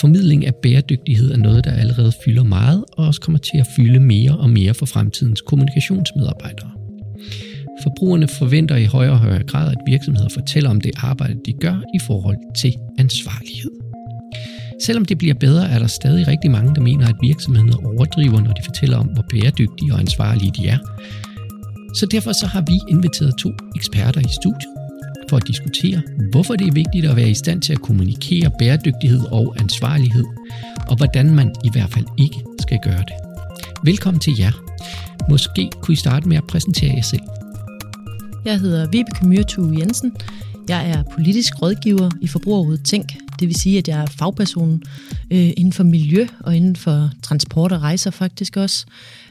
Formidling 0.00 0.46
af 0.46 0.54
bæredygtighed 0.54 1.30
er 1.32 1.36
noget, 1.36 1.64
der 1.64 1.72
allerede 1.72 2.12
fylder 2.24 2.42
meget, 2.42 2.84
og 2.92 3.06
også 3.06 3.20
kommer 3.20 3.38
til 3.38 3.58
at 3.58 3.66
fylde 3.76 4.00
mere 4.00 4.38
og 4.38 4.50
mere 4.50 4.74
for 4.74 4.86
fremtidens 4.86 5.40
kommunikationsmedarbejdere. 5.40 6.70
Forbrugerne 7.82 8.28
forventer 8.28 8.76
i 8.76 8.84
højere 8.84 9.12
og 9.12 9.18
højere 9.18 9.42
grad, 9.42 9.70
at 9.70 9.78
virksomheder 9.86 10.28
fortæller 10.28 10.70
om 10.70 10.80
det 10.80 10.90
arbejde, 10.96 11.38
de 11.46 11.52
gør 11.52 11.82
i 11.94 11.98
forhold 12.06 12.36
til 12.56 12.74
ansvarlighed. 12.98 13.70
Selvom 14.80 15.04
det 15.04 15.18
bliver 15.18 15.34
bedre, 15.34 15.68
er 15.68 15.78
der 15.78 15.86
stadig 15.86 16.28
rigtig 16.28 16.50
mange, 16.50 16.74
der 16.74 16.80
mener, 16.80 17.06
at 17.06 17.16
virksomheder 17.22 17.86
overdriver, 17.86 18.40
når 18.40 18.52
de 18.52 18.62
fortæller 18.64 18.96
om, 18.96 19.06
hvor 19.06 19.24
bæredygtige 19.30 19.92
og 19.92 20.00
ansvarlige 20.00 20.52
de 20.58 20.68
er. 20.68 20.78
Så 21.94 22.06
derfor 22.06 22.32
så 22.32 22.46
har 22.46 22.60
vi 22.60 22.80
inviteret 22.88 23.34
to 23.38 23.50
eksperter 23.76 24.20
i 24.20 24.32
studiet 24.40 24.77
for 25.28 25.36
at 25.36 25.46
diskutere, 25.46 26.02
hvorfor 26.30 26.56
det 26.56 26.68
er 26.68 26.72
vigtigt 26.72 27.06
at 27.06 27.16
være 27.16 27.30
i 27.30 27.34
stand 27.34 27.62
til 27.62 27.72
at 27.72 27.82
kommunikere 27.82 28.50
bæredygtighed 28.58 29.20
og 29.32 29.56
ansvarlighed, 29.60 30.24
og 30.88 30.96
hvordan 30.96 31.34
man 31.34 31.54
i 31.64 31.70
hvert 31.72 31.90
fald 31.90 32.04
ikke 32.18 32.44
skal 32.60 32.78
gøre 32.84 32.98
det. 32.98 33.14
Velkommen 33.84 34.20
til 34.20 34.34
jer. 34.38 34.52
Måske 35.30 35.70
kunne 35.82 35.92
I 35.92 35.96
starte 35.96 36.28
med 36.28 36.36
at 36.36 36.44
præsentere 36.44 36.94
jer 36.94 37.02
selv. 37.02 37.22
Jeg 38.44 38.60
hedder 38.60 38.90
Vibeke 38.90 39.26
Myrtue 39.26 39.78
Jensen. 39.78 40.12
Jeg 40.68 40.90
er 40.90 41.02
politisk 41.02 41.62
rådgiver 41.62 42.10
i 42.20 42.26
Forbrugerrådet 42.26 42.84
Tænk. 42.84 43.16
Det 43.40 43.48
vil 43.48 43.54
sige, 43.54 43.78
at 43.78 43.88
jeg 43.88 44.00
er 44.00 44.06
fagperson 44.06 44.82
øh, 45.30 45.50
inden 45.56 45.72
for 45.72 45.84
miljø 45.84 46.26
og 46.40 46.56
inden 46.56 46.76
for 46.76 47.10
transport 47.22 47.72
og 47.72 47.82
rejser 47.82 48.10
faktisk 48.10 48.56
også. 48.56 48.86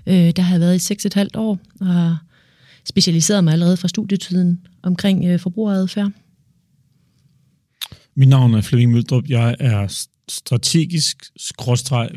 Øh, 0.07 0.31
der 0.35 0.41
har 0.41 0.53
jeg 0.53 0.59
været 0.59 0.89
i 0.91 0.93
6,5 0.93 1.27
år 1.35 1.59
og 1.79 1.87
har 1.87 2.23
specialiseret 2.87 3.43
mig 3.43 3.53
allerede 3.53 3.77
fra 3.77 3.87
studietiden 3.87 4.67
omkring 4.83 5.25
øh, 5.25 5.39
forbrugeradfærd. 5.39 6.11
Mit 8.15 8.29
navn 8.29 8.53
er 8.53 8.61
Flemming 8.61 8.91
Møldrup. 8.91 9.23
Jeg 9.29 9.55
er 9.59 10.07
strategisk 10.29 11.25
skråstreg 11.37 12.09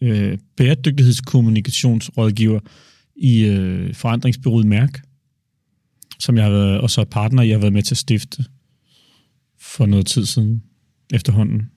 øh, 0.00 0.38
bæredygtighedskommunikationsrådgiver 0.56 2.60
i 3.16 3.44
øh, 3.44 3.94
forandringsbyrået 3.94 4.66
Mærk 4.66 5.00
som 6.18 6.36
jeg 6.36 6.44
har 6.44 6.50
været, 6.50 6.80
og 6.80 6.90
så 6.90 7.04
partner, 7.04 7.42
jeg 7.42 7.54
har 7.54 7.60
været 7.60 7.72
med 7.72 7.82
til 7.82 7.94
at 7.94 7.98
stifte 7.98 8.44
for 9.60 9.86
noget 9.86 10.06
tid 10.06 10.26
siden 10.26 10.62
efterhånden. 11.12 11.70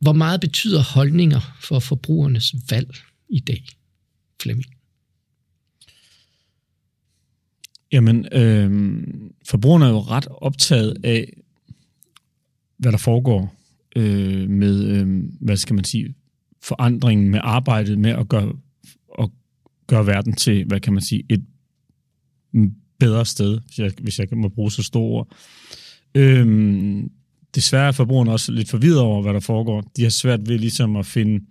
Hvor 0.00 0.12
meget 0.12 0.40
betyder 0.40 0.82
holdninger 0.82 1.56
for 1.60 1.78
forbrugernes 1.78 2.54
valg 2.70 2.96
i 3.28 3.40
dag, 3.40 3.64
Flemming? 4.42 4.75
Jamen, 7.92 8.26
øh, 8.32 8.98
forbrugerne 9.48 9.84
er 9.84 9.90
jo 9.90 10.00
ret 10.00 10.26
optaget 10.30 10.96
af, 11.04 11.32
hvad 12.78 12.92
der 12.92 12.98
foregår 12.98 13.54
øh, 13.96 14.50
med, 14.50 14.84
øh, 14.84 15.22
hvad 15.40 15.56
skal 15.56 15.74
man 15.74 15.84
sige, 15.84 16.14
forandringen 16.62 17.30
med 17.30 17.40
arbejdet 17.42 17.98
med 17.98 18.10
at 18.10 18.28
gøre, 18.28 18.52
at 19.18 19.28
gøre 19.86 20.06
verden 20.06 20.32
til, 20.32 20.64
hvad 20.64 20.80
kan 20.80 20.92
man 20.92 21.02
sige, 21.02 21.22
et 21.30 21.44
bedre 22.98 23.26
sted, 23.26 23.58
hvis 23.66 23.78
jeg, 23.78 23.92
hvis 24.00 24.18
jeg 24.18 24.28
må 24.32 24.48
bruge 24.48 24.72
så 24.72 24.82
store 24.82 25.02
ord. 25.02 25.36
Øhm, 26.14 27.10
desværre 27.54 27.88
er 27.88 27.92
forbrugerne 27.92 28.32
også 28.32 28.52
lidt 28.52 28.68
forvirret 28.68 28.98
over, 28.98 29.22
hvad 29.22 29.34
der 29.34 29.40
foregår. 29.40 29.92
De 29.96 30.02
har 30.02 30.10
svært 30.10 30.48
ved 30.48 30.58
ligesom 30.58 30.96
at 30.96 31.06
finde, 31.06 31.44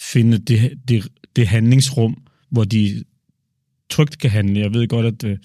finde 0.00 0.38
det, 0.38 0.78
det, 0.88 1.08
det 1.36 1.46
handlingsrum, 1.46 2.22
hvor 2.50 2.64
de 2.64 3.04
trygt 3.90 4.18
kan 4.18 4.30
handle. 4.30 4.60
Jeg 4.60 4.74
ved 4.74 4.88
godt, 4.88 5.06
at 5.06 5.24
øh, 5.24 5.38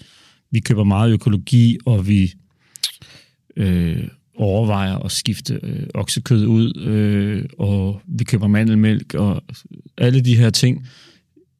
vi 0.50 0.60
køber 0.60 0.84
meget 0.84 1.12
økologi, 1.12 1.78
og 1.86 2.08
vi 2.08 2.32
øh, 3.56 4.08
overvejer 4.36 4.96
at 4.96 5.12
skifte 5.12 5.60
øh, 5.62 5.86
oksekød 5.94 6.46
ud, 6.46 6.80
øh, 6.80 7.44
og 7.58 8.02
vi 8.06 8.24
køber 8.24 8.46
mandelmælk, 8.46 9.14
og 9.14 9.42
alle 9.98 10.20
de 10.20 10.36
her 10.36 10.50
ting 10.50 10.86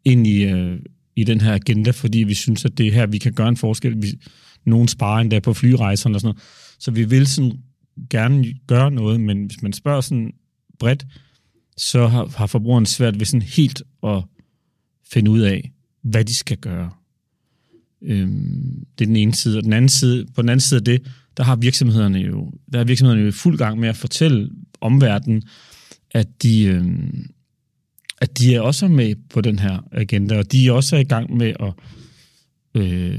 ind 0.04 0.26
i, 0.26 0.44
øh, 0.44 0.78
i 1.16 1.24
den 1.24 1.40
her 1.40 1.54
agenda, 1.54 1.90
fordi 1.90 2.18
vi 2.18 2.34
synes, 2.34 2.64
at 2.64 2.78
det 2.78 2.86
er 2.86 2.92
her, 2.92 3.06
vi 3.06 3.18
kan 3.18 3.32
gøre 3.32 3.48
en 3.48 3.56
forskel. 3.56 4.02
Vi, 4.02 4.18
nogen 4.64 4.88
sparer 4.88 5.20
endda 5.20 5.40
på 5.40 5.54
flyrejserne 5.54 6.16
og 6.16 6.20
sådan 6.20 6.34
noget. 6.34 6.42
Så 6.78 6.90
vi 6.90 7.04
vil 7.04 7.26
sådan 7.26 7.52
gerne 8.10 8.54
gøre 8.66 8.90
noget, 8.90 9.20
men 9.20 9.44
hvis 9.44 9.62
man 9.62 9.72
spørger 9.72 10.00
sådan 10.00 10.32
bredt, 10.78 11.06
så 11.76 12.06
har, 12.06 12.26
har 12.36 12.46
forbrugeren 12.46 12.86
svært 12.86 13.18
ved 13.18 13.26
sådan 13.26 13.42
helt 13.42 13.82
at 14.02 14.22
finde 15.12 15.30
ud 15.30 15.40
af, 15.40 15.70
hvad 16.02 16.24
de 16.24 16.34
skal 16.34 16.56
gøre. 16.56 16.90
Øhm, 18.02 18.86
det 18.98 19.04
er 19.04 19.06
den 19.06 19.16
ene 19.16 19.34
side. 19.34 19.58
Og 19.58 19.64
den 19.64 19.72
anden 19.72 19.88
side, 19.88 20.26
på 20.34 20.42
den 20.42 20.48
anden 20.48 20.60
side 20.60 20.78
af 20.78 20.84
det, 20.84 21.02
der 21.36 21.44
har 21.44 21.56
virksomhederne 21.56 22.18
jo, 22.18 22.52
der 22.72 22.80
er 22.80 22.84
virksomhederne 22.84 23.22
jo 23.22 23.28
i 23.28 23.32
fuld 23.32 23.58
gang 23.58 23.80
med 23.80 23.88
at 23.88 23.96
fortælle 23.96 24.50
omverdenen, 24.80 25.42
at 26.10 26.42
de, 26.42 26.64
øhm, 26.64 27.30
at 28.20 28.38
de 28.38 28.54
er 28.54 28.60
også 28.60 28.88
med 28.88 29.14
på 29.30 29.40
den 29.40 29.58
her 29.58 29.78
agenda, 29.92 30.38
og 30.38 30.52
de 30.52 30.68
er 30.68 30.72
også 30.72 30.96
i 30.96 31.04
gang 31.04 31.36
med 31.36 31.54
at 31.60 31.72
øh, 32.74 33.18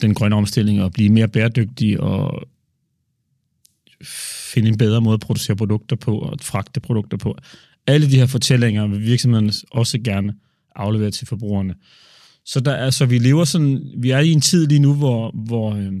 den 0.00 0.14
grønne 0.14 0.36
omstilling 0.36 0.82
og 0.82 0.92
blive 0.92 1.08
mere 1.08 1.28
bæredygtige 1.28 2.00
og 2.00 2.48
finde 4.52 4.68
en 4.68 4.78
bedre 4.78 5.00
måde 5.00 5.14
at 5.14 5.20
producere 5.20 5.56
produkter 5.56 5.96
på 5.96 6.18
og 6.18 6.38
fragte 6.40 6.80
produkter 6.80 7.16
på. 7.16 7.38
Alle 7.86 8.10
de 8.10 8.16
her 8.16 8.26
fortællinger 8.26 8.86
vil 8.86 9.02
virksomhederne 9.02 9.52
også 9.70 9.98
gerne 9.98 10.34
aflevere 10.74 11.10
til 11.10 11.26
forbrugerne. 11.26 11.74
Så 12.44 12.60
der 12.60 12.72
er, 12.72 12.90
så 12.90 13.06
vi 13.06 13.18
lever 13.18 13.44
sådan, 13.44 13.82
vi 13.96 14.10
er 14.10 14.18
i 14.18 14.30
en 14.30 14.40
tid 14.40 14.66
lige 14.66 14.78
nu, 14.78 14.94
hvor, 14.94 15.30
hvor 15.46 15.74
øh, 15.74 15.92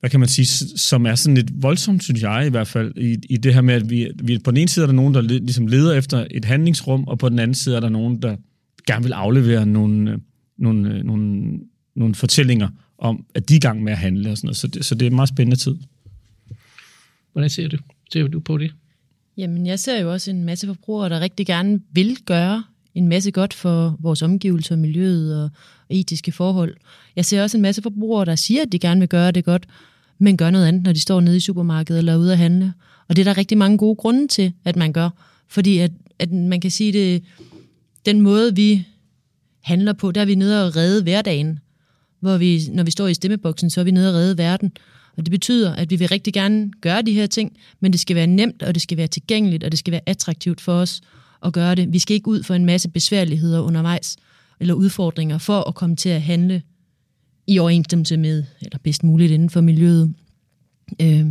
hvad 0.00 0.10
kan 0.10 0.20
man 0.20 0.28
sige, 0.28 0.46
som 0.78 1.06
er 1.06 1.14
sådan 1.14 1.34
lidt 1.34 1.62
voldsomt, 1.62 2.04
synes 2.04 2.22
jeg 2.22 2.46
i 2.46 2.50
hvert 2.50 2.68
fald, 2.68 2.92
i, 2.96 3.16
i 3.30 3.36
det 3.36 3.54
her 3.54 3.60
med, 3.60 3.74
at 3.74 3.90
vi, 3.90 4.10
vi 4.22 4.38
på 4.38 4.50
den 4.50 4.58
ene 4.58 4.68
side 4.68 4.82
er 4.82 4.86
der 4.86 4.94
nogen, 4.94 5.14
der 5.14 5.20
ligesom 5.20 5.66
leder 5.66 5.94
efter 5.94 6.26
et 6.30 6.44
handlingsrum, 6.44 7.04
og 7.04 7.18
på 7.18 7.28
den 7.28 7.38
anden 7.38 7.54
side 7.54 7.76
er 7.76 7.80
der 7.80 7.88
nogen, 7.88 8.22
der 8.22 8.36
gerne 8.86 9.02
vil 9.02 9.12
aflevere 9.12 9.66
nogle, 9.66 10.10
øh, 10.10 10.18
nogle, 10.58 10.94
øh, 10.94 11.04
nogle, 11.04 11.58
nogle 11.96 12.14
fortællinger 12.14 12.68
om, 12.98 13.24
at 13.34 13.48
de 13.48 13.54
er 13.54 13.56
i 13.56 13.60
gang 13.60 13.82
med 13.82 13.92
at 13.92 13.98
handle 13.98 14.30
og 14.30 14.36
sådan 14.36 14.46
noget. 14.46 14.56
Så 14.56 14.66
det, 14.66 14.84
så 14.84 14.94
det 14.94 15.06
er 15.06 15.10
en 15.10 15.16
meget 15.16 15.28
spændende 15.28 15.56
tid. 15.56 15.76
Hvordan 17.32 17.50
ser 17.50 17.68
du, 17.68 17.76
ser 18.12 18.26
du 18.26 18.40
på 18.40 18.58
det? 18.58 18.72
Jamen, 19.36 19.66
jeg 19.66 19.78
ser 19.78 20.00
jo 20.00 20.12
også 20.12 20.30
en 20.30 20.44
masse 20.44 20.66
forbrugere, 20.66 21.08
der 21.08 21.20
rigtig 21.20 21.46
gerne 21.46 21.80
vil 21.92 22.16
gøre 22.26 22.64
en 22.96 23.08
masse 23.08 23.30
godt 23.30 23.54
for 23.54 23.96
vores 23.98 24.22
omgivelser, 24.22 24.76
miljøet 24.76 25.42
og 25.42 25.50
etiske 25.90 26.32
forhold. 26.32 26.76
Jeg 27.16 27.24
ser 27.24 27.42
også 27.42 27.56
en 27.56 27.62
masse 27.62 27.82
forbrugere, 27.82 28.24
der 28.24 28.34
siger, 28.34 28.62
at 28.62 28.72
de 28.72 28.78
gerne 28.78 29.00
vil 29.00 29.08
gøre 29.08 29.32
det 29.32 29.44
godt, 29.44 29.66
men 30.18 30.36
gør 30.36 30.50
noget 30.50 30.66
andet, 30.66 30.82
når 30.82 30.92
de 30.92 31.00
står 31.00 31.20
nede 31.20 31.36
i 31.36 31.40
supermarkedet 31.40 31.98
eller 31.98 32.16
ude 32.16 32.32
at 32.32 32.38
handle. 32.38 32.72
Og 33.08 33.16
det 33.16 33.22
er 33.22 33.32
der 33.32 33.38
rigtig 33.38 33.58
mange 33.58 33.78
gode 33.78 33.96
grunde 33.96 34.28
til, 34.28 34.52
at 34.64 34.76
man 34.76 34.92
gør. 34.92 35.10
Fordi 35.48 35.78
at, 35.78 35.90
at 36.18 36.32
man 36.32 36.60
kan 36.60 36.70
sige 36.70 36.92
det, 36.92 37.22
den 38.06 38.20
måde 38.20 38.54
vi 38.54 38.86
handler 39.60 39.92
på, 39.92 40.12
der 40.12 40.20
er 40.20 40.24
vi 40.24 40.34
nede 40.34 40.66
og 40.66 40.76
redde 40.76 41.02
hverdagen. 41.02 41.58
Hvor 42.20 42.36
vi, 42.36 42.60
når 42.72 42.84
vi 42.84 42.90
står 42.90 43.06
i 43.06 43.14
stemmeboksen, 43.14 43.70
så 43.70 43.80
er 43.80 43.84
vi 43.84 43.90
nede 43.90 44.10
og 44.10 44.14
redde 44.14 44.38
verden. 44.38 44.72
Og 45.16 45.26
det 45.26 45.30
betyder, 45.30 45.74
at 45.74 45.90
vi 45.90 45.96
vil 45.96 46.08
rigtig 46.08 46.32
gerne 46.32 46.70
gøre 46.80 47.02
de 47.02 47.12
her 47.12 47.26
ting, 47.26 47.56
men 47.80 47.92
det 47.92 48.00
skal 48.00 48.16
være 48.16 48.26
nemt, 48.26 48.62
og 48.62 48.74
det 48.74 48.82
skal 48.82 48.98
være 48.98 49.06
tilgængeligt, 49.06 49.64
og 49.64 49.70
det 49.70 49.78
skal 49.78 49.92
være 49.92 50.00
attraktivt 50.06 50.60
for 50.60 50.72
os 50.72 51.00
at 51.44 51.52
gøre 51.52 51.74
det. 51.74 51.92
Vi 51.92 51.98
skal 51.98 52.14
ikke 52.14 52.28
ud 52.28 52.42
for 52.42 52.54
en 52.54 52.66
masse 52.66 52.88
besværligheder 52.88 53.60
undervejs, 53.60 54.16
eller 54.60 54.74
udfordringer, 54.74 55.38
for 55.38 55.68
at 55.68 55.74
komme 55.74 55.96
til 55.96 56.08
at 56.08 56.22
handle 56.22 56.62
i 57.46 57.58
overensstemmelse 57.58 58.16
med, 58.16 58.44
eller 58.62 58.78
bedst 58.78 59.04
muligt 59.04 59.32
inden 59.32 59.50
for 59.50 59.60
miljøet. 59.60 60.14
Øh, 61.00 61.26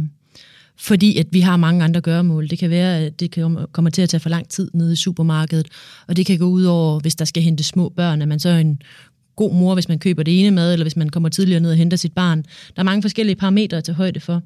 fordi 0.77 1.17
at 1.17 1.27
vi 1.31 1.39
har 1.39 1.57
mange 1.57 1.83
andre 1.83 2.01
gøremål. 2.01 2.49
Det 2.49 2.59
kan 2.59 2.69
være, 2.69 2.99
at 2.99 3.19
det 3.19 3.31
kommer 3.71 3.91
til 3.91 4.01
at 4.01 4.09
tage 4.09 4.19
for 4.19 4.29
lang 4.29 4.49
tid 4.49 4.71
nede 4.73 4.93
i 4.93 4.95
supermarkedet, 4.95 5.67
og 6.07 6.17
det 6.17 6.25
kan 6.25 6.39
gå 6.39 6.45
ud 6.45 6.63
over, 6.63 6.99
hvis 6.99 7.15
der 7.15 7.25
skal 7.25 7.43
hente 7.43 7.63
små 7.63 7.89
børn, 7.89 8.21
at 8.21 8.27
man 8.27 8.39
så 8.39 8.49
er 8.49 8.57
en 8.57 8.81
god 9.35 9.53
mor, 9.53 9.73
hvis 9.73 9.89
man 9.89 9.99
køber 9.99 10.23
det 10.23 10.39
ene 10.39 10.51
mad, 10.51 10.73
eller 10.73 10.83
hvis 10.83 10.95
man 10.95 11.09
kommer 11.09 11.29
tidligere 11.29 11.59
ned 11.59 11.71
og 11.71 11.77
henter 11.77 11.97
sit 11.97 12.13
barn. 12.13 12.43
Der 12.75 12.79
er 12.79 12.83
mange 12.83 13.01
forskellige 13.01 13.35
parametre 13.35 13.81
til 13.81 13.93
højde 13.93 14.19
for. 14.19 14.41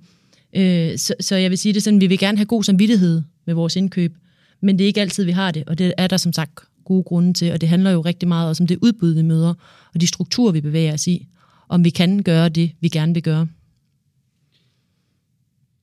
Øh, 0.56 0.98
så, 0.98 1.14
så 1.20 1.36
jeg 1.36 1.50
vil 1.50 1.58
sige 1.58 1.74
det 1.74 1.84
sådan, 1.84 2.02
vi 2.02 2.08
vil 2.08 2.20
gerne 2.20 2.38
have 2.38 2.46
god 2.46 2.64
samvittighed 2.64 3.22
med 3.46 3.54
vores 3.54 3.76
indkøb, 3.76 4.16
men 4.62 4.78
det 4.78 4.84
er 4.84 4.88
ikke 4.88 5.02
altid, 5.02 5.24
vi 5.24 5.32
har 5.32 5.52
det, 5.52 5.64
og 5.68 5.78
det 5.78 5.94
er 5.98 6.08
der 6.08 6.18
som 6.18 6.34
sagt 6.34 6.60
gode 6.86 7.04
grunde 7.04 7.34
til, 7.34 7.52
og 7.52 7.62
det 7.62 7.70
handler 7.70 7.92
jo 7.92 8.02
rigtig 8.02 8.28
meget 8.28 8.50
også 8.50 8.64
om 8.64 8.68
det 8.68 8.78
udbud, 8.82 9.14
vi 9.14 9.22
møder, 9.22 9.54
og 9.94 10.02
de 10.02 10.08
strukturer, 10.08 10.52
vi 10.52 10.62
bevæger 10.62 10.94
os 10.94 11.08
i, 11.08 11.28
om 11.70 11.84
vi 11.84 11.90
kan 11.90 12.24
gøre 12.24 12.50
det, 12.50 12.72
vi 12.82 12.90
gerne 12.90 13.14
vil 13.14 13.24
gøre. 13.24 13.48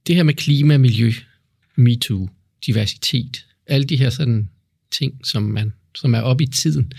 Det 0.07 0.15
her 0.15 0.23
med 0.23 0.35
klima, 0.35 0.77
miljø, 0.77 1.13
MeToo, 1.77 2.29
diversitet, 2.67 3.47
alle 3.67 3.87
de 3.87 3.97
her 3.97 4.11
sådan 4.11 4.49
ting, 4.99 5.27
som, 5.27 5.43
man, 5.43 5.73
som 5.95 6.15
er 6.15 6.21
oppe 6.21 6.45
i 6.45 6.47
tiden, 6.47 6.93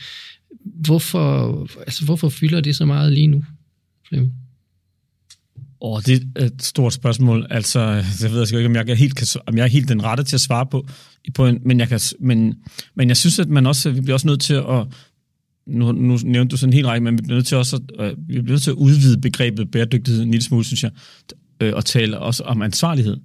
hvorfor, 0.64 1.62
altså, 1.80 2.06
hvorfor 2.06 2.30
fylder 2.30 2.62
det 2.62 2.76
så 2.76 2.86
meget 2.86 3.14
lige 3.14 3.28
nu, 3.28 3.44
Flemming? 4.08 4.34
Åh, 5.82 6.02
det 6.06 6.24
er 6.36 6.46
et 6.46 6.64
stort 6.64 6.94
spørgsmål. 6.94 7.48
Altså, 7.50 7.80
jeg 8.22 8.32
ved 8.32 8.54
ikke, 8.54 8.66
om 8.66 8.76
jeg 8.76 8.98
helt, 8.98 9.16
kan, 9.16 9.28
om 9.48 9.58
jeg 9.58 9.64
er 9.64 9.68
helt 9.68 9.90
den 9.90 10.04
rette 10.04 10.24
til 10.24 10.36
at 10.36 10.42
svare 10.42 10.66
på, 10.66 10.88
på 11.36 11.46
en, 11.46 11.60
men, 11.66 11.80
jeg 11.80 11.88
kan, 11.88 12.00
men, 12.20 12.56
men 12.96 13.08
jeg 13.08 13.18
synes, 13.18 13.40
at 13.40 13.50
man 13.50 13.66
også, 13.66 13.92
vi 13.92 14.02
bliver 14.02 14.14
også 14.14 14.28
nødt 14.28 14.42
til 14.42 14.54
at, 14.54 14.88
nu, 15.68 15.92
nu 15.92 16.20
nævnte 16.24 16.52
du 16.52 16.58
sådan 16.58 16.70
en 16.70 16.74
hel 16.74 16.88
række, 16.88 17.04
men 17.04 17.18
vi 17.18 17.22
bliver 17.22 17.36
nødt 17.36 17.48
til 17.48 17.58
også 17.58 17.82
at, 18.00 18.06
øh, 18.06 18.18
vi 18.18 18.42
bliver 18.42 18.54
nødt 18.54 18.62
til 18.62 18.72
at 18.72 18.76
udvide 18.76 19.22
begrebet 19.22 19.72
bæredygtighed 19.72 20.24
en 20.24 20.32
lille 20.32 20.44
smule, 20.44 20.66
synes 20.66 20.84
jeg, 20.84 20.92
øh, 21.62 21.74
og 21.76 21.86
tale 21.86 22.20
også 22.20 22.44
om 22.44 22.62
ansvarlighed. 22.62 23.18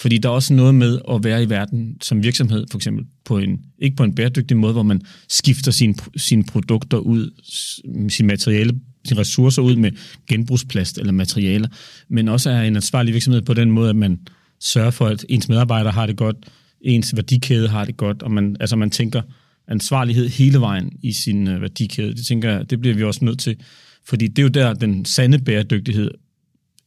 Fordi 0.00 0.18
der 0.18 0.28
er 0.28 0.32
også 0.32 0.54
noget 0.54 0.74
med 0.74 0.98
at 1.10 1.24
være 1.24 1.42
i 1.42 1.50
verden 1.50 1.96
som 2.00 2.22
virksomhed, 2.22 2.66
for 2.70 2.78
eksempel 2.78 3.04
på 3.24 3.38
en, 3.38 3.60
ikke 3.78 3.96
på 3.96 4.04
en 4.04 4.14
bæredygtig 4.14 4.56
måde, 4.56 4.72
hvor 4.72 4.82
man 4.82 5.02
skifter 5.28 5.72
sine, 5.72 5.94
sine 6.16 6.44
produkter 6.44 6.98
ud, 6.98 7.30
sine 8.08 8.26
materiale, 8.28 8.80
sine 9.04 9.20
ressourcer 9.20 9.62
ud 9.62 9.76
med 9.76 9.90
genbrugsplast 10.28 10.98
eller 10.98 11.12
materialer, 11.12 11.68
men 12.08 12.28
også 12.28 12.50
er 12.50 12.62
en 12.62 12.76
ansvarlig 12.76 13.14
virksomhed 13.14 13.42
på 13.42 13.54
den 13.54 13.70
måde, 13.70 13.90
at 13.90 13.96
man 13.96 14.18
sørger 14.60 14.90
for, 14.90 15.06
at 15.06 15.24
ens 15.28 15.48
medarbejdere 15.48 15.92
har 15.92 16.06
det 16.06 16.16
godt, 16.16 16.36
ens 16.80 17.16
værdikæde 17.16 17.68
har 17.68 17.84
det 17.84 17.96
godt, 17.96 18.22
og 18.22 18.30
man, 18.30 18.56
altså 18.60 18.76
man 18.76 18.90
tænker 18.90 19.22
ansvarlighed 19.68 20.28
hele 20.28 20.60
vejen 20.60 20.92
i 21.02 21.12
sin 21.12 21.48
øh, 21.48 21.60
værdikæde. 21.60 22.14
Det 22.14 22.26
tænker 22.26 22.50
jeg, 22.50 22.70
det 22.70 22.80
bliver 22.80 22.96
vi 22.96 23.02
også 23.02 23.24
nødt 23.24 23.38
til, 23.38 23.56
fordi 24.04 24.28
det 24.28 24.38
er 24.38 24.42
jo 24.42 24.48
der, 24.48 24.74
den 24.74 25.04
sande 25.04 25.38
bæredygtighed 25.38 26.10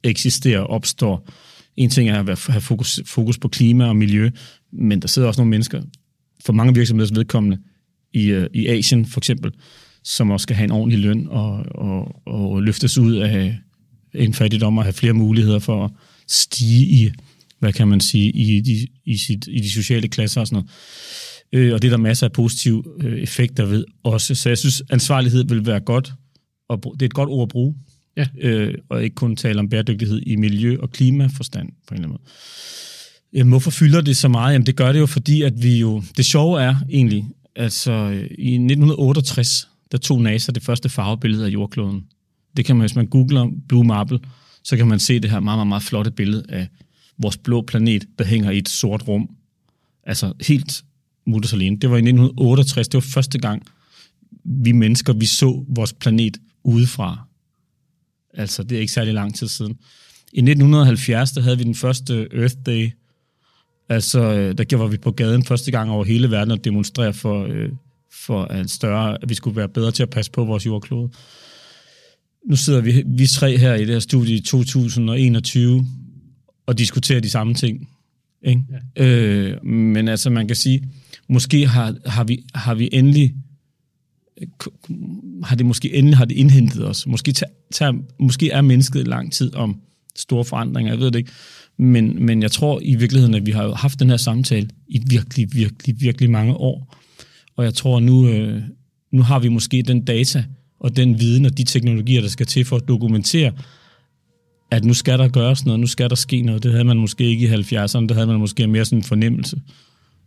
eksisterer 0.03 0.59
og 0.59 0.69
opstår. 0.69 1.29
En 1.77 1.89
ting 1.89 2.09
er 2.09 2.23
at 2.23 2.39
have 2.47 2.61
fokus, 2.61 2.99
fokus 3.05 3.37
på 3.37 3.47
klima 3.47 3.87
og 3.87 3.95
miljø, 3.95 4.29
men 4.71 5.01
der 5.01 5.07
sidder 5.07 5.27
også 5.27 5.41
nogle 5.41 5.49
mennesker, 5.49 5.81
for 6.45 6.53
mange 6.53 6.73
virksomheders 6.73 7.15
vedkommende, 7.15 7.57
i, 8.13 8.25
øh, 8.25 8.49
i 8.53 8.67
Asien 8.67 9.05
for 9.05 9.19
eksempel, 9.19 9.51
som 10.05 10.31
også 10.31 10.43
skal 10.43 10.55
have 10.55 10.63
en 10.63 10.71
ordentlig 10.71 10.99
løn 10.99 11.27
og, 11.29 11.65
og, 11.75 12.21
og 12.25 12.63
løftes 12.63 12.97
ud 12.97 13.15
af 13.15 13.57
en 14.15 14.33
fattigdom 14.33 14.77
og 14.77 14.83
have 14.83 14.93
flere 14.93 15.13
muligheder 15.13 15.59
for 15.59 15.85
at 15.85 15.91
stige 16.27 16.85
i, 16.85 17.11
hvad 17.59 17.73
kan 17.73 17.87
man 17.87 18.01
sige, 18.01 18.31
i 18.31 18.61
de, 18.61 18.87
i 19.05 19.17
sit, 19.17 19.47
i 19.47 19.59
de 19.59 19.71
sociale 19.71 20.07
klasser 20.07 20.41
og 20.41 20.47
sådan 20.47 20.55
noget. 21.53 21.67
Øh, 21.67 21.73
og 21.73 21.81
det 21.81 21.87
er 21.87 21.91
der 21.91 21.97
masser 21.97 22.27
af 22.27 22.31
positive 22.31 22.83
øh, 23.01 23.19
effekter 23.19 23.65
ved 23.65 23.85
også. 24.03 24.35
Så 24.35 24.49
jeg 24.49 24.57
synes, 24.57 24.83
ansvarlighed 24.89 25.43
vil 25.43 25.65
være 25.65 25.79
godt, 25.79 26.13
og 26.69 26.83
det 26.93 27.01
er 27.01 27.05
et 27.05 27.13
godt 27.13 27.29
ord 27.29 27.41
at 27.41 27.49
bruge, 27.49 27.75
ja. 28.17 28.27
øh, 28.41 28.73
og 28.89 29.03
ikke 29.03 29.15
kun 29.15 29.35
tale 29.35 29.59
om 29.59 29.69
bæredygtighed 29.69 30.21
i 30.25 30.35
miljø- 30.35 30.77
og 30.81 30.91
klimaforstand 30.91 31.69
på 31.69 31.93
en 31.93 31.95
eller 31.95 32.07
anden 32.07 32.09
måde. 32.09 32.21
Jamen, 33.33 33.51
hvorfor 33.51 33.71
fylder 33.71 34.01
det 34.01 34.17
så 34.17 34.27
meget? 34.27 34.53
Jamen, 34.53 34.65
det 34.65 34.75
gør 34.75 34.91
det 34.91 34.99
jo, 34.99 35.05
fordi 35.05 35.41
at 35.41 35.63
vi 35.63 35.79
jo... 35.79 36.03
Det 36.17 36.25
sjove 36.25 36.61
er 36.61 36.75
egentlig, 36.89 37.25
altså 37.55 37.91
i 38.37 38.53
1968, 38.53 39.67
der 39.91 39.97
tog 39.97 40.21
NASA 40.21 40.51
det 40.51 40.63
første 40.63 40.89
farvebillede 40.89 41.45
af 41.45 41.49
jordkloden. 41.49 42.05
Det 42.57 42.65
kan 42.65 42.75
man, 42.75 42.81
hvis 42.81 42.95
man 42.95 43.07
googler 43.07 43.49
Blue 43.67 43.83
Marble, 43.83 44.19
så 44.63 44.77
kan 44.77 44.87
man 44.87 44.99
se 44.99 45.19
det 45.19 45.31
her 45.31 45.39
meget, 45.39 45.57
meget, 45.57 45.67
meget 45.67 45.83
flotte 45.83 46.11
billede 46.11 46.45
af 46.49 46.67
vores 47.17 47.37
blå 47.37 47.61
planet, 47.61 48.05
der 48.19 48.25
hænger 48.25 48.51
i 48.51 48.57
et 48.57 48.69
sort 48.69 49.07
rum. 49.07 49.29
Altså 50.03 50.33
helt 50.47 50.83
mutters 51.25 51.53
alene. 51.53 51.77
Det 51.77 51.89
var 51.89 51.95
i 51.95 51.99
1968, 51.99 52.87
det 52.87 52.93
var 52.93 53.01
første 53.01 53.39
gang, 53.39 53.63
vi 54.43 54.71
mennesker, 54.71 55.13
vi 55.13 55.25
så 55.25 55.65
vores 55.67 55.93
planet 55.93 56.37
udefra. 56.63 57.27
Altså, 58.33 58.63
det 58.63 58.75
er 58.75 58.79
ikke 58.79 58.93
særlig 58.93 59.13
lang 59.13 59.35
tid 59.35 59.47
siden. 59.47 59.77
I 60.33 60.39
1970, 60.39 61.31
der 61.31 61.41
havde 61.41 61.57
vi 61.57 61.63
den 61.63 61.75
første 61.75 62.27
Earth 62.33 62.55
Day. 62.65 62.89
Altså, 63.89 64.19
øh, 64.19 64.57
der 64.57 64.77
var 64.77 64.87
vi 64.87 64.97
på 64.97 65.11
gaden 65.11 65.43
første 65.43 65.71
gang 65.71 65.91
over 65.91 66.03
hele 66.05 66.31
verden 66.31 66.51
og 66.51 66.63
demonstrere 66.63 67.13
for, 67.13 67.43
øh, 67.43 67.69
for 68.15 68.43
at, 68.43 68.69
større, 68.69 69.17
at 69.23 69.29
vi 69.29 69.35
skulle 69.35 69.55
være 69.55 69.69
bedre 69.69 69.91
til 69.91 70.03
at 70.03 70.09
passe 70.09 70.31
på 70.31 70.45
vores 70.45 70.65
jordklode. 70.65 71.11
Nu 72.45 72.55
sidder 72.55 72.81
vi, 72.81 73.03
vi 73.05 73.27
tre 73.27 73.57
her 73.57 73.75
i 73.75 73.79
det 73.79 73.89
her 73.89 73.99
studie 73.99 74.35
i 74.35 74.39
2021 74.39 75.85
og 76.65 76.77
diskuterer 76.77 77.19
de 77.19 77.29
samme 77.29 77.53
ting. 77.53 77.89
Ikke? 78.45 78.61
Ja. 78.97 79.05
Øh, 79.05 79.65
men 79.65 80.07
altså, 80.07 80.29
man 80.29 80.47
kan 80.47 80.55
sige, 80.55 80.89
måske 81.29 81.67
har, 81.67 81.95
har, 82.05 82.23
vi, 82.23 82.43
har 82.55 82.75
vi 82.75 82.89
endelig 82.91 83.35
har 85.43 85.55
det 85.55 85.65
måske 85.65 85.93
endelig 85.93 86.17
har 86.17 86.25
det 86.25 86.35
indhentet 86.35 86.87
os. 86.87 87.07
Måske, 87.07 87.33
tager, 87.71 87.93
måske 88.19 88.49
er 88.49 88.61
mennesket 88.61 89.07
lang 89.07 89.33
tid 89.33 89.55
om 89.55 89.81
store 90.15 90.45
forandringer, 90.45 90.91
jeg 90.91 90.99
ved 90.99 91.11
det 91.11 91.19
ikke. 91.19 91.31
Men, 91.77 92.25
men 92.25 92.41
jeg 92.41 92.51
tror 92.51 92.79
i 92.83 92.95
virkeligheden, 92.95 93.35
at 93.35 93.45
vi 93.45 93.51
har 93.51 93.73
haft 93.73 93.99
den 93.99 94.09
her 94.09 94.17
samtale 94.17 94.69
i 94.87 95.01
virkelig, 95.09 95.47
virkelig, 95.53 96.01
virkelig 96.01 96.29
mange 96.29 96.53
år. 96.53 96.95
Og 97.55 97.65
jeg 97.65 97.73
tror, 97.73 97.99
nu, 97.99 98.27
øh, 98.27 98.61
nu 99.11 99.21
har 99.21 99.39
vi 99.39 99.49
måske 99.49 99.81
den 99.81 100.05
data 100.05 100.45
og 100.79 100.95
den 100.95 101.19
viden 101.19 101.45
og 101.45 101.57
de 101.57 101.63
teknologier, 101.63 102.21
der 102.21 102.27
skal 102.27 102.45
til 102.45 102.65
for 102.65 102.75
at 102.75 102.87
dokumentere, 102.87 103.51
at 104.71 104.85
nu 104.85 104.93
skal 104.93 105.19
der 105.19 105.27
gøres 105.27 105.65
noget, 105.65 105.79
nu 105.79 105.87
skal 105.87 106.09
der 106.09 106.15
ske 106.15 106.41
noget. 106.41 106.63
Det 106.63 106.71
havde 106.71 106.83
man 106.83 106.97
måske 106.97 107.23
ikke 107.23 107.45
i 107.45 107.49
70'erne, 107.49 108.01
det 108.01 108.11
havde 108.11 108.27
man 108.27 108.39
måske 108.39 108.67
mere 108.67 108.85
sådan 108.85 108.99
en 108.99 109.03
fornemmelse 109.03 109.57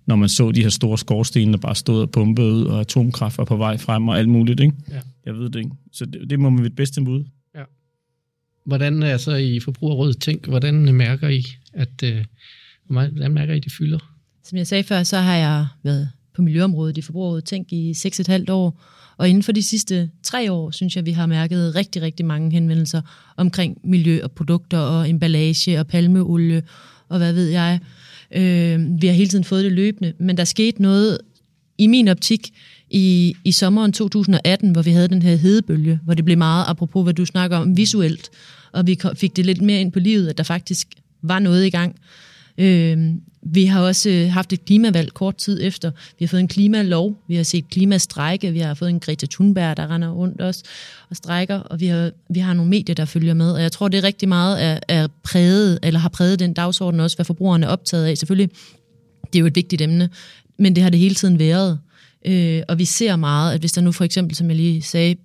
når 0.09 0.17
man 0.17 0.29
så 0.29 0.51
de 0.51 0.63
her 0.63 0.69
store 0.69 0.99
skorstene, 0.99 1.53
der 1.53 1.59
bare 1.59 1.75
stod 1.75 2.01
og 2.03 2.11
pumpede 2.11 2.53
ud, 2.53 2.65
og 2.65 2.81
atomkraft 2.81 3.39
var 3.39 3.45
på 3.45 3.57
vej 3.57 3.77
frem 3.77 4.09
og 4.09 4.19
alt 4.19 4.29
muligt. 4.29 4.61
Ikke? 4.61 4.75
Ja. 4.91 5.01
Jeg 5.27 5.35
ved 5.35 5.51
det 5.51 5.59
ikke. 5.59 5.71
Så 5.93 6.05
det, 6.05 6.31
det 6.31 6.41
må 6.41 6.51
man 6.51 6.65
ved 6.65 6.71
bedste 6.71 7.05
bud. 7.05 7.25
Ja. 7.55 7.63
Hvordan 8.67 9.03
er 9.03 9.17
så 9.17 9.35
i 9.35 9.61
Forbrugerrådet 9.61 10.21
tænk, 10.21 10.47
hvordan 10.47 10.95
mærker 10.95 11.29
I, 11.29 11.47
at, 11.73 12.03
øh, 12.05 12.25
hvordan 12.87 13.33
mærker 13.33 13.55
I, 13.55 13.61
de 13.61 13.71
fylder? 13.71 13.99
Som 14.45 14.59
jeg 14.59 14.67
sagde 14.67 14.85
før, 14.85 15.03
så 15.03 15.19
har 15.19 15.35
jeg 15.35 15.67
været 15.83 16.11
på 16.39 16.43
miljøområdet 16.43 16.99
i 16.99 17.03
Forbrugerrådet 17.03 17.45
tænk 17.45 17.73
i 17.73 17.93
6,5 17.93 18.45
år, 18.53 18.83
og 19.17 19.29
inden 19.29 19.43
for 19.43 19.53
de 19.53 19.63
sidste 19.63 20.11
tre 20.23 20.53
år, 20.53 20.71
synes 20.71 20.97
jeg, 20.97 21.07
vi 21.07 21.11
har 21.11 21.27
mærket 21.27 21.75
rigtig, 21.75 22.03
rigtig 22.03 22.27
mange 22.27 22.51
henvendelser 22.53 23.01
omkring 23.37 23.79
miljø 23.85 24.21
og 24.23 24.33
produkter 24.33 24.79
og 24.79 25.11
emballage 25.11 25.81
og 25.81 25.87
palmeolie 25.87 26.63
og 27.09 27.19
hvad 27.19 27.33
ved 27.33 27.49
jeg. 27.49 27.81
Øh, 28.33 29.03
vi 29.03 29.07
har 29.07 29.15
hele 29.15 29.31
tiden 29.31 29.45
fået 29.45 29.65
det 29.65 29.73
løbende, 29.73 30.13
men 30.19 30.37
der 30.37 30.45
skete 30.45 30.83
noget 30.83 31.19
i 31.79 31.87
min 31.87 32.09
optik 32.09 32.51
i, 32.91 33.35
i 33.45 33.53
sommeren 33.53 33.93
2018, 33.93 34.71
hvor 34.71 34.83
vi 34.83 34.91
havde 34.91 35.09
den 35.09 35.23
her 35.23 35.37
hedebølge, 35.37 36.01
hvor 36.05 36.15
det 36.15 36.25
blev 36.25 36.39
meget, 36.39 36.65
apropos 36.69 37.05
hvad 37.05 37.15
du 37.15 37.25
snakker 37.25 37.57
om, 37.57 37.77
visuelt, 37.77 38.31
og 38.73 38.87
vi 38.87 38.99
fik 39.15 39.37
det 39.37 39.47
lidt 39.47 39.63
mere 39.63 39.81
ind 39.81 39.93
på 39.93 39.99
livet, 39.99 40.29
at 40.29 40.39
der 40.39 40.45
faktisk 40.45 40.89
var 41.23 41.39
noget 41.39 41.67
i 41.67 41.71
gang. 41.71 41.97
Øh, 42.59 42.99
vi 43.43 43.65
har 43.65 43.81
også 43.81 44.11
øh, 44.11 44.31
haft 44.31 44.53
et 44.53 44.65
klimavalg 44.65 45.15
kort 45.15 45.37
tid 45.37 45.61
efter. 45.63 45.91
Vi 45.91 46.25
har 46.25 46.29
fået 46.29 46.41
en 46.41 46.49
klimalov, 46.49 47.17
vi 47.29 47.37
har 47.37 47.43
set 47.43 47.69
klimastrække, 47.69 48.53
vi 48.53 48.59
har 48.59 48.75
fået 48.75 48.91
en 48.91 49.01
Greta 49.01 49.27
Thunberg, 49.27 49.77
der 49.77 49.91
render 49.91 50.09
rundt 50.09 50.43
os 50.43 50.63
og 51.11 51.17
strækker, 51.17 51.59
og 51.59 51.81
vi 51.81 51.87
har, 51.87 52.11
vi 52.31 52.41
har 52.41 52.55
nogle 52.55 52.71
medier, 52.71 52.95
der 52.95 53.05
følger 53.05 53.35
med. 53.35 53.53
Og 53.53 53.63
jeg 53.63 53.73
tror, 53.73 53.89
det 53.89 53.99
er 53.99 54.05
rigtig 54.05 54.29
meget 54.29 54.65
er, 54.65 54.79
er 54.89 55.09
præget, 55.23 55.79
eller 55.83 56.01
har 56.01 56.09
præget 56.09 56.39
den 56.39 56.53
dagsorden 56.53 57.01
også, 57.01 57.17
hvad 57.17 57.25
forbrugerne 57.25 57.67
er 57.67 57.71
optaget 57.71 58.05
af. 58.05 58.19
Selvfølgelig, 58.19 58.51
det 59.23 59.39
er 59.39 59.41
jo 59.41 59.47
et 59.47 59.57
vigtigt 59.57 59.83
emne, 59.83 60.09
men 60.59 60.77
det 60.77 60.83
har 60.83 60.91
det 60.91 61.01
hele 61.01 61.15
tiden 61.15 61.39
været. 61.39 61.79
Øh, 62.27 62.63
og 62.69 62.79
vi 62.79 62.85
ser 62.85 63.17
meget, 63.17 63.55
at 63.55 63.61
hvis 63.61 63.73
der 63.73 63.81
nu 63.81 63.93
for 63.93 64.05
eksempel, 64.05 64.37
som 64.37 64.49
jeg 64.49 64.57
lige 64.57 64.83
sagde, 64.83 65.17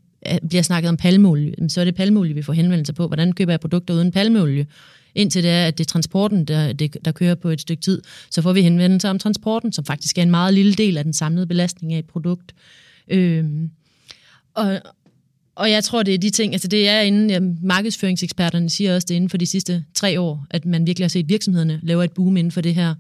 bliver 0.49 0.61
snakket 0.61 0.89
om 0.89 0.97
palmeolie, 0.97 1.69
så 1.69 1.81
er 1.81 1.85
det 1.85 1.95
palmeolie, 1.95 2.35
vi 2.35 2.41
får 2.41 2.53
henvendelser 2.53 2.93
på. 2.93 3.07
Hvordan 3.07 3.33
køber 3.33 3.51
jeg 3.51 3.59
produkter 3.59 3.93
uden 3.93 4.11
palmeolie? 4.11 4.67
Indtil 5.15 5.43
det 5.43 5.51
er, 5.51 5.67
at 5.67 5.77
det 5.77 5.83
er 5.83 5.91
transporten, 5.91 6.45
der, 6.45 6.73
det, 6.73 6.97
der 7.05 7.11
kører 7.11 7.35
på 7.35 7.49
et 7.49 7.61
stykke 7.61 7.81
tid, 7.81 8.01
så 8.31 8.41
får 8.41 8.53
vi 8.53 8.61
henvendelser 8.61 9.09
om 9.09 9.19
transporten, 9.19 9.71
som 9.71 9.85
faktisk 9.85 10.17
er 10.17 10.21
en 10.21 10.31
meget 10.31 10.53
lille 10.53 10.73
del 10.73 10.97
af 10.97 11.03
den 11.03 11.13
samlede 11.13 11.47
belastning 11.47 11.93
af 11.93 11.99
et 11.99 12.05
produkt. 12.05 12.55
Øhm, 13.07 13.69
og, 14.53 14.79
og 15.55 15.71
jeg 15.71 15.83
tror, 15.83 16.03
det 16.03 16.13
er 16.13 16.17
de 16.17 16.29
ting, 16.29 16.53
altså 16.53 16.67
det 16.67 16.89
er 16.89 17.01
inden, 17.01 17.29
ja, 17.29 17.39
markedsføringseksperterne 17.61 18.69
siger 18.69 18.95
også 18.95 19.05
det 19.05 19.15
inden 19.15 19.29
for 19.29 19.37
de 19.37 19.45
sidste 19.45 19.85
tre 19.93 20.19
år, 20.19 20.45
at 20.49 20.65
man 20.65 20.87
virkelig 20.87 21.03
har 21.03 21.09
set 21.09 21.29
virksomhederne 21.29 21.79
lave 21.83 22.03
et 22.03 22.11
boom 22.11 22.37
inden 22.37 22.51
for 22.51 22.61
det 22.61 22.75
her. 22.75 22.95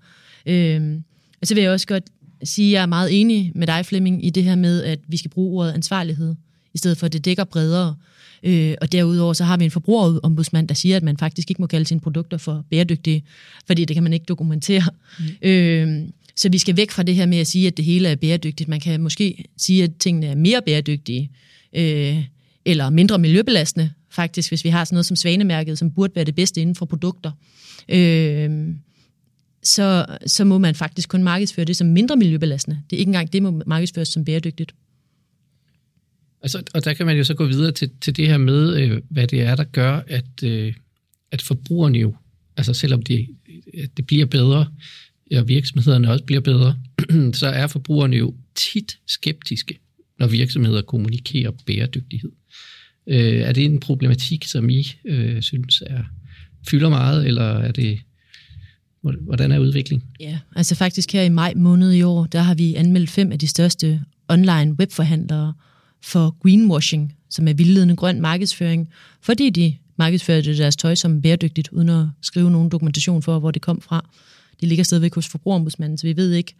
Øhm, 0.45 1.03
og 1.41 1.47
så 1.47 1.55
vil 1.55 1.63
jeg 1.63 1.71
også 1.71 1.87
godt 1.87 2.03
sige, 2.43 2.67
at 2.67 2.73
jeg 2.73 2.81
er 2.81 2.85
meget 2.85 3.21
enig 3.21 3.51
med 3.55 3.67
dig, 3.67 3.85
Flemming, 3.85 4.25
i 4.25 4.29
det 4.29 4.43
her 4.43 4.55
med, 4.55 4.83
at 4.83 4.99
vi 5.07 5.17
skal 5.17 5.31
bruge 5.31 5.61
ordet 5.61 5.73
ansvarlighed, 5.73 6.35
i 6.73 6.77
stedet 6.77 6.97
for 6.97 7.05
at 7.05 7.13
det 7.13 7.25
dækker 7.25 7.43
bredere. 7.43 7.95
Øh, 8.43 8.75
og 8.81 8.91
derudover 8.91 9.33
så 9.33 9.43
har 9.43 9.57
vi 9.57 9.65
en 9.65 9.71
forbrugerombudsmand, 9.71 10.67
der 10.67 10.73
siger, 10.73 10.97
at 10.97 11.03
man 11.03 11.17
faktisk 11.17 11.49
ikke 11.51 11.61
må 11.61 11.67
kalde 11.67 11.85
sine 11.85 11.99
produkter 11.99 12.37
for 12.37 12.65
bæredygtige, 12.69 13.23
fordi 13.67 13.85
det 13.85 13.95
kan 13.95 14.03
man 14.03 14.13
ikke 14.13 14.25
dokumentere. 14.25 14.83
Mm. 15.19 15.49
Øh, 15.49 16.07
så 16.35 16.49
vi 16.49 16.57
skal 16.57 16.77
væk 16.77 16.91
fra 16.91 17.03
det 17.03 17.15
her 17.15 17.25
med 17.25 17.37
at 17.37 17.47
sige, 17.47 17.67
at 17.67 17.77
det 17.77 17.85
hele 17.85 18.09
er 18.09 18.15
bæredygtigt. 18.15 18.69
Man 18.69 18.79
kan 18.79 19.01
måske 19.01 19.45
sige, 19.57 19.83
at 19.83 19.91
tingene 19.99 20.27
er 20.27 20.35
mere 20.35 20.61
bæredygtige, 20.65 21.31
øh, 21.75 22.23
eller 22.65 22.89
mindre 22.89 23.19
miljøbelastende, 23.19 23.89
faktisk, 24.09 24.49
hvis 24.49 24.63
vi 24.63 24.69
har 24.69 24.85
sådan 24.85 24.95
noget 24.95 25.05
som 25.05 25.15
svanemærket, 25.15 25.77
som 25.77 25.91
burde 25.91 26.15
være 26.15 26.25
det 26.25 26.35
bedste 26.35 26.61
inden 26.61 26.75
for 26.75 26.85
produkter. 26.85 27.31
Øh, 27.89 28.67
så, 29.63 30.05
så 30.25 30.43
må 30.43 30.57
man 30.57 30.75
faktisk 30.75 31.09
kun 31.09 31.23
markedsføre 31.23 31.65
det 31.65 31.75
som 31.75 31.87
mindre 31.87 32.15
miljøbelastende. 32.15 32.81
Det 32.89 32.95
er 32.95 32.99
ikke 32.99 33.09
engang 33.09 33.33
det, 33.33 33.43
må 33.43 33.61
markedsføres 33.67 34.07
som 34.07 34.25
bæredygtigt. 34.25 34.73
Altså, 36.43 36.63
og 36.73 36.85
der 36.85 36.93
kan 36.93 37.05
man 37.05 37.17
jo 37.17 37.23
så 37.23 37.33
gå 37.33 37.45
videre 37.45 37.71
til, 37.71 37.89
til 38.01 38.15
det 38.17 38.27
her 38.27 38.37
med, 38.37 38.81
øh, 38.81 39.01
hvad 39.09 39.27
det 39.27 39.41
er, 39.41 39.55
der 39.55 39.63
gør, 39.63 40.01
at, 40.07 40.43
øh, 40.43 40.73
at 41.31 41.41
forbrugerne 41.41 41.97
jo, 41.97 42.15
altså 42.57 42.73
selvom 42.73 43.01
det, 43.01 43.27
det 43.97 44.07
bliver 44.07 44.25
bedre, 44.25 44.67
og 45.35 45.47
virksomhederne 45.47 46.11
også 46.11 46.23
bliver 46.23 46.41
bedre, 46.41 46.77
så 47.33 47.47
er 47.47 47.67
forbrugerne 47.67 48.15
jo 48.15 48.35
tit 48.55 48.97
skeptiske, 49.07 49.79
når 50.19 50.27
virksomheder 50.27 50.81
kommunikerer 50.81 51.51
bæredygtighed. 51.65 52.31
Øh, 53.07 53.17
er 53.17 53.51
det 53.51 53.65
en 53.65 53.79
problematik, 53.79 54.45
som 54.45 54.69
I 54.69 54.91
øh, 55.05 55.41
synes 55.41 55.83
er 55.85 56.03
fylder 56.69 56.89
meget, 56.89 57.27
eller 57.27 57.43
er 57.43 57.71
det 57.71 57.99
Hvordan 59.21 59.51
er 59.51 59.59
udviklingen? 59.59 60.07
Ja, 60.19 60.39
altså 60.55 60.75
faktisk 60.75 61.13
her 61.13 61.21
i 61.21 61.29
maj 61.29 61.53
måned 61.55 61.91
i 61.91 62.01
år, 62.01 62.25
der 62.25 62.41
har 62.41 62.55
vi 62.55 62.75
anmeldt 62.75 63.09
fem 63.09 63.31
af 63.31 63.39
de 63.39 63.47
største 63.47 64.01
online 64.27 64.73
webforhandlere, 64.79 65.53
for 66.03 66.35
greenwashing, 66.41 67.15
som 67.29 67.47
er 67.47 67.53
vildledende 67.53 67.95
grøn 67.95 68.21
markedsføring, 68.21 68.89
fordi 69.21 69.49
de 69.49 69.75
markedsførte 69.97 70.57
deres 70.57 70.75
tøj 70.75 70.95
som 70.95 71.21
bæredygtigt, 71.21 71.69
uden 71.71 71.89
at 71.89 72.05
skrive 72.21 72.51
nogen 72.51 72.69
dokumentation 72.69 73.21
for, 73.21 73.39
hvor 73.39 73.51
det 73.51 73.61
kom 73.61 73.81
fra. 73.81 74.09
Det 74.59 74.67
ligger 74.67 74.83
stadigvæk 74.83 75.15
hos 75.15 75.27
forbrugerombudsmanden, 75.27 75.97
så 75.97 76.07
vi 76.07 76.15
ved 76.15 76.31
ikke, 76.31 76.53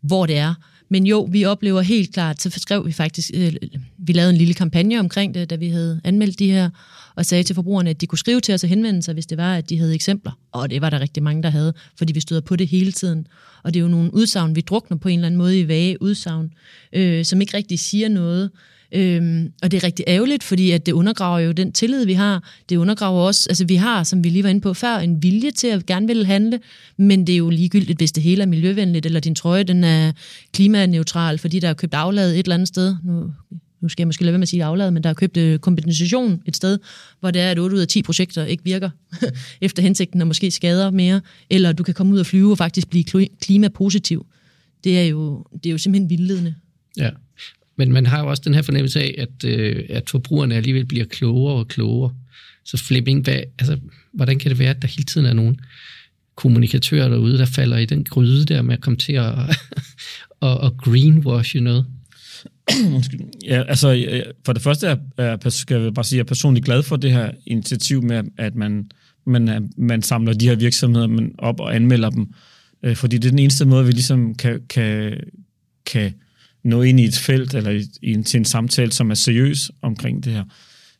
hvor 0.00 0.26
det 0.26 0.36
er. 0.36 0.54
Men 0.88 1.06
jo, 1.06 1.28
vi 1.30 1.44
oplever 1.44 1.80
helt 1.80 2.14
klart, 2.14 2.42
så 2.42 2.50
skrev 2.50 2.86
vi 2.86 2.92
faktisk, 2.92 3.30
øh, 3.34 3.52
vi 3.98 4.12
lavede 4.12 4.30
en 4.30 4.36
lille 4.36 4.54
kampagne 4.54 5.00
omkring 5.00 5.34
det, 5.34 5.50
da 5.50 5.56
vi 5.56 5.68
havde 5.68 6.00
anmeldt 6.04 6.38
de 6.38 6.50
her, 6.50 6.70
og 7.14 7.26
sagde 7.26 7.44
til 7.44 7.54
forbrugerne, 7.54 7.90
at 7.90 8.00
de 8.00 8.06
kunne 8.06 8.18
skrive 8.18 8.40
til 8.40 8.54
os 8.54 8.64
og 8.64 8.68
henvende 8.68 9.02
sig, 9.02 9.14
hvis 9.14 9.26
det 9.26 9.38
var, 9.38 9.54
at 9.54 9.70
de 9.70 9.78
havde 9.78 9.94
eksempler. 9.94 10.32
Og 10.52 10.70
det 10.70 10.80
var 10.80 10.90
der 10.90 11.00
rigtig 11.00 11.22
mange, 11.22 11.42
der 11.42 11.50
havde, 11.50 11.74
fordi 11.98 12.12
vi 12.12 12.20
støder 12.20 12.40
på 12.40 12.56
det 12.56 12.68
hele 12.68 12.92
tiden. 12.92 13.26
Og 13.62 13.74
det 13.74 13.80
er 13.80 13.82
jo 13.82 13.88
nogle 13.88 14.14
udsagn, 14.14 14.56
vi 14.56 14.60
drukner 14.60 14.96
på 14.96 15.08
en 15.08 15.18
eller 15.18 15.26
anden 15.26 15.38
måde 15.38 15.60
i 15.60 15.68
vage 15.68 16.02
udsagn, 16.02 16.52
øh, 16.92 17.24
som 17.24 17.40
ikke 17.40 17.56
rigtig 17.56 17.78
siger 17.78 18.08
noget. 18.08 18.50
Øhm, 18.96 19.52
og 19.62 19.70
det 19.70 19.76
er 19.76 19.84
rigtig 19.84 20.04
ærgerligt, 20.08 20.42
fordi 20.42 20.70
at 20.70 20.86
det 20.86 20.92
undergraver 20.92 21.38
jo 21.38 21.52
den 21.52 21.72
tillid, 21.72 22.06
vi 22.06 22.12
har. 22.12 22.42
Det 22.68 22.76
undergraver 22.76 23.20
også, 23.20 23.46
altså 23.50 23.64
vi 23.64 23.74
har, 23.74 24.04
som 24.04 24.24
vi 24.24 24.28
lige 24.28 24.42
var 24.42 24.50
inde 24.50 24.60
på 24.60 24.74
før, 24.74 24.96
en 24.96 25.22
vilje 25.22 25.50
til 25.50 25.66
at 25.66 25.86
gerne 25.86 26.06
vil 26.06 26.26
handle, 26.26 26.60
men 26.96 27.26
det 27.26 27.32
er 27.32 27.36
jo 27.36 27.50
ligegyldigt, 27.50 27.98
hvis 27.98 28.12
det 28.12 28.22
hele 28.22 28.42
er 28.42 28.46
miljøvenligt, 28.46 29.06
eller 29.06 29.20
din 29.20 29.34
trøje, 29.34 29.62
den 29.62 29.84
er 29.84 30.12
klimaneutral, 30.52 31.38
fordi 31.38 31.60
der 31.60 31.68
er 31.68 31.74
købt 31.74 31.94
aflad 31.94 32.32
et 32.32 32.38
eller 32.38 32.54
andet 32.54 32.68
sted. 32.68 32.96
Nu, 33.04 33.32
nu 33.80 33.88
skal 33.88 34.02
jeg 34.02 34.08
måske 34.08 34.22
lade 34.22 34.32
være 34.32 34.38
med 34.38 34.44
at 34.44 34.48
sige 34.48 34.64
aflad, 34.64 34.90
men 34.90 35.02
der 35.02 35.10
er 35.10 35.14
købt 35.14 35.36
øh, 35.36 35.58
kompensation 35.58 36.42
et 36.46 36.56
sted, 36.56 36.78
hvor 37.20 37.30
det 37.30 37.42
er, 37.42 37.50
at 37.50 37.58
8 37.58 37.76
ud 37.76 37.80
af 37.80 37.88
10 37.88 38.02
projekter 38.02 38.44
ikke 38.44 38.64
virker 38.64 38.90
efter 39.60 39.82
hensigten, 39.82 40.20
og 40.20 40.26
måske 40.26 40.50
skader 40.50 40.90
mere, 40.90 41.20
eller 41.50 41.72
du 41.72 41.82
kan 41.82 41.94
komme 41.94 42.12
ud 42.12 42.18
og 42.18 42.26
flyve 42.26 42.50
og 42.50 42.58
faktisk 42.58 42.90
blive 42.90 43.04
klimapositiv. 43.40 44.26
Det 44.84 45.00
er 45.00 45.04
jo, 45.04 45.44
det 45.52 45.66
er 45.66 45.70
jo 45.70 45.78
simpelthen 45.78 46.10
vildledende. 46.10 46.54
Ja, 46.96 47.10
men 47.76 47.92
man 47.92 48.06
har 48.06 48.20
jo 48.20 48.30
også 48.30 48.42
den 48.46 48.54
her 48.54 48.62
fornemmelse 48.62 49.00
af, 49.00 49.14
at, 49.18 49.44
øh, 49.44 49.84
at 49.88 50.10
forbrugerne 50.10 50.54
alligevel 50.54 50.86
bliver 50.86 51.04
klogere 51.04 51.54
og 51.54 51.68
klogere. 51.68 52.14
Så 52.64 52.76
Flemming, 52.76 53.24
hvad, 53.24 53.40
altså, 53.58 53.78
hvordan 54.12 54.38
kan 54.38 54.50
det 54.50 54.58
være, 54.58 54.70
at 54.70 54.82
der 54.82 54.88
hele 54.88 55.04
tiden 55.04 55.26
er 55.26 55.32
nogen 55.32 55.60
kommunikatører 56.36 57.08
derude, 57.08 57.38
der 57.38 57.44
falder 57.44 57.76
i 57.76 57.84
den 57.84 58.04
gryde 58.04 58.44
der 58.44 58.62
med 58.62 58.74
at 58.74 58.80
komme 58.80 58.96
til 58.96 59.12
at 59.12 59.32
og, 60.40 60.58
og 60.58 60.76
greenwash 60.76 61.56
noget? 61.56 61.86
ja, 63.48 63.62
altså 63.62 64.06
for 64.44 64.52
det 64.52 64.62
første 64.62 64.86
er, 64.86 64.96
er, 65.18 65.48
skal 65.48 65.80
jeg 65.80 65.94
bare 65.94 66.04
sige, 66.04 66.16
at 66.16 66.18
jeg 66.18 66.24
er 66.24 66.28
personligt 66.28 66.64
glad 66.64 66.82
for 66.82 66.96
det 66.96 67.12
her 67.12 67.30
initiativ 67.46 68.02
med, 68.02 68.22
at 68.38 68.54
man, 68.54 68.90
man, 69.26 69.72
man 69.76 70.02
samler 70.02 70.32
de 70.32 70.48
her 70.48 70.56
virksomheder 70.56 71.28
op 71.38 71.60
og 71.60 71.74
anmelder 71.74 72.10
dem. 72.10 72.26
Øh, 72.82 72.96
fordi 72.96 73.18
det 73.18 73.24
er 73.24 73.30
den 73.30 73.38
eneste 73.38 73.64
måde, 73.64 73.86
vi 73.86 73.92
ligesom 73.92 74.34
kan, 74.34 74.60
kan, 74.68 75.20
kan 75.86 76.14
nå 76.66 76.82
ind 76.82 77.00
i 77.00 77.04
et 77.04 77.14
felt 77.14 77.54
eller 77.54 77.70
i, 77.70 77.84
i 78.02 78.12
en, 78.12 78.24
til 78.24 78.38
en 78.38 78.44
samtale, 78.44 78.92
som 78.92 79.10
er 79.10 79.14
seriøs 79.14 79.70
omkring 79.82 80.24
det 80.24 80.32
her. 80.32 80.44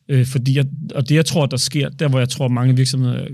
Øh, 0.09 0.25
fordi 0.25 0.55
jeg, 0.55 0.65
og 0.95 1.09
det, 1.09 1.15
jeg 1.15 1.25
tror, 1.25 1.45
der 1.45 1.57
sker, 1.57 1.89
der 1.89 2.07
hvor 2.07 2.19
jeg 2.19 2.29
tror, 2.29 2.47
mange 2.47 2.75
virksomheder 2.75 3.27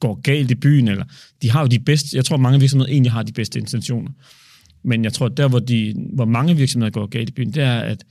går 0.00 0.20
galt 0.20 0.50
i 0.50 0.54
byen, 0.54 0.88
eller 0.88 1.04
de 1.42 1.50
har 1.50 1.60
jo 1.60 1.66
de 1.66 1.78
bedste, 1.78 2.16
jeg 2.16 2.24
tror, 2.24 2.36
mange 2.36 2.60
virksomheder 2.60 2.92
egentlig 2.92 3.12
har 3.12 3.22
de 3.22 3.32
bedste 3.32 3.58
intentioner. 3.58 4.10
Men 4.84 5.04
jeg 5.04 5.12
tror, 5.12 5.28
der 5.28 5.48
hvor, 5.48 5.58
de, 5.58 5.94
hvor 6.12 6.24
mange 6.24 6.56
virksomheder 6.56 6.90
går 6.90 7.06
galt 7.06 7.28
i 7.28 7.32
byen, 7.32 7.54
det 7.54 7.62
er, 7.62 7.80
at 7.80 8.04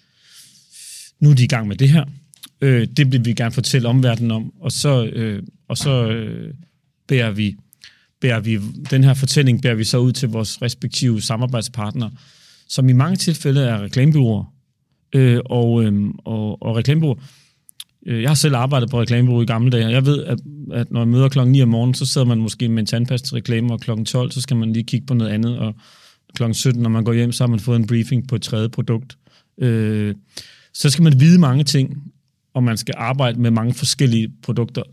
nu 1.19 1.29
er 1.29 1.34
de 1.34 1.43
i 1.43 1.48
gang 1.48 1.67
med 1.67 1.75
det 1.75 1.89
her. 1.89 2.05
Øh, 2.62 2.88
det 2.98 3.12
vil 3.12 3.25
vi 3.25 3.34
gerne 3.34 3.51
fortælle 3.51 3.88
omverdenen 3.88 4.31
om, 4.31 4.53
og 4.60 4.72
så, 4.72 5.05
øh, 5.05 5.43
og 5.67 5.77
så 5.77 6.10
øh, 6.10 6.53
bærer 7.07 7.31
vi 7.31 7.55
bærer 8.22 8.39
vi, 8.39 8.60
den 8.89 9.03
her 9.03 9.13
fortælling 9.13 9.62
bærer 9.62 9.75
vi 9.75 9.84
så 9.84 9.98
ud 9.98 10.12
til 10.12 10.29
vores 10.29 10.62
respektive 10.62 11.22
samarbejdspartnere, 11.22 12.12
som 12.75 12.89
i 12.89 12.94
mange 12.94 13.15
tilfælde 13.15 13.62
er 13.62 13.84
reklamebyråer. 13.84 14.44
Øh, 15.15 15.39
og, 15.46 15.84
øh, 15.84 16.10
og, 16.25 16.62
og 16.62 16.75
reklamebyråer, 16.75 17.15
øh, 18.05 18.22
jeg 18.22 18.29
har 18.29 18.36
selv 18.36 18.55
arbejdet 18.55 18.89
på 18.89 19.01
reklamebureau 19.01 19.41
i 19.41 19.46
gamle 19.46 19.72
dage, 19.72 19.86
og 19.86 19.91
jeg 19.91 20.05
ved, 20.05 20.24
at, 20.24 20.39
at 20.74 20.91
når 20.91 21.00
jeg 21.00 21.08
møder 21.08 21.29
klokken 21.29 21.51
9 21.51 21.62
om 21.62 21.70
morgenen, 21.70 21.94
så 21.94 22.05
sidder 22.05 22.27
man 22.27 22.38
måske 22.38 22.70
med 22.70 22.79
en 22.79 22.86
tandpasta-reklame, 22.86 23.74
og 23.74 23.79
klokken 23.79 24.05
12, 24.05 24.32
så 24.32 24.41
skal 24.41 24.58
man 24.58 24.74
lige 24.74 24.84
kigge 24.84 25.05
på 25.05 25.13
noget 25.13 25.32
andet, 25.32 25.60
og 25.60 25.75
klokken 26.36 26.53
17, 26.53 26.82
når 26.82 26.89
man 26.89 27.03
går 27.03 27.13
hjem, 27.13 27.32
så 27.32 27.44
har 27.44 27.50
man 27.50 27.60
fået 27.60 27.79
en 27.79 27.88
briefing 27.88 28.27
på 28.27 28.36
et 28.36 28.41
tredje 28.41 28.70
produkt. 28.70 29.17
Øh, 29.62 30.15
så 30.74 30.89
skal 30.89 31.03
man 31.03 31.20
vide 31.20 31.39
mange 31.39 31.63
ting, 31.63 32.03
og 32.53 32.63
man 32.63 32.77
skal 32.77 32.94
arbejde 32.98 33.41
med 33.41 33.51
mange 33.51 33.74
forskellige 33.74 34.32
produkter. 34.44 34.84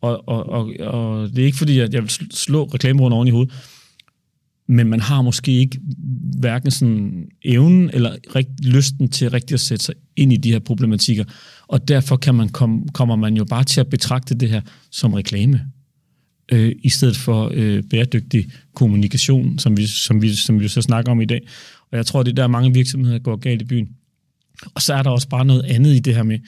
Og, 0.00 0.28
og, 0.28 0.48
og, 0.48 0.72
og 0.80 1.28
det 1.28 1.38
er 1.38 1.44
ikke 1.44 1.58
fordi, 1.58 1.78
at 1.78 1.94
jeg 1.94 2.02
vil 2.02 2.10
slå 2.32 2.64
reklamebureauerne 2.64 3.16
oven 3.16 3.28
i 3.28 3.30
hovedet, 3.30 3.54
men 4.68 4.88
man 4.88 5.00
har 5.00 5.22
måske 5.22 5.52
ikke 5.52 5.78
hverken 6.40 6.70
sådan 6.70 7.28
evnen 7.44 7.90
eller 7.92 8.16
rigt, 8.36 8.64
lysten 8.64 9.08
til 9.08 9.30
rigtig 9.30 9.54
at 9.54 9.60
sætte 9.60 9.84
sig 9.84 9.94
ind 10.16 10.32
i 10.32 10.36
de 10.36 10.52
her 10.52 10.58
problematikker. 10.58 11.24
Og 11.68 11.88
derfor 11.88 12.16
kan 12.16 12.34
man 12.34 12.48
kom, 12.48 12.88
kommer 12.88 13.16
man 13.16 13.36
jo 13.36 13.44
bare 13.44 13.64
til 13.64 13.80
at 13.80 13.88
betragte 13.88 14.34
det 14.34 14.48
her 14.48 14.60
som 14.90 15.12
reklame, 15.12 15.60
øh, 16.52 16.72
i 16.82 16.88
stedet 16.88 17.16
for 17.16 17.50
øh, 17.54 17.82
bæredygtig 17.90 18.46
kommunikation, 18.74 19.58
som 19.58 19.76
vi, 19.76 19.86
som, 19.86 20.22
vi, 20.22 20.34
som 20.34 20.60
vi 20.60 20.68
så 20.68 20.82
snakker 20.82 21.12
om 21.12 21.20
i 21.20 21.24
dag. 21.24 21.40
Og 21.90 21.96
jeg 21.96 22.06
tror, 22.06 22.22
det 22.22 22.30
er 22.30 22.34
der 22.34 22.46
mange 22.46 22.74
virksomheder 22.74 23.18
går 23.18 23.36
galt 23.36 23.62
i 23.62 23.64
byen. 23.64 23.88
Og 24.74 24.82
så 24.82 24.94
er 24.94 25.02
der 25.02 25.10
også 25.10 25.28
bare 25.28 25.44
noget 25.44 25.62
andet 25.62 25.94
i 25.94 25.98
det 25.98 26.14
her 26.14 26.22
med, 26.22 26.38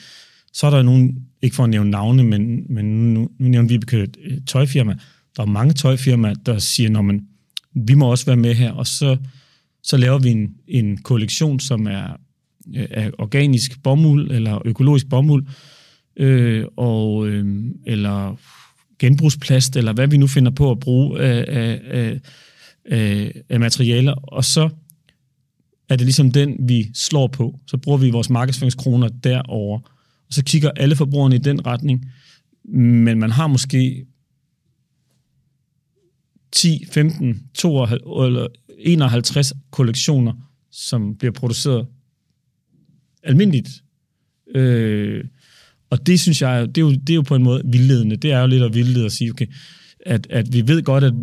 så 0.53 0.67
er 0.67 0.71
der 0.71 0.83
nogen, 0.83 1.17
ikke 1.43 1.57
for 1.57 1.65
at 1.65 1.71
nævne 1.71 1.91
navne, 1.91 2.25
men, 2.25 2.75
men 2.75 3.15
nu, 3.15 3.29
nu 3.39 3.49
nævner 3.49 3.69
vi 3.69 3.75
et 3.75 4.17
tøjfirma. 4.47 4.97
Der 5.37 5.43
er 5.43 5.47
mange 5.47 5.75
tøjfirmaer, 5.75 6.35
der 6.35 6.59
siger, 6.59 6.91
når 6.91 7.03
man 7.03 7.27
vi 7.75 7.95
må 7.95 8.11
også 8.11 8.27
være 8.27 8.37
med 8.37 8.55
her, 8.55 8.73
og 8.73 8.87
så, 8.87 9.17
så 9.83 9.97
laver 9.97 10.19
vi 10.19 10.31
en, 10.31 10.55
en 10.69 10.97
kollektion, 10.97 11.61
som 11.61 11.87
er, 11.87 12.21
øh, 12.77 12.87
er 12.91 13.11
organisk 13.19 13.83
bomuld, 13.83 14.31
eller 14.31 14.63
økologisk 14.65 15.09
bomuld, 15.09 15.47
øh, 16.17 16.65
og, 16.77 17.29
øh, 17.29 17.65
eller 17.87 18.37
genbrugsplast, 18.99 19.77
eller 19.77 19.93
hvad 19.93 20.09
vi 20.09 20.17
nu 20.17 20.27
finder 20.27 20.51
på 20.51 20.71
at 20.71 20.81
bruge 20.81 21.21
af, 21.21 21.45
af, 21.49 21.81
af, 21.91 22.21
af, 22.85 23.33
af 23.49 23.61
materialer, 23.61 24.13
og 24.13 24.45
så 24.45 24.69
er 25.89 25.97
det 25.97 26.07
ligesom 26.07 26.31
den, 26.33 26.57
vi 26.69 26.87
slår 26.95 27.27
på. 27.27 27.61
Så 27.67 27.77
bruger 27.77 27.99
vi 27.99 28.11
vores 28.11 28.31
markedsføringskroner 28.31 29.09
derover, 29.09 29.79
og 30.27 30.33
så 30.35 30.45
kigger 30.45 30.71
alle 30.71 30.97
forbrugerne 30.97 31.35
i 31.35 31.39
den 31.39 31.67
retning, 31.67 32.05
men 32.75 33.19
man 33.19 33.31
har 33.31 33.47
måske 33.47 34.07
10, 36.55 36.85
15, 36.93 37.43
52, 37.55 38.27
eller 38.27 38.47
51 38.79 39.53
kollektioner, 39.71 40.33
som 40.71 41.17
bliver 41.19 41.33
produceret 41.33 41.87
almindeligt. 43.23 43.69
Øh, 44.55 45.25
og 45.91 46.07
det 46.07 46.21
synes 46.21 46.43
jeg, 46.43 46.69
det 46.69 46.79
er, 46.79 46.83
jo, 46.83 46.91
det 46.93 47.11
er 47.11 47.15
jo 47.15 47.23
på 47.23 47.35
en 47.35 47.43
måde 47.43 47.63
vildledende. 47.65 48.17
Det 48.17 48.33
er 48.33 48.41
jo 48.41 48.47
lidt 48.47 48.63
at 48.63 48.75
vildlede 48.75 49.05
at 49.05 49.13
sige, 49.13 49.31
okay, 49.31 49.47
at, 50.07 50.27
at 50.31 50.53
vi 50.53 50.69
ved 50.69 50.83
godt, 50.83 51.05
at, 51.05 51.15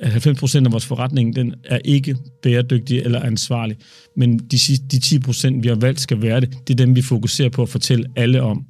at 0.00 0.26
90% 0.26 0.64
af 0.64 0.72
vores 0.72 0.86
forretning, 0.86 1.36
den 1.36 1.54
er 1.64 1.78
ikke 1.84 2.16
bæredygtig 2.42 2.98
eller 2.98 3.20
ansvarlig. 3.20 3.76
Men 4.16 4.38
de, 4.38 4.58
de 4.90 4.96
10%, 4.96 5.60
vi 5.60 5.68
har 5.68 5.74
valgt 5.74 6.00
skal 6.00 6.22
være 6.22 6.40
det, 6.40 6.68
det 6.68 6.80
er 6.80 6.84
dem, 6.84 6.96
vi 6.96 7.02
fokuserer 7.02 7.48
på 7.48 7.62
at 7.62 7.68
fortælle 7.68 8.06
alle 8.16 8.42
om. 8.42 8.66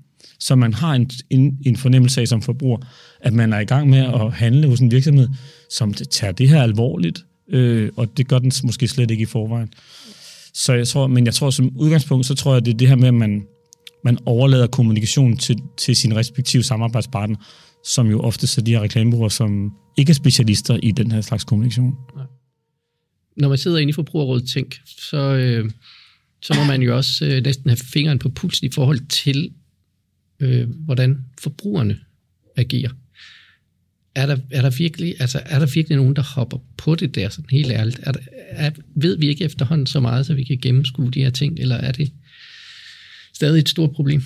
Så 0.47 0.57
man 0.57 0.75
har 0.75 0.95
en, 0.95 1.11
en, 1.31 1.59
en 1.67 1.77
fornemmelse 1.77 2.21
af 2.21 2.29
som 2.29 2.43
forbruger, 2.43 2.79
at 3.21 3.33
man 3.33 3.53
er 3.53 3.61
i 3.61 3.65
gang 3.65 3.91
med 3.91 3.99
at 3.99 4.33
handle 4.33 4.69
hos 4.69 4.81
en 4.81 4.91
virksomhed, 4.91 5.29
som 5.71 5.95
tager 5.95 6.33
det 6.33 6.49
her 6.49 6.63
alvorligt, 6.63 7.25
øh, 7.49 7.91
og 7.97 8.17
det 8.17 8.29
gør 8.29 8.39
den 8.39 8.53
måske 8.65 8.89
slet 8.89 9.11
ikke 9.11 9.23
i 9.23 9.27
forvejen. 9.27 9.73
Så 10.55 10.73
jeg 10.73 10.89
tror, 10.89 11.07
men 11.07 11.27
jeg 11.27 11.35
tror 11.35 11.51
som 11.51 11.77
udgangspunkt, 11.77 12.27
så 12.27 12.35
tror 12.35 12.53
jeg, 12.53 12.65
det 12.65 12.75
er 12.75 12.79
det 12.79 12.89
her 12.89 12.97
med, 12.97 13.09
at 13.09 13.15
man, 13.15 13.47
man 14.05 14.19
overlader 14.27 14.67
kommunikation 14.67 15.37
til, 15.37 15.59
til 15.77 15.97
sin 15.97 16.17
respektive 16.17 16.63
samarbejdspartner, 16.63 17.37
som 17.85 18.11
jo 18.11 18.21
ofte 18.21 18.61
er 18.61 18.65
de 18.65 18.71
her 18.71 18.81
reklamebureauer, 18.81 19.29
som 19.29 19.73
ikke 19.97 20.11
er 20.11 20.15
specialister 20.15 20.79
i 20.83 20.91
den 20.91 21.13
her 21.13 21.21
slags 21.21 21.45
kommunikation. 21.45 21.95
Når 23.37 23.49
man 23.49 23.59
sidder 23.59 23.79
inde 23.79 23.91
i 23.91 23.93
Forbrugerrådet 23.93 24.49
Tænk, 24.49 24.75
så, 24.87 25.17
øh, 25.17 25.71
så 26.43 26.55
må 26.57 26.65
man 26.65 26.83
jo 26.83 26.97
også 26.97 27.25
øh, 27.25 27.43
næsten 27.43 27.71
have 27.71 27.77
fingeren 27.77 28.19
på 28.19 28.29
pulsen 28.29 28.67
i 28.67 28.71
forhold 28.75 29.09
til, 29.09 29.51
øh, 30.41 30.69
hvordan 30.71 31.25
forbrugerne 31.38 31.99
agerer 32.57 32.91
er 34.14 34.26
der, 34.26 34.37
er 34.50 34.62
der 34.62 34.71
virkelig, 34.71 35.14
altså, 35.21 35.43
er 35.47 35.59
der 35.59 35.67
virkelig 35.67 35.97
nogen, 35.97 36.17
der 36.17 36.23
hopper 36.23 36.59
på 36.76 36.95
det 36.95 37.14
der, 37.14 37.29
sådan 37.29 37.50
helt 37.50 37.73
ærligt? 37.73 38.00
Er 38.03 38.12
der, 38.12 38.21
er, 38.49 38.71
ved 38.95 39.19
vi 39.19 39.29
ikke 39.29 39.45
efterhånden 39.45 39.87
så 39.87 40.00
meget, 40.00 40.26
så 40.26 40.35
vi 40.35 40.45
kan 40.45 40.59
gennemskue 40.62 41.11
de 41.11 41.23
her 41.23 41.31
ting, 41.31 41.59
eller 41.59 41.76
er 41.76 41.93
det 41.93 42.12
stadig 43.33 43.59
et 43.59 43.69
stort 43.69 43.91
problem? 43.93 44.23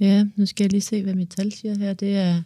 Ja, 0.00 0.24
nu 0.36 0.46
skal 0.46 0.64
jeg 0.64 0.70
lige 0.70 0.80
se, 0.80 1.02
hvad 1.02 1.14
mit 1.14 1.28
tal 1.28 1.52
siger 1.52 1.78
her. 1.78 1.94
Det 1.94 2.16
er, 2.16 2.42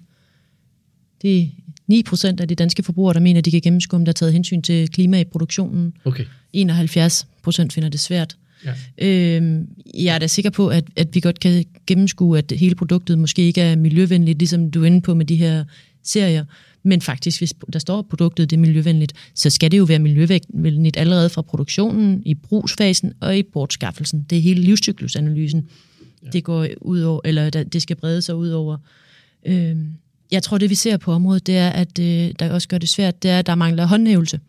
det 1.23 1.39
er 1.39 1.47
9 1.87 2.03
procent 2.03 2.41
af 2.41 2.49
de 2.49 2.55
danske 2.55 2.83
forbrugere, 2.83 3.15
der 3.15 3.21
mener, 3.21 3.39
at 3.39 3.45
de 3.45 3.51
kan 3.51 3.61
gennemskue, 3.61 3.97
om 3.97 4.05
der 4.05 4.13
er 4.13 4.15
taget 4.15 4.33
hensyn 4.33 4.63
til 4.63 4.89
klima 4.89 5.21
i 5.21 5.25
produktionen. 5.25 5.93
Okay. 6.05 6.25
71 6.53 7.27
procent 7.43 7.73
finder 7.73 7.89
det 7.89 8.01
svært. 8.01 8.37
Ja. 8.65 8.75
Øhm, 9.07 9.69
jeg 9.95 10.15
er 10.15 10.19
da 10.19 10.27
sikker 10.27 10.51
på, 10.51 10.69
at, 10.69 10.85
at 10.97 11.15
vi 11.15 11.21
godt 11.21 11.41
kan 11.41 11.65
gennemskue, 11.87 12.39
at 12.39 12.53
hele 12.57 12.75
produktet 12.75 13.19
måske 13.19 13.43
ikke 13.43 13.61
er 13.61 13.77
miljøvenligt, 13.77 14.39
ligesom 14.39 14.71
du 14.71 14.83
er 14.83 14.87
inde 14.87 15.01
på 15.01 15.15
med 15.15 15.27
de 15.27 15.37
her 15.37 15.65
serier. 16.03 16.45
Men 16.83 17.01
faktisk, 17.01 17.41
hvis 17.41 17.55
der 17.73 17.79
står, 17.79 17.99
at 17.99 18.07
produktet 18.07 18.51
det 18.51 18.57
er 18.57 18.61
miljøvenligt, 18.61 19.13
så 19.35 19.51
skal 19.51 19.71
det 19.71 19.79
jo 19.79 19.85
være 19.85 19.99
miljøvenligt 19.99 20.97
allerede 20.97 21.29
fra 21.29 21.43
produktionen, 21.43 22.23
i 22.27 22.35
brugsfasen 22.35 23.13
og 23.21 23.39
i 23.39 23.43
bortskaffelsen. 23.43 24.27
Det 24.31 24.39
er 24.39 24.43
hele 24.43 24.61
livscyklusanalysen. 24.61 25.69
Ja. 26.23 26.29
Det 26.31 26.45
går 26.45 26.67
ud 26.81 27.01
over, 27.01 27.21
eller 27.25 27.51
det 27.51 27.83
skal 27.83 27.97
brede 27.97 28.23
sig 28.23 28.37
ud 28.37 28.49
over. 28.49 28.77
Øh, 29.47 29.77
jeg 30.31 30.43
tror, 30.43 30.59
det 30.59 30.71
vi 30.71 30.75
ser 30.75 30.97
på 30.97 31.13
området, 31.13 31.47
det 31.47 31.57
er, 31.57 31.71
at 31.71 31.99
øh, 31.99 32.31
der 32.39 32.53
også 32.53 32.69
gør 32.69 32.79
det 32.79 32.89
svært, 32.89 33.23
det 33.23 33.31
er, 33.31 33.39
at 33.39 33.47
der 33.47 33.55
mangler 33.55 33.87
håndhævelse. 33.87 34.41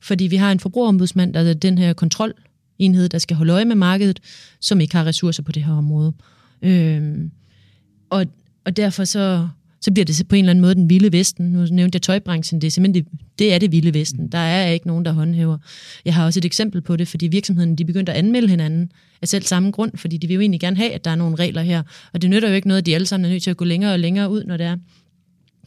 Fordi 0.00 0.24
vi 0.24 0.36
har 0.36 0.52
en 0.52 0.60
forbrugerombudsmand, 0.60 1.34
der 1.34 1.40
er 1.40 1.54
den 1.54 1.78
her 1.78 1.92
enhed, 2.78 3.08
der 3.08 3.18
skal 3.18 3.36
holde 3.36 3.52
øje 3.52 3.64
med 3.64 3.76
markedet, 3.76 4.20
som 4.60 4.80
ikke 4.80 4.96
har 4.96 5.06
ressourcer 5.06 5.42
på 5.42 5.52
det 5.52 5.64
her 5.64 5.72
område. 5.72 6.12
Øhm, 6.62 7.30
og, 8.10 8.26
og 8.64 8.76
derfor 8.76 9.04
så, 9.04 9.48
så 9.80 9.92
bliver 9.92 10.04
det 10.04 10.28
på 10.28 10.36
en 10.36 10.44
eller 10.44 10.50
anden 10.50 10.62
måde 10.62 10.74
den 10.74 10.90
vilde 10.90 11.12
vesten. 11.12 11.46
Nu 11.46 11.66
nævnte 11.70 11.96
jeg 11.96 12.02
tøjbranchen, 12.02 12.60
det 12.60 12.66
er 12.66 12.70
simpelthen 12.70 13.04
det, 13.04 13.12
det 13.38 13.54
er 13.54 13.58
det 13.58 13.72
vilde 13.72 13.94
vesten. 13.94 14.28
Der 14.28 14.38
er 14.38 14.70
ikke 14.70 14.86
nogen, 14.86 15.04
der 15.04 15.12
håndhæver. 15.12 15.58
Jeg 16.04 16.14
har 16.14 16.24
også 16.24 16.40
et 16.40 16.44
eksempel 16.44 16.80
på 16.80 16.96
det, 16.96 17.08
fordi 17.08 17.26
virksomheden 17.26 17.76
de 17.76 17.84
begyndte 17.84 18.12
at 18.12 18.18
anmelde 18.18 18.48
hinanden 18.48 18.92
af 19.22 19.28
selv 19.28 19.42
samme 19.42 19.70
grund, 19.70 19.96
fordi 19.96 20.16
de 20.16 20.26
vil 20.26 20.34
jo 20.34 20.40
egentlig 20.40 20.60
gerne 20.60 20.76
have, 20.76 20.92
at 20.92 21.04
der 21.04 21.10
er 21.10 21.14
nogle 21.14 21.36
regler 21.36 21.62
her. 21.62 21.82
Og 22.12 22.22
det 22.22 22.30
nytter 22.30 22.48
jo 22.48 22.54
ikke 22.54 22.68
noget, 22.68 22.78
at 22.78 22.86
de 22.86 22.94
alle 22.94 23.06
sammen 23.06 23.24
er 23.24 23.30
nødt 23.30 23.42
til 23.42 23.50
at 23.50 23.56
gå 23.56 23.64
længere 23.64 23.92
og 23.92 23.98
længere 23.98 24.30
ud, 24.30 24.44
når 24.44 24.56
det 24.56 24.66
er. 24.66 24.76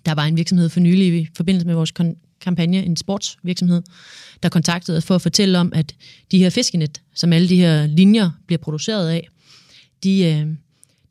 Der 0.06 0.16
var 0.16 0.26
en 0.26 0.38
virksomhed 0.38 0.70
for 0.70 0.80
nylig 0.80 1.22
i 1.22 1.28
forbindelse 1.36 1.68
med 1.68 1.76
vores 1.76 1.92
kampagne, 2.48 2.86
en 2.86 2.96
sportsvirksomhed, 2.96 3.82
der 4.44 4.50
kontaktede 4.50 4.98
os 4.98 5.06
for 5.06 5.16
at 5.16 5.22
fortælle 5.22 5.60
om, 5.60 5.72
at 5.75 5.96
de 6.32 6.38
her 6.38 6.50
fiskenet, 6.50 7.01
som 7.16 7.34
alle 7.34 7.50
de 7.50 7.56
her 7.56 7.88
linjer 7.88 8.30
bliver 8.48 8.60
produceret 8.60 9.10
af, 9.10 9.30
de, 10.04 10.24
øh, 10.25 10.48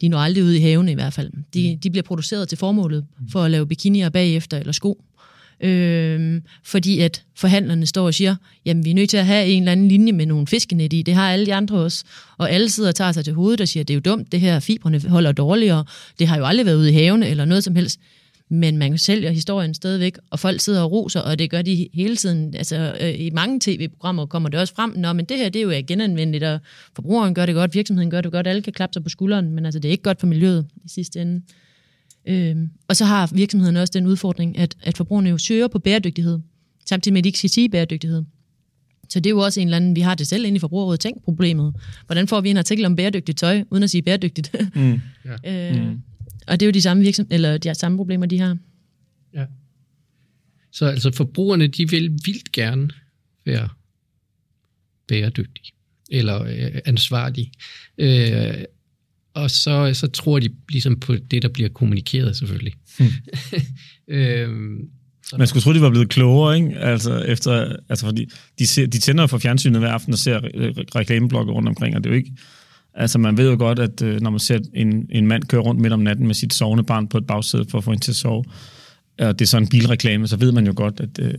de 0.00 0.08
når 0.08 0.18
aldrig 0.18 0.44
ud 0.44 0.52
i 0.52 0.60
haven 0.60 0.88
i 0.88 0.94
hvert 0.94 1.12
fald. 1.12 1.30
De, 1.54 1.72
mm. 1.72 1.78
de 1.78 1.90
bliver 1.90 2.02
produceret 2.02 2.48
til 2.48 2.58
formålet 2.58 3.06
for 3.32 3.42
at 3.42 3.50
lave 3.50 3.66
bikinier 3.66 4.08
bagefter 4.08 4.58
eller 4.58 4.72
sko. 4.72 5.02
Øhm, 5.60 6.42
fordi 6.64 7.00
at 7.00 7.22
forhandlerne 7.34 7.86
står 7.86 8.06
og 8.06 8.14
siger, 8.14 8.36
jamen 8.64 8.84
vi 8.84 8.90
er 8.90 8.94
nødt 8.94 9.10
til 9.10 9.16
at 9.16 9.26
have 9.26 9.46
en 9.46 9.62
eller 9.62 9.72
anden 9.72 9.88
linje 9.88 10.12
med 10.12 10.26
nogle 10.26 10.46
fiskenet 10.46 10.92
i, 10.92 11.02
det 11.02 11.14
har 11.14 11.30
alle 11.30 11.46
de 11.46 11.54
andre 11.54 11.78
også. 11.78 12.04
Og 12.38 12.50
alle 12.50 12.70
sidder 12.70 12.88
og 12.88 12.94
tager 12.94 13.12
sig 13.12 13.24
til 13.24 13.34
hovedet 13.34 13.60
og 13.60 13.68
siger, 13.68 13.84
det 13.84 13.94
er 13.94 13.96
jo 13.96 14.00
dumt, 14.00 14.32
det 14.32 14.40
her 14.40 14.60
fibrene 14.60 15.00
holder 15.08 15.32
dårligere, 15.32 15.84
det 16.18 16.28
har 16.28 16.38
jo 16.38 16.44
aldrig 16.44 16.66
været 16.66 16.76
ude 16.76 16.90
i 16.90 16.92
haven 16.92 17.22
eller 17.22 17.44
noget 17.44 17.64
som 17.64 17.76
helst 17.76 18.00
men 18.48 18.78
man 18.78 18.98
sælger 18.98 19.30
historien 19.30 19.74
stadigvæk, 19.74 20.18
og 20.30 20.38
folk 20.38 20.60
sidder 20.60 20.82
og 20.82 20.92
roser, 20.92 21.20
og 21.20 21.38
det 21.38 21.50
gør 21.50 21.62
de 21.62 21.88
hele 21.94 22.16
tiden. 22.16 22.54
Altså, 22.54 22.96
øh, 23.00 23.20
I 23.20 23.30
mange 23.30 23.60
tv-programmer 23.60 24.26
kommer 24.26 24.48
det 24.48 24.60
også 24.60 24.74
frem, 24.74 24.90
Nå, 24.96 25.12
men 25.12 25.24
det 25.24 25.38
her 25.38 25.48
det 25.48 25.62
er 25.62 25.76
jo 25.76 25.82
genanvendeligt, 25.86 26.44
og 26.44 26.60
forbrugeren 26.94 27.34
gør 27.34 27.46
det 27.46 27.54
godt, 27.54 27.74
virksomheden 27.74 28.10
gør 28.10 28.20
det 28.20 28.32
godt, 28.32 28.46
alle 28.46 28.62
kan 28.62 28.72
klappe 28.72 28.92
sig 28.92 29.02
på 29.02 29.08
skulderen, 29.08 29.50
men 29.50 29.64
altså, 29.64 29.78
det 29.78 29.88
er 29.88 29.92
ikke 29.92 30.02
godt 30.02 30.20
for 30.20 30.26
miljøet 30.26 30.66
i 30.84 30.88
sidste 30.88 31.20
ende. 31.20 31.42
Øhm, 32.28 32.70
og 32.88 32.96
så 32.96 33.04
har 33.04 33.30
virksomheden 33.34 33.76
også 33.76 33.92
den 33.94 34.06
udfordring, 34.06 34.58
at, 34.58 34.76
at 34.82 34.96
forbrugerne 34.96 35.30
jo 35.30 35.38
søger 35.38 35.68
på 35.68 35.78
bæredygtighed, 35.78 36.38
samtidig 36.86 37.12
med, 37.12 37.20
at 37.20 37.24
de 37.24 37.28
ikke 37.28 37.38
skal 37.38 37.50
sige 37.50 37.68
bæredygtighed. 37.68 38.24
Så 39.08 39.20
det 39.20 39.26
er 39.26 39.30
jo 39.30 39.38
også 39.38 39.60
en 39.60 39.66
eller 39.66 39.76
anden, 39.76 39.96
vi 39.96 40.00
har 40.00 40.14
det 40.14 40.26
selv 40.26 40.44
inde 40.44 40.56
i 40.56 40.58
Forbrugerrådet 40.58 41.00
Tænk 41.00 41.22
problemet. 41.24 41.74
Hvordan 42.06 42.28
får 42.28 42.40
vi 42.40 42.50
en 42.50 42.56
artikel 42.56 42.84
om 42.84 42.96
bæredygtigt 42.96 43.38
tøj, 43.38 43.64
uden 43.70 43.82
at 43.82 43.90
sige 43.90 44.02
bæredygtigt? 44.02 44.54
Mm. 44.74 45.00
Ja. 45.44 45.72
øh, 45.72 45.86
mm. 45.86 46.02
Og 46.46 46.60
det 46.60 46.66
er 46.66 46.66
jo 46.66 46.72
de 46.72 46.82
samme, 46.82 47.02
virksom, 47.02 47.26
eller 47.30 47.58
de 47.58 47.74
samme 47.74 47.98
problemer, 47.98 48.26
de 48.26 48.38
har. 48.38 48.56
Ja. 49.34 49.44
Så 50.72 50.86
altså 50.86 51.12
forbrugerne, 51.12 51.66
de 51.66 51.90
vil 51.90 52.10
vildt 52.24 52.52
gerne 52.52 52.90
være 53.44 53.68
bæredygtige 55.08 55.72
eller 56.10 56.42
øh, 56.42 56.80
ansvarlige. 56.84 57.52
Øh, 57.98 58.64
og 59.34 59.50
så, 59.50 59.90
så 59.94 60.06
tror 60.06 60.38
de 60.38 60.48
ligesom 60.68 61.00
på 61.00 61.16
det, 61.16 61.42
der 61.42 61.48
bliver 61.48 61.68
kommunikeret 61.68 62.36
selvfølgelig. 62.36 62.74
Hmm. 62.98 63.08
øhm, 64.14 64.88
Man 65.38 65.46
skulle 65.46 65.62
tro, 65.62 65.72
de 65.72 65.80
var 65.80 65.90
blevet 65.90 66.08
klogere, 66.08 66.56
ikke? 66.56 66.78
Altså, 66.78 67.18
efter, 67.18 67.76
altså 67.88 68.06
fordi 68.06 68.28
de, 68.58 68.66
ser, 68.66 68.86
de 68.86 68.98
tænder 68.98 69.26
for 69.26 69.38
fjernsynet 69.38 69.80
hver 69.80 69.90
aften 69.90 70.12
og 70.12 70.18
ser 70.18 70.40
reklameblokke 70.96 71.52
rundt 71.52 71.68
omkring, 71.68 71.96
og 71.96 72.04
det 72.04 72.10
er 72.10 72.14
jo 72.14 72.16
ikke, 72.16 72.32
Altså 72.96 73.18
man 73.18 73.36
ved 73.36 73.50
jo 73.50 73.56
godt, 73.58 73.78
at 73.78 74.02
øh, 74.02 74.20
når 74.20 74.30
man 74.30 74.40
ser 74.40 74.58
en, 74.74 75.06
en 75.10 75.26
mand 75.26 75.44
køre 75.44 75.60
rundt 75.60 75.80
midt 75.80 75.92
om 75.92 76.00
natten 76.00 76.26
med 76.26 76.34
sit 76.34 76.54
sovende 76.54 76.84
barn 76.84 77.08
på 77.08 77.18
et 77.18 77.26
bagsæde 77.26 77.66
for 77.68 77.78
at 77.78 77.84
få 77.84 77.90
hende 77.90 78.04
til 78.04 78.12
at 78.12 78.16
sove, 78.16 78.44
og 79.18 79.38
det 79.38 79.44
er 79.44 79.46
sådan 79.48 79.62
en 79.62 79.68
bilreklame, 79.68 80.28
så 80.28 80.36
ved 80.36 80.52
man 80.52 80.66
jo 80.66 80.72
godt, 80.76 81.00
at 81.00 81.18
øh, 81.18 81.34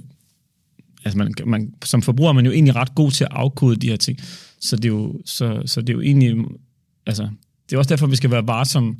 altså 1.05 1.17
man, 1.17 1.33
man, 1.45 1.73
som 1.85 2.01
forbruger 2.01 2.29
er 2.29 2.33
man 2.33 2.45
jo 2.45 2.51
egentlig 2.51 2.75
ret 2.75 2.95
god 2.95 3.11
til 3.11 3.23
at 3.23 3.29
afkode 3.31 3.75
de 3.75 3.89
her 3.89 3.95
ting. 3.95 4.19
Så 4.61 4.75
det 4.75 4.85
er 4.85 4.89
jo, 4.89 5.21
så, 5.25 5.61
så 5.65 5.81
det 5.81 5.89
er 5.89 5.93
jo 5.93 6.01
egentlig, 6.01 6.45
altså, 7.05 7.29
det 7.69 7.75
er 7.75 7.77
også 7.77 7.89
derfor, 7.89 8.07
vi 8.07 8.15
skal 8.15 8.31
være 8.31 8.47
varsomme 8.47 8.95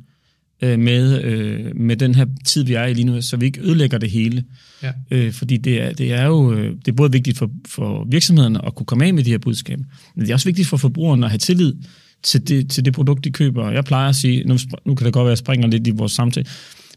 øh, 0.62 0.78
med, 0.78 1.24
øh, 1.24 1.76
med 1.76 1.96
den 1.96 2.14
her 2.14 2.26
tid, 2.46 2.64
vi 2.64 2.74
er 2.74 2.84
i 2.84 2.94
lige 2.94 3.04
nu, 3.04 3.22
så 3.22 3.36
vi 3.36 3.46
ikke 3.46 3.60
ødelægger 3.60 3.98
det 3.98 4.10
hele. 4.10 4.44
Ja. 4.82 4.92
Øh, 5.10 5.32
fordi 5.32 5.56
det 5.56 5.82
er, 5.82 5.92
det 5.92 6.12
er 6.12 6.26
jo 6.26 6.54
det 6.54 6.88
er 6.88 6.92
både 6.92 7.12
vigtigt 7.12 7.38
for, 7.38 7.50
for 7.68 8.06
virksomhederne 8.10 8.66
at 8.66 8.74
kunne 8.74 8.86
komme 8.86 9.06
af 9.06 9.14
med 9.14 9.24
de 9.24 9.30
her 9.30 9.38
budskaber, 9.38 9.84
men 10.14 10.24
det 10.24 10.30
er 10.30 10.34
også 10.34 10.48
vigtigt 10.48 10.68
for 10.68 10.76
forbrugerne 10.76 11.26
at 11.26 11.30
have 11.30 11.38
tillid 11.38 11.74
til 12.22 12.48
det, 12.48 12.70
til 12.70 12.84
det 12.84 12.94
produkt, 12.94 13.24
de 13.24 13.30
køber. 13.30 13.70
Jeg 13.70 13.84
plejer 13.84 14.08
at 14.08 14.16
sige, 14.16 14.44
nu, 14.44 14.58
nu 14.86 14.94
kan 14.94 15.04
det 15.04 15.12
godt 15.12 15.24
være, 15.24 15.30
at 15.30 15.36
jeg 15.36 15.38
springer 15.38 15.66
lidt 15.68 15.86
i 15.86 15.90
vores 15.90 16.12
samtale, 16.12 16.46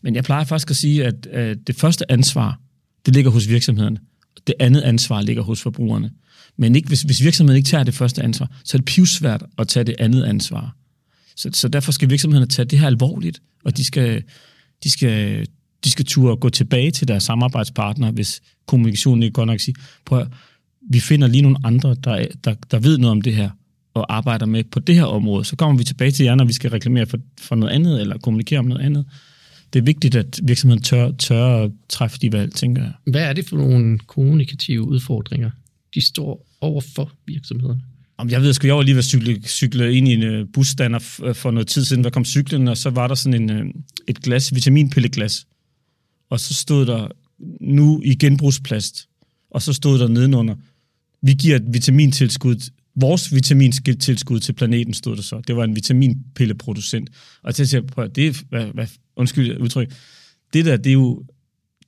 men 0.02 0.16
jeg 0.16 0.24
plejer 0.24 0.44
faktisk 0.44 0.70
at 0.70 0.76
sige, 0.76 1.06
at, 1.06 1.26
at 1.26 1.58
det 1.68 1.76
første 1.76 2.12
ansvar, 2.12 2.60
det 3.06 3.14
ligger 3.14 3.32
hos 3.32 3.50
virksomhederne. 3.50 3.98
Det 4.48 4.56
andet 4.60 4.82
ansvar 4.82 5.22
ligger 5.22 5.44
hos 5.44 5.62
forbrugerne. 5.62 6.12
Men 6.58 6.76
ikke, 6.76 6.88
hvis, 6.88 7.02
hvis 7.02 7.24
virksomheden 7.24 7.58
ikke 7.58 7.68
tager 7.68 7.84
det 7.84 7.94
første 7.94 8.24
ansvar, 8.24 8.52
så 8.64 8.78
er 8.78 8.80
det 8.80 8.86
pivsvært 8.86 9.44
at 9.58 9.68
tage 9.68 9.84
det 9.84 9.96
andet 10.00 10.24
ansvar. 10.24 10.76
Så, 11.36 11.50
så 11.54 11.68
derfor 11.68 11.92
skal 11.92 12.10
virksomhederne 12.10 12.48
tage 12.48 12.66
det 12.66 12.80
her 12.80 12.88
alvorligt, 12.88 13.42
og 13.66 13.78
de 13.78 13.86
skal, 13.86 14.24
de 14.84 14.92
skal, 14.92 15.48
de 15.84 15.92
skal 15.92 16.06
turde 16.06 16.38
gå 16.38 16.50
tilbage 16.50 16.92
til 16.92 17.08
deres 17.08 17.24
samarbejdspartnere, 17.24 18.12
hvis 18.12 18.42
kommunikationen 18.68 19.24
ikke 19.24 19.34
godt 19.34 19.48
nok 19.48 19.60
siger, 19.60 19.76
prøv 20.06 20.20
at, 20.20 20.28
vi 20.90 21.00
finder 21.00 21.28
lige 21.28 21.42
nogle 21.42 21.58
andre, 21.64 21.96
der, 22.04 22.26
der, 22.44 22.56
der 22.72 22.80
ved 22.80 22.98
noget 22.98 23.12
om 23.12 23.22
det 23.22 23.36
her, 23.36 23.50
og 23.94 24.16
arbejder 24.16 24.46
med 24.46 24.64
på 24.64 24.80
det 24.80 24.96
her 24.96 25.04
område. 25.04 25.46
Så 25.46 25.56
kommer 25.56 25.78
vi 25.78 25.84
tilbage 25.84 26.12
til 26.12 26.24
jer, 26.24 26.36
når 26.36 26.46
vi 26.46 26.54
skal 26.54 26.72
reklamere 26.72 27.06
for, 27.06 27.18
for 27.42 27.56
noget 27.56 27.74
andet, 27.74 28.02
eller 28.02 28.18
kommunikere 28.18 28.60
om 28.60 28.66
noget 28.66 28.82
andet. 28.82 29.06
Det 29.74 29.80
er 29.80 29.84
vigtigt, 29.84 30.16
at 30.16 30.40
virksomheden 30.44 30.84
tør, 30.84 31.12
tør 31.12 31.64
at 31.64 31.72
træffe 31.90 32.20
de 32.20 32.32
valg, 32.32 32.54
tænker 32.54 32.82
jeg. 32.82 32.92
Hvad 33.06 33.22
er 33.22 33.34
det 33.34 33.50
for 33.50 33.58
nogle 33.58 34.00
kommunikative 34.00 34.82
udfordringer, 34.82 35.50
de 35.96 36.02
står 36.02 36.48
over 36.62 36.82
for 36.96 37.12
virksomheden? 37.28 37.82
Om 38.18 38.30
jeg 38.30 38.42
ved, 38.42 38.56
jeg 38.64 38.76
var 38.76 38.82
lige 38.82 38.96
ved 38.96 39.00
at 39.00 39.06
cykle, 39.06 39.42
cykle 39.48 39.94
ind 39.94 40.08
i 40.08 40.14
en 40.14 40.24
øh, 40.24 40.48
busstander 40.54 41.00
for 41.34 41.52
noget 41.52 41.68
tid 41.68 41.86
siden, 41.86 42.04
der 42.04 42.10
kom 42.10 42.26
cyklen, 42.26 42.68
og 42.68 42.78
så 42.78 42.90
var 42.90 43.08
der 43.08 43.16
sådan 43.16 43.42
en, 43.42 43.50
øh, 43.50 43.66
et 44.08 44.22
glas, 44.22 44.56
vitaminpilleglas. 44.56 45.46
Og 46.30 46.40
så 46.40 46.54
stod 46.54 46.86
der 46.86 47.08
nu 47.62 48.02
i 48.06 48.16
genbrugsplast, 48.16 49.08
og 49.52 49.62
så 49.62 49.74
stod 49.74 50.00
der 50.00 50.08
nedenunder, 50.08 50.56
vi 51.22 51.34
giver 51.34 51.56
et 51.56 51.66
vitamintilskud 51.68 52.72
vores 53.02 53.36
vitamintilskud 53.36 54.40
til 54.40 54.54
planeten, 54.54 54.94
stod 54.94 55.16
der 55.16 55.22
så. 55.22 55.42
Det 55.48 55.56
var 55.56 55.64
en 55.64 55.76
vitaminpilleproducent. 55.76 57.10
Og 57.44 57.56
til 57.56 57.64
at 57.64 57.70
sige, 57.70 57.82
prøv, 57.82 58.10
det 58.10 58.28
er, 58.28 58.44
hvad, 58.50 58.66
hvad, 58.66 58.88
undskyld 59.16 59.58
udtryk, 59.58 59.94
det 60.54 60.66
der, 60.66 60.78
det 60.78 60.90
er, 60.90 60.94
jo, 60.94 61.24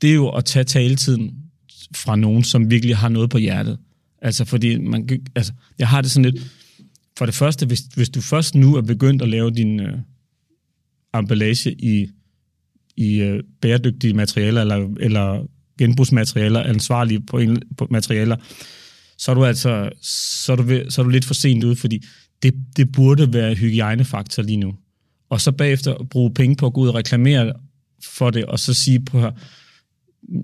det 0.01 0.09
er 0.09 0.13
jo 0.13 0.29
at 0.29 0.45
tage 0.45 0.63
taletiden 0.63 1.35
fra 1.95 2.15
nogen, 2.15 2.43
som 2.43 2.71
virkelig 2.71 2.97
har 2.97 3.09
noget 3.09 3.29
på 3.29 3.37
hjertet. 3.37 3.77
Altså, 4.21 4.45
fordi 4.45 4.77
man, 4.77 5.09
altså, 5.35 5.53
jeg 5.79 5.87
har 5.87 6.01
det 6.01 6.11
sådan 6.11 6.31
lidt, 6.31 6.43
for 7.17 7.25
det 7.25 7.35
første, 7.35 7.65
hvis, 7.65 7.79
hvis 7.79 8.09
du 8.09 8.21
først 8.21 8.55
nu 8.55 8.75
er 8.75 8.81
begyndt 8.81 9.21
at 9.21 9.29
lave 9.29 9.51
din 9.51 9.79
øh, 9.79 9.97
emballage 11.13 11.71
i, 11.71 12.09
i 12.97 13.15
øh, 13.15 13.43
bæredygtige 13.61 14.13
materialer, 14.13 14.61
eller, 14.61 14.89
eller 14.99 15.45
genbrugsmaterialer, 15.77 16.63
ansvarlige 16.63 17.19
på, 17.19 17.37
en, 17.37 17.61
på 17.77 17.87
materialer, 17.91 18.35
så 19.17 19.31
er 19.31 19.35
du 19.35 19.45
altså 19.45 19.89
så 20.01 20.51
er 20.51 20.55
du, 20.55 20.81
så 20.89 21.01
er 21.01 21.03
du 21.03 21.09
lidt 21.09 21.25
for 21.25 21.33
sent 21.33 21.63
ude, 21.63 21.75
fordi 21.75 22.03
det, 22.43 22.53
det 22.77 22.91
burde 22.91 23.33
være 23.33 23.55
hygiejnefaktor 23.55 24.43
lige 24.43 24.57
nu. 24.57 24.75
Og 25.29 25.41
så 25.41 25.51
bagefter 25.51 25.95
bruge 26.09 26.33
penge 26.33 26.55
på 26.55 26.65
at 26.65 26.73
gå 26.73 26.81
ud 26.81 26.87
og 26.87 26.95
reklamere 26.95 27.53
for 28.03 28.29
det, 28.29 28.45
og 28.45 28.59
så 28.59 28.73
sige 28.73 29.05
på 29.05 29.19
her, 29.19 29.31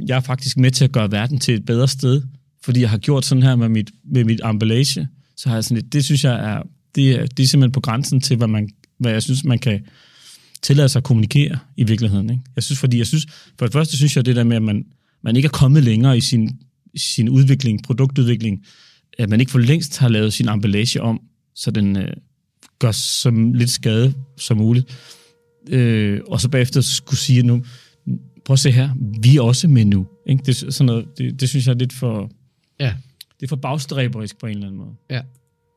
jeg 0.08 0.16
er 0.16 0.22
faktisk 0.22 0.58
med 0.58 0.72
til 0.72 0.84
at 0.84 0.92
gøre 0.92 1.12
verden 1.12 1.40
til 1.40 1.54
et 1.54 1.66
bedre 1.66 1.88
sted, 1.88 2.22
fordi 2.64 2.82
jeg 2.82 2.90
har 2.90 2.98
gjort 2.98 3.26
sådan 3.26 3.44
her 3.44 3.56
med 3.56 3.70
mit, 3.70 3.92
med 4.04 4.24
mit 4.24 4.42
emballage, 4.46 5.08
så 5.38 5.50
har 5.50 5.56
jeg 5.56 5.64
sådan 5.64 5.78
lidt, 5.78 5.94
det 5.94 6.06
synes 6.06 6.24
jeg 6.24 6.54
er, 6.54 6.64
det 6.96 7.12
er, 7.12 7.26
det 7.26 7.44
er 7.44 7.48
simpelthen 7.48 7.72
på 7.72 7.82
grænsen 7.82 8.22
til, 8.22 8.38
hvad, 8.38 8.48
man, 8.48 8.70
hvad 8.98 9.12
jeg 9.12 9.24
synes, 9.24 9.44
man 9.44 9.60
kan 9.60 9.86
tillade 10.62 10.90
sig 10.90 11.00
at 11.00 11.04
kommunikere 11.04 11.60
i 11.78 11.84
virkeligheden. 11.84 12.30
Ikke? 12.30 12.44
Jeg 12.56 12.64
synes, 12.64 12.80
fordi 12.80 12.98
jeg 12.98 13.08
synes, 13.08 13.26
for 13.60 13.66
det 13.66 13.74
første 13.74 13.98
synes 13.98 14.16
jeg 14.16 14.26
det 14.26 14.36
der 14.36 14.44
med, 14.44 14.56
at 14.56 14.64
man, 14.64 14.86
man 15.24 15.36
ikke 15.36 15.46
er 15.46 15.50
kommet 15.50 15.84
længere 15.84 16.18
i 16.18 16.22
sin 16.22 16.60
sin 16.96 17.30
udvikling, 17.30 17.84
produktudvikling, 17.84 18.66
at 19.18 19.30
man 19.30 19.40
ikke 19.40 19.52
for 19.52 19.60
længst 19.60 19.98
har 19.98 20.10
lavet 20.10 20.34
sin 20.34 20.50
emballage 20.50 21.02
om, 21.02 21.22
så 21.56 21.72
den 21.72 21.98
øh, 21.98 22.14
gør 22.80 22.92
så 22.92 23.52
lidt 23.54 23.70
skade 23.70 24.14
som 24.38 24.58
muligt. 24.58 25.16
Øh, 25.70 26.22
og 26.28 26.42
så 26.42 26.50
bagefter 26.50 26.82
skulle 26.82 27.20
sige 27.20 27.44
nu, 27.44 27.64
prøv 28.46 28.54
at 28.54 28.60
se 28.60 28.72
her, 28.72 28.90
vi 29.22 29.38
er 29.38 29.42
også 29.42 29.68
med 29.68 29.86
nu. 29.86 30.08
Ikke? 30.28 30.44
Det, 30.46 30.56
sådan 30.56 30.86
noget, 30.86 31.06
det, 31.18 31.40
det 31.40 31.50
synes 31.50 31.68
jeg 31.68 31.74
er 31.74 31.78
lidt 31.78 31.94
for, 31.94 32.32
ja. 32.80 32.94
det 33.40 33.44
er 33.44 33.48
for 33.48 33.56
bagstræberisk 33.56 34.40
på 34.40 34.46
en 34.46 34.54
eller 34.54 34.68
anden 34.68 34.80
måde. 34.80 34.92
Ja. 35.10 35.22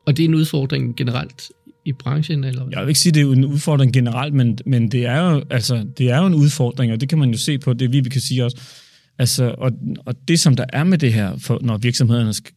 Og 0.05 0.17
det 0.17 0.23
er 0.23 0.27
en 0.27 0.35
udfordring 0.35 0.95
generelt 0.95 1.51
i 1.85 1.93
branchen? 1.93 2.43
Eller? 2.43 2.65
Jeg 2.71 2.81
vil 2.81 2.87
ikke 2.87 2.99
sige, 2.99 3.11
at 3.11 3.15
det 3.15 3.21
er 3.21 3.31
en 3.31 3.45
udfordring 3.45 3.93
generelt, 3.93 4.33
men, 4.33 4.57
men 4.65 4.91
det, 4.91 5.05
er 5.05 5.31
jo, 5.31 5.43
altså, 5.49 5.87
det 5.97 6.11
er 6.11 6.17
jo 6.17 6.25
en 6.25 6.33
udfordring, 6.33 6.91
og 6.93 7.01
det 7.01 7.09
kan 7.09 7.17
man 7.17 7.31
jo 7.31 7.37
se 7.37 7.57
på, 7.57 7.73
det 7.73 7.93
vi 7.93 8.01
kan 8.01 8.21
sige 8.21 8.45
også, 8.45 8.57
Altså, 9.19 9.55
og, 9.57 9.71
og 10.05 10.15
det, 10.27 10.39
som 10.39 10.55
der 10.55 10.65
er 10.73 10.83
med 10.83 10.97
det 10.97 11.13
her, 11.13 11.37
for, 11.37 11.59
når 11.61 11.77
virksomhederne 11.77 12.33
skal, 12.33 12.53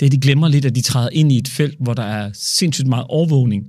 det 0.00 0.06
er, 0.06 0.10
de 0.10 0.18
glemmer 0.20 0.48
lidt, 0.48 0.64
at 0.64 0.74
de 0.74 0.82
træder 0.82 1.08
ind 1.12 1.32
i 1.32 1.38
et 1.38 1.48
felt, 1.48 1.76
hvor 1.80 1.94
der 1.94 2.02
er 2.02 2.30
sindssygt 2.34 2.88
meget 2.88 3.06
overvågning. 3.08 3.64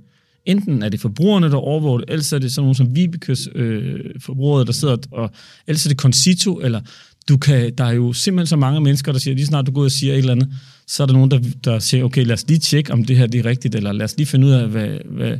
Enten 0.46 0.82
er 0.82 0.88
det 0.88 1.00
forbrugerne, 1.00 1.50
der 1.50 1.56
overvåger 1.56 1.98
det, 1.98 2.10
ellers 2.10 2.32
er 2.32 2.38
det 2.38 2.52
sådan 2.52 2.64
nogle 2.64 2.76
som 2.76 2.96
Vibekes 2.96 3.48
øh, 3.54 4.00
forbrugere, 4.20 4.64
der 4.64 4.72
sidder, 4.72 4.96
og 5.10 5.30
ellers 5.66 5.86
er 5.86 5.90
det 5.90 5.98
Concito, 5.98 6.60
eller 6.60 6.80
du 7.28 7.36
kan, 7.36 7.74
der 7.78 7.84
er 7.84 7.92
jo 7.92 8.12
simpelthen 8.12 8.46
så 8.46 8.56
mange 8.56 8.80
mennesker, 8.80 9.12
der 9.12 9.18
siger, 9.18 9.34
lige 9.34 9.46
snart 9.46 9.66
du 9.66 9.72
går 9.72 9.80
ud 9.80 9.86
og 9.86 9.92
siger 9.92 10.12
et 10.12 10.18
eller 10.18 10.32
andet, 10.32 10.48
så 10.86 11.02
er 11.02 11.06
der 11.06 11.14
nogen, 11.14 11.30
der, 11.30 11.40
der 11.64 11.78
siger, 11.78 12.04
okay, 12.04 12.24
lad 12.24 12.32
os 12.32 12.48
lige 12.48 12.58
tjekke, 12.58 12.92
om 12.92 13.04
det 13.04 13.16
her 13.16 13.26
det 13.26 13.38
er 13.38 13.44
rigtigt, 13.44 13.74
eller 13.74 13.92
lad 13.92 14.04
os 14.04 14.16
lige 14.16 14.26
finde 14.26 14.46
ud 14.46 14.52
af, 14.52 14.68
hvad... 14.68 14.88
hvad, 15.04 15.38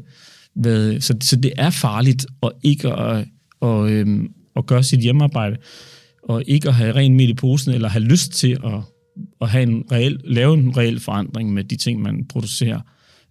hvad 0.54 1.00
så, 1.00 1.14
så 1.20 1.36
det 1.36 1.52
er 1.58 1.70
farligt 1.70 2.26
at 2.42 2.52
ikke 2.62 2.88
at, 2.88 3.24
og, 3.60 3.90
øhm, 3.90 4.28
at 4.56 4.66
gøre 4.66 4.82
sit 4.82 5.00
hjemmearbejde, 5.00 5.56
og 6.22 6.42
ikke 6.46 6.68
at 6.68 6.74
have 6.74 6.94
ren 6.94 7.14
midt 7.14 7.30
i 7.30 7.34
posen, 7.34 7.72
eller 7.72 7.88
have 7.88 8.04
lyst 8.04 8.32
til 8.32 8.58
at, 8.64 8.80
at 9.40 9.50
have 9.50 9.62
en 9.62 9.84
reel, 9.92 10.20
lave 10.24 10.54
en 10.54 10.76
reel 10.76 11.00
forandring 11.00 11.52
med 11.52 11.64
de 11.64 11.76
ting, 11.76 12.02
man 12.02 12.24
producerer. 12.24 12.80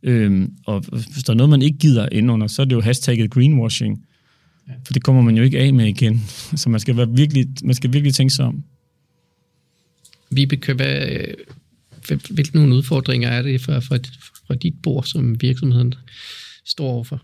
Øhm, 0.04 0.54
og 0.66 0.84
hvis 0.90 1.24
der 1.24 1.34
er 1.34 1.38
noget, 1.38 1.50
man 1.50 1.62
ikke 1.62 1.78
gider 1.78 2.10
ind 2.12 2.32
under, 2.32 2.48
så 2.48 2.62
er 2.62 2.66
det 2.66 2.76
jo 2.76 2.82
hashtagget 2.82 3.32
greenwashing. 3.32 4.06
Ja. 4.68 4.74
For 4.86 4.94
det 4.94 5.04
kommer 5.04 5.22
man 5.22 5.38
jo 5.38 5.44
ikke 5.44 5.60
af 5.60 5.74
med 5.74 5.86
igen. 5.88 6.22
Så 6.62 6.70
man 6.70 6.80
skal, 6.80 6.98
være 6.98 7.10
virkelig, 7.10 7.48
man 7.64 7.76
skal 7.76 7.94
virkelig 7.94 8.14
tænke 8.14 8.34
sig 8.34 8.46
om. 8.46 8.64
Vibeke, 10.30 10.74
hvad, 10.74 11.08
hvilke 12.08 12.56
nogle 12.56 12.76
udfordringer 12.76 13.30
er 13.30 13.42
det 13.42 13.62
for, 13.62 13.80
for, 13.80 13.98
for 14.48 14.54
dit 14.54 14.74
bord, 14.84 15.04
som 15.04 15.42
virksomheden 15.42 15.94
står 16.66 16.86
overfor? 16.86 17.22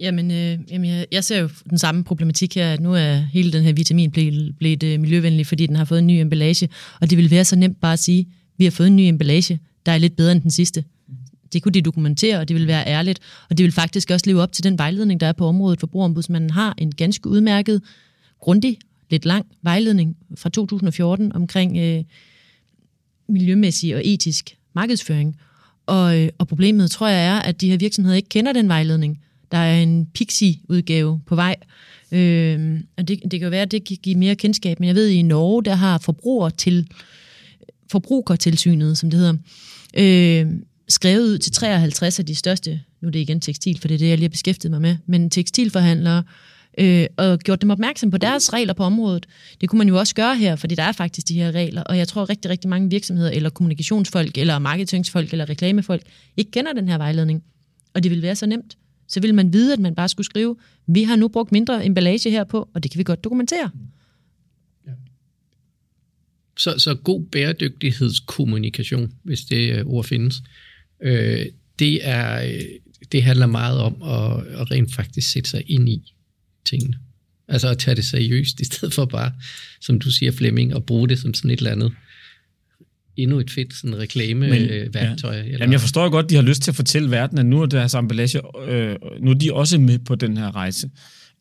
Jamen, 0.00 0.30
øh, 0.30 0.58
jamen 0.70 0.90
jeg, 0.90 1.06
jeg 1.12 1.24
ser 1.24 1.40
jo 1.40 1.48
den 1.70 1.78
samme 1.78 2.04
problematik 2.04 2.54
her, 2.54 2.72
at 2.72 2.80
nu 2.80 2.94
er 2.94 3.14
hele 3.14 3.52
den 3.52 3.62
her 3.62 3.72
vitamin 3.72 4.10
blevet, 4.10 4.56
blevet 4.58 4.82
øh, 4.82 5.00
miljøvenlig, 5.00 5.46
fordi 5.46 5.66
den 5.66 5.76
har 5.76 5.84
fået 5.84 5.98
en 5.98 6.06
ny 6.06 6.12
emballage, 6.12 6.68
og 7.00 7.10
det 7.10 7.18
vil 7.18 7.30
være 7.30 7.44
så 7.44 7.56
nemt 7.56 7.80
bare 7.80 7.92
at 7.92 7.98
sige, 7.98 8.28
vi 8.58 8.64
har 8.64 8.70
fået 8.70 8.86
en 8.86 8.96
ny 8.96 9.00
emballage, 9.00 9.60
der 9.86 9.92
er 9.92 9.98
lidt 9.98 10.16
bedre 10.16 10.32
end 10.32 10.42
den 10.42 10.50
sidste. 10.50 10.84
Det 11.52 11.62
kunne 11.62 11.72
de 11.72 11.82
dokumentere, 11.82 12.38
og 12.38 12.48
det 12.48 12.56
vil 12.56 12.66
være 12.66 12.86
ærligt, 12.86 13.20
og 13.50 13.58
det 13.58 13.64
vil 13.64 13.72
faktisk 13.72 14.10
også 14.10 14.26
leve 14.26 14.42
op 14.42 14.52
til 14.52 14.64
den 14.64 14.78
vejledning, 14.78 15.20
der 15.20 15.26
er 15.26 15.32
på 15.32 15.46
området. 15.46 15.80
Forbrugerombudsmanden 15.80 16.50
har 16.50 16.74
en 16.78 16.94
ganske 16.94 17.28
udmærket, 17.28 17.82
grundig, 18.40 18.78
lidt 19.10 19.24
lang 19.24 19.46
vejledning 19.62 20.16
fra 20.36 20.48
2014 20.48 21.32
omkring 21.32 21.78
øh, 21.78 22.04
miljømæssig 23.28 23.94
og 23.94 24.02
etisk 24.04 24.56
markedsføring. 24.74 25.36
Og, 25.86 26.18
øh, 26.18 26.28
og 26.38 26.48
problemet 26.48 26.90
tror 26.90 27.08
jeg 27.08 27.26
er, 27.26 27.38
at 27.38 27.60
de 27.60 27.70
her 27.70 27.76
virksomheder 27.76 28.16
ikke 28.16 28.28
kender 28.28 28.52
den 28.52 28.68
vejledning. 28.68 29.20
Der 29.52 29.58
er 29.58 29.82
en 29.82 30.06
Pixie-udgave 30.06 31.20
på 31.26 31.34
vej, 31.34 31.56
øh, 32.12 32.80
og 32.98 33.08
det, 33.08 33.20
det 33.22 33.30
kan 33.30 33.42
jo 33.42 33.48
være, 33.48 33.62
at 33.62 33.70
det 33.70 33.84
kan 33.84 33.96
give 34.02 34.16
mere 34.16 34.36
kendskab, 34.36 34.80
men 34.80 34.86
jeg 34.86 34.94
ved, 34.94 35.08
at 35.08 35.14
i 35.14 35.22
Norge, 35.22 35.64
der 35.64 35.74
har 35.74 35.98
forbruger 35.98 36.50
til, 36.50 36.88
forbrugertilsynet, 37.90 38.98
som 38.98 39.10
det 39.10 39.18
hedder, 39.18 39.34
øh, 39.96 40.52
skrevet 40.88 41.28
ud 41.28 41.38
til 41.38 41.52
53 41.52 42.18
af 42.18 42.26
de 42.26 42.34
største, 42.34 42.80
nu 43.00 43.08
er 43.08 43.12
det 43.12 43.18
igen 43.18 43.40
tekstil, 43.40 43.78
for 43.80 43.88
det 43.88 43.94
er 43.94 43.98
det, 43.98 44.08
jeg 44.08 44.18
lige 44.18 44.24
har 44.24 44.30
beskæftiget 44.30 44.70
mig 44.70 44.80
med, 44.80 44.96
men 45.06 45.30
tekstilforhandlere, 45.30 46.22
øh, 46.78 47.06
og 47.16 47.38
gjort 47.38 47.62
dem 47.62 47.70
opmærksom 47.70 48.10
på 48.10 48.18
deres 48.18 48.52
regler 48.52 48.72
på 48.72 48.84
området. 48.84 49.26
Det 49.60 49.68
kunne 49.68 49.78
man 49.78 49.88
jo 49.88 49.98
også 49.98 50.14
gøre 50.14 50.36
her, 50.36 50.56
fordi 50.56 50.74
der 50.74 50.82
er 50.82 50.92
faktisk 50.92 51.28
de 51.28 51.34
her 51.34 51.52
regler, 51.52 51.82
og 51.82 51.98
jeg 51.98 52.08
tror 52.08 52.30
rigtig, 52.30 52.50
rigtig 52.50 52.70
mange 52.70 52.90
virksomheder, 52.90 53.30
eller 53.30 53.50
kommunikationsfolk, 53.50 54.38
eller 54.38 54.58
marketingsfolk, 54.58 55.32
eller 55.32 55.48
reklamefolk, 55.48 56.02
ikke 56.36 56.50
kender 56.50 56.72
den 56.72 56.88
her 56.88 56.98
vejledning. 56.98 57.42
Og 57.94 58.02
det 58.02 58.10
vil 58.10 58.22
være 58.22 58.36
så 58.36 58.46
nemt. 58.46 58.76
Så 59.10 59.20
vil 59.20 59.34
man 59.34 59.52
vide, 59.52 59.72
at 59.72 59.78
man 59.78 59.94
bare 59.94 60.08
skulle 60.08 60.24
skrive, 60.24 60.56
vi 60.86 61.02
har 61.02 61.16
nu 61.16 61.28
brugt 61.28 61.52
mindre 61.52 61.86
emballage 61.86 62.30
her 62.30 62.44
på, 62.44 62.68
og 62.74 62.82
det 62.82 62.90
kan 62.90 62.98
vi 62.98 63.04
godt 63.04 63.24
dokumentere. 63.24 63.70
Ja. 64.86 64.92
Så, 66.58 66.78
så 66.78 66.94
god 66.94 67.26
bæredygtighedskommunikation, 67.26 69.12
hvis 69.22 69.40
det 69.40 69.78
øh, 69.78 69.86
ord 69.86 70.04
findes, 70.04 70.42
øh, 71.02 71.46
det, 71.78 72.08
er, 72.08 72.44
øh, 72.44 72.62
det 73.12 73.22
handler 73.22 73.46
meget 73.46 73.80
om 73.80 74.02
at, 74.02 74.46
at 74.60 74.70
rent 74.70 74.94
faktisk 74.94 75.30
sætte 75.30 75.50
sig 75.50 75.62
ind 75.66 75.88
i 75.88 76.14
tingene. 76.64 76.98
Altså 77.48 77.68
at 77.68 77.78
tage 77.78 77.94
det 77.94 78.04
seriøst, 78.04 78.60
i 78.64 78.64
stedet 78.64 78.94
for 78.94 79.04
bare, 79.04 79.32
som 79.80 79.98
du 79.98 80.10
siger 80.10 80.32
Flemming, 80.32 80.72
at 80.72 80.86
bruge 80.86 81.08
det 81.08 81.18
som 81.18 81.34
sådan 81.34 81.50
et 81.50 81.58
eller 81.58 81.70
andet 81.70 81.92
endnu 83.22 83.38
et 83.38 83.50
fedt 83.50 83.74
sådan 83.74 83.98
reklameværktøj. 83.98 85.36
Ja. 85.36 85.42
Jamen, 85.42 85.72
jeg 85.72 85.80
forstår 85.80 86.08
godt, 86.08 86.30
de 86.30 86.34
har 86.34 86.42
lyst 86.42 86.62
til 86.62 86.70
at 86.70 86.74
fortælle 86.74 87.10
verden, 87.10 87.38
at 87.38 87.46
nu 87.46 87.62
er 87.62 87.66
deres 87.66 87.94
emballage, 87.94 88.40
øh, 88.68 88.96
nu 89.20 89.30
er 89.30 89.34
de 89.34 89.52
også 89.52 89.78
med 89.78 89.98
på 89.98 90.14
den 90.14 90.36
her 90.36 90.56
rejse. 90.56 90.90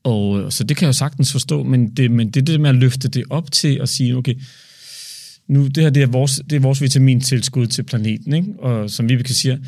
Og 0.04 0.40
øh, 0.40 0.52
så 0.52 0.64
det 0.64 0.78
kan 0.78 0.86
jeg 0.86 0.88
jo 0.88 0.94
sagtens 0.94 1.32
forstå, 1.32 1.64
men 1.64 1.90
det, 1.90 2.12
men 2.12 2.30
det 2.30 2.48
det 2.48 2.62
med 2.62 2.70
at 2.70 2.76
løfte 2.76 3.08
det 3.08 3.24
op 3.30 3.52
til 3.52 3.80
at 3.82 3.90
sige, 3.90 4.18
okay, 4.18 4.36
nu 5.48 5.68
det 5.68 5.84
her 5.84 5.90
det 5.90 6.04
er 6.04 6.08
vores, 6.08 6.42
det 6.50 6.56
er 6.56 6.60
vores 6.60 6.82
vitamintilskud 6.82 7.68
til 7.68 7.84
planeten, 7.84 8.34
ikke? 8.34 8.54
og 8.60 8.90
som 8.90 9.10
vi 9.10 9.16
kan 9.16 9.36
sige, 9.36 9.60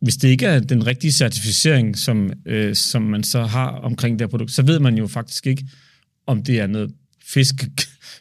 hvis 0.00 0.16
det 0.16 0.28
ikke 0.28 0.46
er 0.46 0.60
den 0.60 0.86
rigtige 0.86 1.12
certificering, 1.12 1.98
som, 1.98 2.32
øh, 2.46 2.74
som 2.74 3.02
man 3.02 3.22
så 3.24 3.42
har 3.42 3.68
omkring 3.68 4.18
det 4.18 4.24
her 4.24 4.30
produkt, 4.30 4.52
så 4.52 4.62
ved 4.62 4.78
man 4.78 4.98
jo 4.98 5.06
faktisk 5.06 5.46
ikke, 5.46 5.66
om 6.26 6.42
det 6.42 6.60
er 6.60 6.66
noget 6.66 6.90
fisk, 7.34 7.54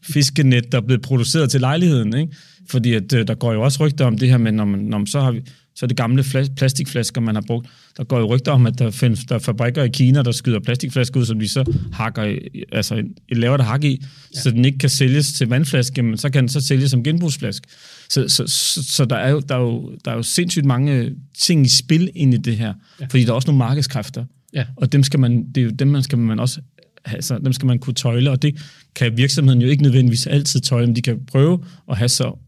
fiskenet, 0.03 0.71
der 0.71 0.77
er 0.77 0.85
blevet 0.85 1.01
produceret 1.01 1.51
til 1.51 1.59
lejligheden. 1.59 2.17
Ikke? 2.17 2.33
Fordi 2.69 2.93
at, 2.93 3.13
øh, 3.13 3.27
der 3.27 3.35
går 3.35 3.53
jo 3.53 3.61
også 3.61 3.85
rygter 3.85 4.05
om 4.05 4.17
det 4.17 4.29
her, 4.29 4.37
men 4.37 4.53
når 4.53 4.65
man, 4.65 4.79
når 4.79 4.97
man 4.97 5.07
så 5.07 5.21
har 5.21 5.31
vi, 5.31 5.41
så 5.75 5.85
er 5.85 5.87
det 5.87 5.97
gamle 5.97 6.23
plastikflasker, 6.57 7.21
man 7.21 7.35
har 7.35 7.43
brugt. 7.47 7.67
Der 7.97 8.03
går 8.03 8.19
jo 8.19 8.25
rygter 8.35 8.51
om, 8.51 8.67
at 8.67 8.79
der 8.79 8.91
findes 8.91 9.25
der 9.25 9.35
er 9.35 9.39
fabrikker 9.39 9.83
i 9.83 9.87
Kina, 9.87 10.21
der 10.21 10.31
skyder 10.31 10.59
plastikflasker 10.59 11.19
ud, 11.19 11.25
som 11.25 11.39
de 11.39 11.47
så 11.47 11.73
hakker, 11.93 12.37
altså 12.71 13.03
laver 13.31 13.57
der 13.57 13.63
hak 13.63 13.83
i, 13.83 14.05
ja. 14.35 14.39
så 14.39 14.51
den 14.51 14.65
ikke 14.65 14.77
kan 14.77 14.89
sælges 14.89 15.33
til 15.33 15.47
vandflaske, 15.47 16.03
men 16.03 16.17
så 16.17 16.29
kan 16.29 16.43
den 16.43 16.49
så 16.49 16.61
sælges 16.61 16.91
som 16.91 17.03
genbrugsflaske. 17.03 17.67
Så, 18.09 18.29
så, 18.29 18.47
så, 18.47 18.83
så 18.83 19.05
der, 19.05 19.15
er 19.15 19.29
jo, 19.29 19.39
der, 19.39 19.55
er 19.55 19.59
jo, 19.59 19.91
der 20.05 20.11
er 20.11 20.15
jo 20.15 20.23
sindssygt 20.23 20.65
mange 20.65 21.11
ting 21.39 21.65
i 21.65 21.69
spil 21.69 22.09
ind 22.15 22.33
i 22.33 22.37
det 22.37 22.57
her, 22.57 22.73
ja. 23.01 23.05
fordi 23.05 23.23
der 23.23 23.29
er 23.29 23.35
også 23.35 23.47
nogle 23.47 23.57
markedskræfter, 23.57 24.25
ja. 24.53 24.65
og 24.77 24.91
dem 24.91 25.03
skal 25.03 25.19
man, 25.19 25.47
det 25.47 25.57
er 25.57 25.65
jo 25.65 25.71
dem, 25.71 25.87
man 25.87 26.03
skal 26.03 26.17
man 26.17 26.39
også 26.39 26.61
altså, 27.05 27.37
dem 27.37 27.53
skal 27.53 27.65
man 27.65 27.79
kunne 27.79 27.93
tøjle, 27.93 28.31
og 28.31 28.41
det 28.41 28.61
kan 28.95 29.17
virksomheden 29.17 29.61
jo 29.61 29.67
ikke 29.67 29.83
nødvendigvis 29.83 30.27
altid 30.27 30.59
tøjle, 30.59 30.87
men 30.87 30.95
de 30.95 31.01
kan 31.01 31.25
prøve 31.25 31.63
at 31.89 31.97
have 31.97 32.09
så 32.09 32.39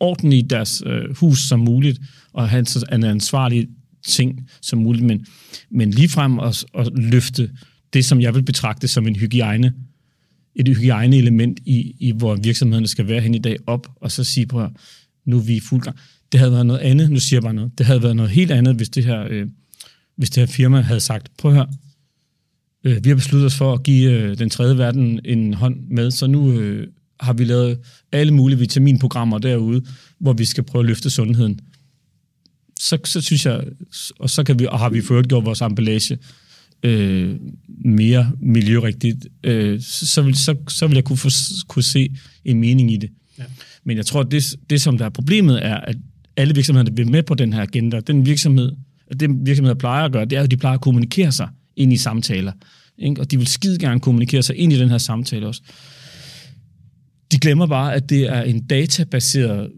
orden 0.00 0.32
i 0.32 0.42
deres 0.42 0.82
øh, 0.86 1.16
hus 1.16 1.38
som 1.40 1.60
muligt, 1.60 2.00
og 2.32 2.48
have 2.48 2.64
så 2.64 2.86
en 2.92 3.04
ansvarlig 3.04 3.68
ting 4.06 4.48
som 4.62 4.78
muligt, 4.78 5.06
men, 5.06 5.26
men 5.70 5.90
ligefrem 5.90 6.38
at, 6.38 6.64
at 6.74 6.90
løfte 6.96 7.50
det, 7.92 8.04
som 8.04 8.20
jeg 8.20 8.34
vil 8.34 8.42
betragte 8.42 8.88
som 8.88 9.06
en 9.06 9.16
hygiejne, 9.16 9.72
et 10.56 10.68
hygiejne-element 10.68 11.60
i, 11.66 11.94
i, 11.98 12.12
hvor 12.12 12.36
virksomhederne 12.36 12.88
skal 12.88 13.08
være 13.08 13.20
hen 13.20 13.34
i 13.34 13.38
dag 13.38 13.56
op, 13.66 13.88
og 13.96 14.12
så 14.12 14.24
sige 14.24 14.46
på, 14.46 14.68
nu 15.26 15.36
er 15.36 15.42
vi 15.42 15.56
i 15.56 15.60
fuld 15.60 15.82
gang. 15.82 15.96
Det 16.32 16.40
havde 16.40 16.52
været 16.52 16.66
noget 16.66 16.80
andet, 16.80 17.10
nu 17.10 17.18
siger 17.18 17.36
jeg 17.36 17.42
bare 17.42 17.54
noget, 17.54 17.78
det 17.78 17.86
havde 17.86 18.02
været 18.02 18.16
noget 18.16 18.30
helt 18.30 18.50
andet, 18.50 18.76
hvis 18.76 18.88
det 18.88 19.04
her, 19.04 19.26
øh, 19.30 19.48
hvis 20.16 20.30
det 20.30 20.40
her 20.40 20.46
firma 20.46 20.80
havde 20.80 21.00
sagt, 21.00 21.28
prøv 21.38 21.50
at 21.50 21.56
høre, 21.56 21.68
øh, 22.84 23.04
vi 23.04 23.08
har 23.08 23.16
besluttet 23.16 23.46
os 23.46 23.54
for 23.54 23.72
at 23.72 23.82
give 23.82 24.10
øh, 24.12 24.38
den 24.38 24.50
tredje 24.50 24.78
verden 24.78 25.20
en 25.24 25.54
hånd 25.54 25.76
med, 25.90 26.10
så 26.10 26.26
nu 26.26 26.52
øh, 26.52 26.86
har 27.20 27.32
vi 27.32 27.44
lavet 27.44 27.78
alle 28.12 28.34
mulige 28.34 28.58
vitaminprogrammer 28.58 29.38
derude, 29.38 29.82
hvor 30.18 30.32
vi 30.32 30.44
skal 30.44 30.64
prøve 30.64 30.82
at 30.82 30.86
løfte 30.86 31.10
sundheden. 31.10 31.60
Så, 32.80 32.98
så 33.04 33.20
synes 33.20 33.46
jeg, 33.46 33.64
og 34.18 34.30
så 34.30 34.44
kan 34.44 34.58
vi, 34.58 34.66
og 34.66 34.78
har 34.78 34.90
vi 34.90 35.00
ført 35.00 35.28
gjort 35.28 35.44
vores 35.44 35.60
emballage 35.60 36.18
øh, 36.82 37.36
mere 37.84 38.32
miljørigtigt, 38.40 39.26
øh, 39.44 39.80
så, 39.80 40.22
vil, 40.22 40.34
så, 40.34 40.56
så 40.68 40.86
vil 40.86 40.94
jeg 40.94 41.04
kunne, 41.04 41.16
få, 41.16 41.28
kunne 41.68 41.82
se 41.82 42.08
en 42.44 42.60
mening 42.60 42.92
i 42.92 42.96
det. 42.96 43.10
Ja. 43.38 43.44
Men 43.84 43.96
jeg 43.96 44.06
tror, 44.06 44.22
det, 44.22 44.44
det, 44.70 44.80
som 44.80 44.98
der 44.98 45.04
er 45.04 45.10
problemet, 45.10 45.66
er, 45.66 45.76
at 45.76 45.96
alle 46.36 46.54
virksomheder, 46.54 46.84
der 46.84 46.94
bliver 46.94 47.10
med 47.10 47.22
på 47.22 47.34
den 47.34 47.52
her 47.52 47.62
agenda, 47.62 48.00
den 48.00 48.26
virksomhed, 48.26 48.72
det 49.20 49.30
virksomheder 49.46 49.74
plejer 49.74 50.04
at 50.04 50.12
gøre, 50.12 50.24
det 50.24 50.38
er, 50.38 50.42
at 50.42 50.50
de 50.50 50.56
plejer 50.56 50.74
at 50.74 50.80
kommunikere 50.80 51.32
sig 51.32 51.48
ind 51.78 51.92
i 51.92 51.96
samtaler. 51.96 52.52
Ikke? 52.98 53.20
Og 53.20 53.30
de 53.30 53.36
vil 53.36 53.46
skide 53.46 53.78
gerne 53.78 54.00
kommunikere 54.00 54.42
sig 54.42 54.56
ind 54.56 54.72
i 54.72 54.78
den 54.78 54.88
her 54.88 54.98
samtale 54.98 55.46
også. 55.46 55.62
De 57.32 57.38
glemmer 57.38 57.66
bare, 57.66 57.94
at 57.94 58.10
det 58.10 58.28
er 58.28 58.42
en 58.42 58.66
databaseret, 58.66 59.70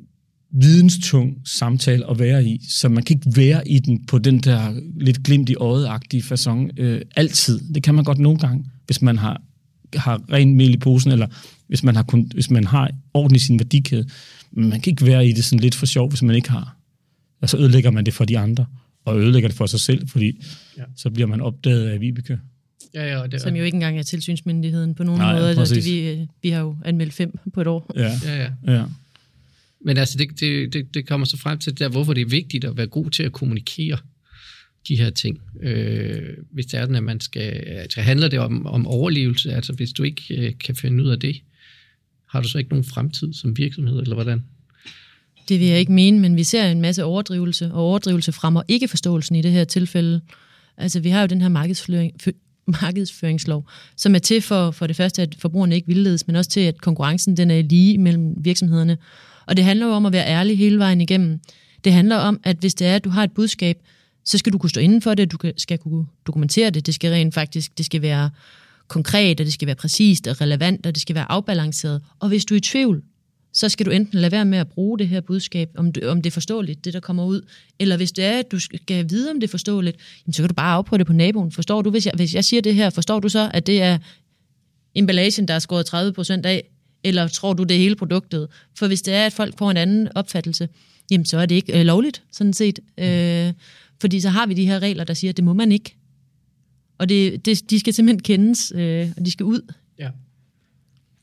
videnstung 0.53 1.37
samtale 1.45 2.11
at 2.11 2.19
være 2.19 2.45
i, 2.45 2.61
så 2.69 2.89
man 2.89 3.03
kan 3.03 3.17
ikke 3.17 3.37
være 3.37 3.69
i 3.69 3.79
den 3.79 4.07
på 4.07 4.19
den 4.19 4.39
der 4.39 4.81
lidt 5.01 5.23
glimt 5.23 5.49
i 5.49 5.55
øjet-agtige 5.55 6.23
façon 6.23 6.69
øh, 6.77 7.01
altid. 7.17 7.61
Det 7.75 7.83
kan 7.83 7.95
man 7.95 8.05
godt 8.05 8.19
nogle 8.19 8.39
gange, 8.39 8.65
hvis 8.87 9.03
man 9.03 9.19
har, 9.19 9.43
har 9.95 10.23
ren 10.33 10.55
mel 10.55 10.75
i 10.75 10.77
posen, 10.77 11.13
eller 11.13 11.27
hvis 11.69 11.83
man 11.83 11.97
har, 11.97 12.03
kun, 12.03 12.31
hvis 12.35 12.51
man 12.51 12.65
har 12.65 12.91
orden 13.15 13.37
i 13.37 13.39
sin 13.39 13.59
værdikæde. 13.59 14.09
Men 14.53 14.69
man 14.69 14.81
kan 14.81 14.91
ikke 14.91 15.07
være 15.07 15.29
i 15.29 15.33
det 15.33 15.45
sådan 15.45 15.61
lidt 15.61 15.75
for 15.75 15.87
sjov, 15.87 16.09
hvis 16.09 16.23
man 16.23 16.37
ikke 16.37 16.51
har. 16.51 16.77
Og 17.43 17.49
så 17.49 17.59
ødelægger 17.59 17.91
man 17.91 18.07
det 18.07 18.15
for 18.15 18.25
de 18.25 18.39
andre, 18.39 18.67
og 19.05 19.21
ødelægger 19.21 19.49
det 19.49 19.57
for 19.57 19.67
sig 19.67 19.81
selv, 19.81 20.09
fordi 20.09 20.45
ja. 20.79 20.83
så 20.97 21.11
bliver 21.11 21.27
man 21.27 21.41
opdaget 21.41 21.89
af 21.89 22.01
Vibeke. 22.01 22.39
Ja, 22.95 23.19
ja, 23.19 23.27
det, 23.27 23.41
som 23.41 23.57
jo 23.57 23.65
ikke 23.65 23.75
engang 23.75 23.99
er 23.99 24.03
tilsynsmyndigheden 24.03 24.95
på 24.95 25.05
nogen 25.05 25.21
Nej, 25.21 25.35
måde. 25.35 25.49
Altså, 25.59 25.75
det, 25.75 25.85
vi, 25.85 26.27
vi 26.43 26.49
har 26.49 26.61
jo 26.61 26.77
anmeldt 26.85 27.13
fem 27.13 27.39
på 27.55 27.61
et 27.61 27.67
år. 27.67 27.93
Ja, 27.97 28.13
ja. 28.25 28.43
ja. 28.67 28.73
ja. 28.73 28.85
Men 29.85 29.97
altså, 29.97 30.19
det, 30.19 30.41
det, 30.41 30.73
det, 30.73 30.95
det 30.95 31.07
kommer 31.07 31.27
så 31.27 31.37
frem 31.37 31.59
til 31.59 31.79
der, 31.79 31.89
hvorfor 31.89 32.15
det 32.15 32.21
er 32.21 32.27
vigtigt 32.27 32.65
at 32.65 32.77
være 32.77 32.87
god 32.87 33.11
til 33.11 33.23
at 33.23 33.33
kommunikere 33.33 33.99
de 34.89 34.97
her 34.97 35.11
ting. 35.11 35.41
Øh, 35.63 36.37
hvis 36.53 36.67
det 36.67 36.75
er 36.75 36.83
sådan, 36.83 36.97
at 36.97 37.03
man 37.03 37.21
skal... 37.21 37.53
Altså, 37.67 38.01
handler 38.01 38.29
det 38.29 38.39
om, 38.39 38.67
om 38.67 38.87
overlevelse? 38.87 39.53
Altså, 39.53 39.73
hvis 39.73 39.93
du 39.93 40.03
ikke 40.03 40.23
øh, 40.37 40.53
kan 40.59 40.77
finde 40.77 41.05
ud 41.05 41.09
af 41.09 41.21
det, 41.21 41.43
har 42.29 42.43
du 42.43 42.49
så 42.49 42.59
ikke 42.59 42.71
nogen 42.71 42.85
fremtid 42.85 43.33
som 43.33 43.57
virksomhed, 43.57 44.01
eller 44.01 44.15
hvordan? 44.15 44.45
Det 45.48 45.61
vil 45.61 45.68
jeg 45.68 45.79
ikke 45.79 45.92
mene, 45.92 46.18
men 46.18 46.37
vi 46.37 46.44
ser 46.44 46.66
en 46.66 46.81
masse 46.81 47.05
overdrivelse, 47.05 47.70
og 47.72 47.85
overdrivelse 47.85 48.33
fremmer 48.33 48.62
ikke 48.68 48.88
forståelsen 48.88 49.37
i 49.37 49.42
det 49.42 49.50
her 49.50 49.64
tilfælde. 49.64 50.20
Altså, 50.76 51.00
vi 51.00 51.09
har 51.09 51.20
jo 51.20 51.26
den 51.26 51.40
her 51.40 51.48
markedsføring, 51.48 52.12
markedsføringslov, 52.83 53.68
som 53.96 54.14
er 54.14 54.18
til 54.18 54.42
for, 54.42 54.70
for 54.70 54.87
det 54.87 54.96
første, 54.96 55.22
at 55.22 55.35
forbrugerne 55.38 55.74
ikke 55.74 55.87
vildledes, 55.87 56.26
men 56.26 56.37
også 56.37 56.50
til, 56.50 56.61
at 56.61 56.81
konkurrencen 56.81 57.37
den 57.37 57.50
er 57.50 57.62
lige 57.62 57.98
mellem 57.98 58.35
virksomhederne. 58.37 58.98
Og 59.46 59.57
det 59.57 59.64
handler 59.64 59.87
jo 59.87 59.92
om 59.92 60.07
at 60.07 60.12
være 60.12 60.26
ærlig 60.26 60.59
hele 60.59 60.79
vejen 60.79 61.00
igennem. 61.00 61.40
Det 61.85 61.92
handler 61.92 62.16
om, 62.16 62.40
at 62.44 62.57
hvis 62.57 62.74
det 62.74 62.87
er, 62.87 62.96
at 62.96 63.05
du 63.05 63.11
har 63.11 63.24
et 63.24 63.33
budskab, 63.33 63.79
så 64.24 64.38
skal 64.38 64.53
du 64.53 64.59
kunne 64.59 64.70
stå 64.70 64.81
inden 64.81 65.03
for 65.03 65.14
det, 65.14 65.33
du 65.33 65.38
skal 65.57 65.79
kunne 65.79 66.07
dokumentere 66.26 66.70
det, 66.70 66.87
det 66.87 66.94
skal 66.94 67.11
rent 67.11 67.35
faktisk, 67.35 67.79
det 67.79 67.87
skal 67.87 68.03
være 68.03 68.31
konkret, 68.88 69.40
og 69.40 69.46
det 69.46 69.53
skal 69.53 69.66
være 69.66 69.76
præcist 69.76 70.26
og 70.26 70.40
relevant, 70.40 70.87
og 70.87 70.94
det 70.94 71.03
skal 71.03 71.14
være 71.14 71.31
afbalanceret. 71.31 72.03
Og 72.18 72.29
hvis 72.29 72.44
du 72.44 72.55
er 72.55 72.59
i 72.59 72.61
tvivl, 72.61 73.03
så 73.53 73.69
skal 73.69 73.87
du 73.87 73.91
enten 73.91 74.19
lade 74.19 74.33
være 74.33 74.45
med 74.45 74.59
at 74.59 74.69
bruge 74.69 74.99
det 74.99 75.09
her 75.09 75.21
budskab, 75.21 75.71
om 75.77 75.93
det, 75.93 76.05
om 76.05 76.23
det 76.23 76.31
er 76.31 76.35
forståeligt, 76.35 76.85
det 76.85 76.93
der 76.93 77.01
kommer 77.01 77.25
ud, 77.25 77.43
eller 77.79 77.97
hvis 77.97 78.13
det 78.13 78.25
er, 78.25 78.39
at 78.39 78.51
du 78.53 78.59
skal 78.59 79.11
vide, 79.11 79.31
om 79.31 79.41
det 79.41 79.47
er 79.47 79.51
forståeligt, 79.51 79.97
jamen, 80.27 80.33
så 80.33 80.43
kan 80.43 80.49
du 80.49 80.55
bare 80.55 80.75
afprøve 80.75 80.99
det 80.99 81.07
på 81.07 81.13
naboen. 81.13 81.53
Forstår 81.53 81.83
du, 81.83 81.91
hvis 81.91 82.07
jeg, 82.07 82.13
hvis 82.17 82.35
jeg 82.35 82.45
siger 82.45 82.63
det 82.63 82.75
her, 82.75 82.91
forstår 82.91 83.21
du 83.21 83.29
så, 83.29 83.51
at 83.55 83.67
det 83.67 83.83
er 83.83 83.99
emballagen, 84.95 85.49
der 85.49 85.55
er 85.55 85.59
skåret 85.59 86.19
30% 86.19 86.47
af, 86.47 86.71
eller 87.05 87.29
tror 87.29 87.53
du, 87.53 87.63
det 87.63 87.75
er 87.75 87.79
hele 87.79 87.97
produktet? 87.97 88.49
For 88.79 88.87
hvis 88.87 89.03
det 89.03 89.15
er, 89.15 89.27
at 89.27 89.33
folk 89.33 89.59
får 89.59 89.71
en 89.71 89.77
anden 89.77 90.09
opfattelse, 90.15 90.69
jamen 91.11 91.25
så 91.25 91.39
er 91.39 91.47
det 91.47 91.55
ikke 91.55 91.81
øh, 91.81 91.87
lovligt, 91.87 92.23
sådan 92.31 92.53
set. 92.53 92.79
Øh, 92.99 93.53
fordi 94.01 94.21
så 94.21 94.29
har 94.29 94.47
vi 94.47 94.55
de 94.55 94.67
her 94.67 94.79
regler, 94.79 95.05
der 95.05 95.15
siger, 95.15 95.31
at 95.31 95.37
det 95.37 95.45
må 95.45 95.53
man 95.53 95.73
ikke. 95.73 95.97
Og 96.99 97.09
det, 97.09 97.47
det, 97.47 97.71
de 97.71 97.81
skal 97.81 97.95
simpelthen 97.95 98.23
kendes, 98.23 98.73
øh, 98.77 99.09
og 99.17 99.27
de 99.27 99.31
skal 99.31 99.45
ud. 99.45 99.73
Ja. 99.99 100.11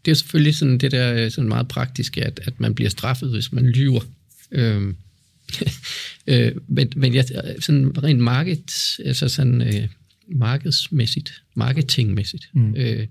Det 0.08 0.12
er 0.12 0.16
selvfølgelig 0.16 0.56
sådan 0.56 0.78
det 0.78 0.92
der 0.92 1.14
øh, 1.14 1.32
sådan 1.32 1.48
meget 1.48 1.68
praktiske, 1.68 2.24
at, 2.24 2.40
at 2.44 2.60
man 2.60 2.76
bliver 2.76 2.90
straffet, 2.90 3.30
hvis 3.30 3.54
man 3.54 3.66
lyver. 3.66 4.02
Øhm, 4.52 4.96
øh, 6.28 6.52
men, 6.68 6.92
men 6.96 7.14
jeg, 7.14 7.26
sådan 7.60 8.04
rent 8.04 8.20
market, 8.20 8.72
altså 9.06 9.30
sådan 9.30 9.62
øh, 9.62 9.88
markedsmæssigt, 10.28 11.42
marketingmæssigt, 11.56 12.50
mm. 12.54 12.76
øh, 12.76 13.08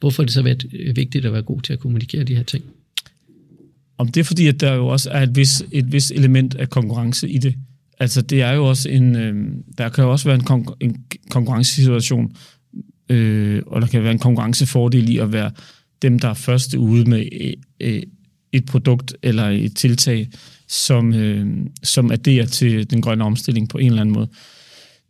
hvorfor 0.00 0.22
er 0.22 0.24
det 0.24 0.34
så 0.34 0.42
været 0.42 0.66
vigtigt 0.96 1.24
at 1.26 1.32
være 1.32 1.42
god 1.42 1.60
til 1.60 1.72
at 1.72 1.78
kommunikere 1.78 2.24
de 2.24 2.36
her 2.36 2.42
ting? 2.42 2.64
Om 3.98 4.08
det 4.08 4.20
er 4.20 4.24
fordi, 4.24 4.46
at 4.46 4.60
der 4.60 4.74
jo 4.74 4.86
også 4.86 5.10
er 5.10 5.22
et 5.22 5.36
vis, 5.36 5.64
et 5.72 5.92
vis 5.92 6.10
element 6.10 6.54
af 6.54 6.70
konkurrence 6.70 7.28
i 7.28 7.38
det. 7.38 7.54
Altså 7.98 8.22
det 8.22 8.42
er 8.42 8.52
jo 8.52 8.68
også 8.68 8.88
en, 8.88 9.16
øh, 9.16 9.46
der 9.78 9.88
kan 9.88 10.04
jo 10.04 10.10
også 10.10 10.28
være 10.28 10.38
en, 10.40 10.46
kon- 10.50 10.76
en 10.80 11.04
konkurrencesituation, 11.30 12.36
øh, 13.08 13.62
og 13.66 13.80
der 13.80 13.86
kan 13.86 14.02
være 14.02 14.12
en 14.12 14.18
konkurrencefordel 14.18 15.08
i 15.08 15.18
at 15.18 15.32
være 15.32 15.50
dem, 16.04 16.18
der 16.18 16.28
er 16.28 16.34
første 16.34 16.78
ude 16.78 17.10
med 17.10 17.28
øh, 17.40 17.52
øh, 17.80 18.02
et 18.52 18.66
produkt 18.66 19.16
eller 19.22 19.48
et 19.48 19.76
tiltag, 19.76 20.28
som, 20.68 21.14
øh, 21.14 21.66
som 21.82 22.10
adderer 22.10 22.46
til 22.46 22.90
den 22.90 23.02
grønne 23.02 23.24
omstilling 23.24 23.68
på 23.68 23.78
en 23.78 23.86
eller 23.86 24.00
anden 24.00 24.12
måde. 24.12 24.28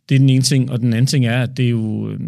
Det 0.09 0.15
er 0.15 0.19
den 0.19 0.29
ene 0.29 0.41
ting, 0.41 0.71
og 0.71 0.79
den 0.79 0.93
anden 0.93 1.05
ting 1.05 1.25
er, 1.25 1.41
at 1.41 1.57
det 1.57 1.65
er 1.65 1.69
jo... 1.69 2.09
Øh, 2.11 2.19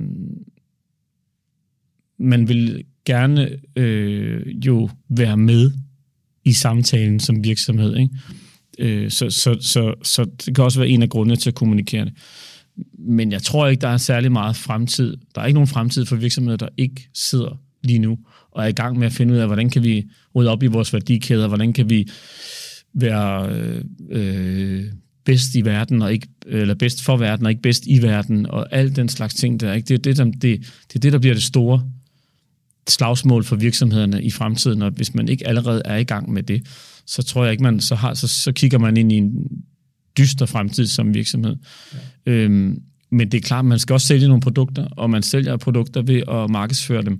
man 2.19 2.49
vil 2.49 2.83
gerne 3.05 3.49
øh, 3.75 4.65
jo 4.65 4.89
være 5.09 5.37
med 5.37 5.71
i 6.45 6.53
samtalen 6.53 7.19
som 7.19 7.43
virksomhed. 7.43 7.95
Ikke? 7.97 8.15
Øh, 8.79 9.11
så, 9.11 9.29
så, 9.29 9.57
så, 9.59 9.93
så 10.03 10.25
det 10.45 10.55
kan 10.55 10.63
også 10.63 10.79
være 10.79 10.89
en 10.89 11.03
af 11.03 11.09
grundene 11.09 11.35
til 11.35 11.49
at 11.49 11.55
kommunikere 11.55 12.05
det. 12.05 12.13
Men 12.99 13.31
jeg 13.31 13.41
tror 13.41 13.67
ikke, 13.67 13.81
der 13.81 13.87
er 13.87 13.97
særlig 13.97 14.31
meget 14.31 14.55
fremtid. 14.55 15.17
Der 15.35 15.41
er 15.41 15.45
ikke 15.45 15.53
nogen 15.57 15.67
fremtid 15.67 16.05
for 16.05 16.15
virksomheder, 16.15 16.57
der 16.57 16.69
ikke 16.77 17.09
sidder 17.13 17.61
lige 17.83 17.99
nu 17.99 18.17
og 18.57 18.63
er 18.63 18.67
i 18.67 18.71
gang 18.71 18.99
med 18.99 19.07
at 19.07 19.13
finde 19.13 19.33
ud 19.33 19.39
af, 19.39 19.47
hvordan 19.47 19.69
kan 19.69 19.83
vi 19.83 20.05
rydde 20.35 20.51
op 20.51 20.63
i 20.63 20.67
vores 20.67 20.93
værdikæder, 20.93 21.47
hvordan 21.47 21.73
kan 21.73 21.89
vi 21.89 22.07
være 22.93 23.49
øh, 24.09 24.83
bedst 25.25 25.55
i 25.55 25.65
verden, 25.65 26.01
og 26.01 26.13
ikke, 26.13 26.27
eller 26.47 26.75
bedst 26.75 27.03
for 27.03 27.17
verden, 27.17 27.45
og 27.45 27.51
ikke 27.51 27.61
bedst 27.61 27.83
i 27.87 28.01
verden, 28.01 28.45
og 28.45 28.67
alt 28.71 28.95
den 28.95 29.09
slags 29.09 29.33
ting 29.33 29.59
der. 29.59 29.73
Ikke? 29.73 29.87
Det, 29.87 29.93
er 29.93 29.97
det, 29.97 30.17
der, 30.17 30.23
det, 30.23 30.41
det 30.41 30.95
er 30.95 30.99
det, 30.99 31.13
der 31.13 31.19
bliver 31.19 31.33
det 31.33 31.43
store 31.43 31.83
slagsmål 32.89 33.43
for 33.43 33.55
virksomhederne 33.55 34.23
i 34.23 34.31
fremtiden, 34.31 34.81
og 34.81 34.91
hvis 34.91 35.13
man 35.13 35.29
ikke 35.29 35.47
allerede 35.47 35.81
er 35.85 35.97
i 35.97 36.03
gang 36.03 36.33
med 36.33 36.43
det, 36.43 36.67
så 37.05 37.23
tror 37.23 37.43
jeg 37.43 37.51
ikke, 37.51 37.63
man 37.63 37.79
så, 37.79 37.95
har, 37.95 38.13
så, 38.13 38.27
så 38.27 38.51
kigger 38.51 38.77
man 38.77 38.97
ind 38.97 39.11
i 39.11 39.15
en 39.15 39.33
dyster 40.17 40.45
fremtid 40.45 40.87
som 40.87 41.13
virksomhed. 41.13 41.55
Ja. 42.25 42.31
Øhm, 42.31 42.81
men 43.11 43.31
det 43.31 43.37
er 43.37 43.41
klart, 43.41 43.65
man 43.65 43.79
skal 43.79 43.93
også 43.93 44.07
sælge 44.07 44.27
nogle 44.27 44.41
produkter, 44.41 44.87
og 44.91 45.09
man 45.09 45.23
sælger 45.23 45.57
produkter 45.57 46.01
ved 46.01 46.23
at 46.27 46.49
markedsføre 46.49 47.01
dem. 47.01 47.19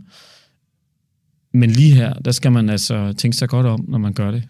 Men 1.58 1.70
lige 1.70 1.94
her, 1.94 2.14
der 2.14 2.32
skal 2.32 2.52
man 2.52 2.70
altså 2.70 3.14
tænke 3.14 3.38
sig 3.38 3.50
godt 3.50 3.66
om, 3.66 3.86
når 3.88 3.98
man 3.98 4.14
gør 4.14 4.32
det. 4.32 4.44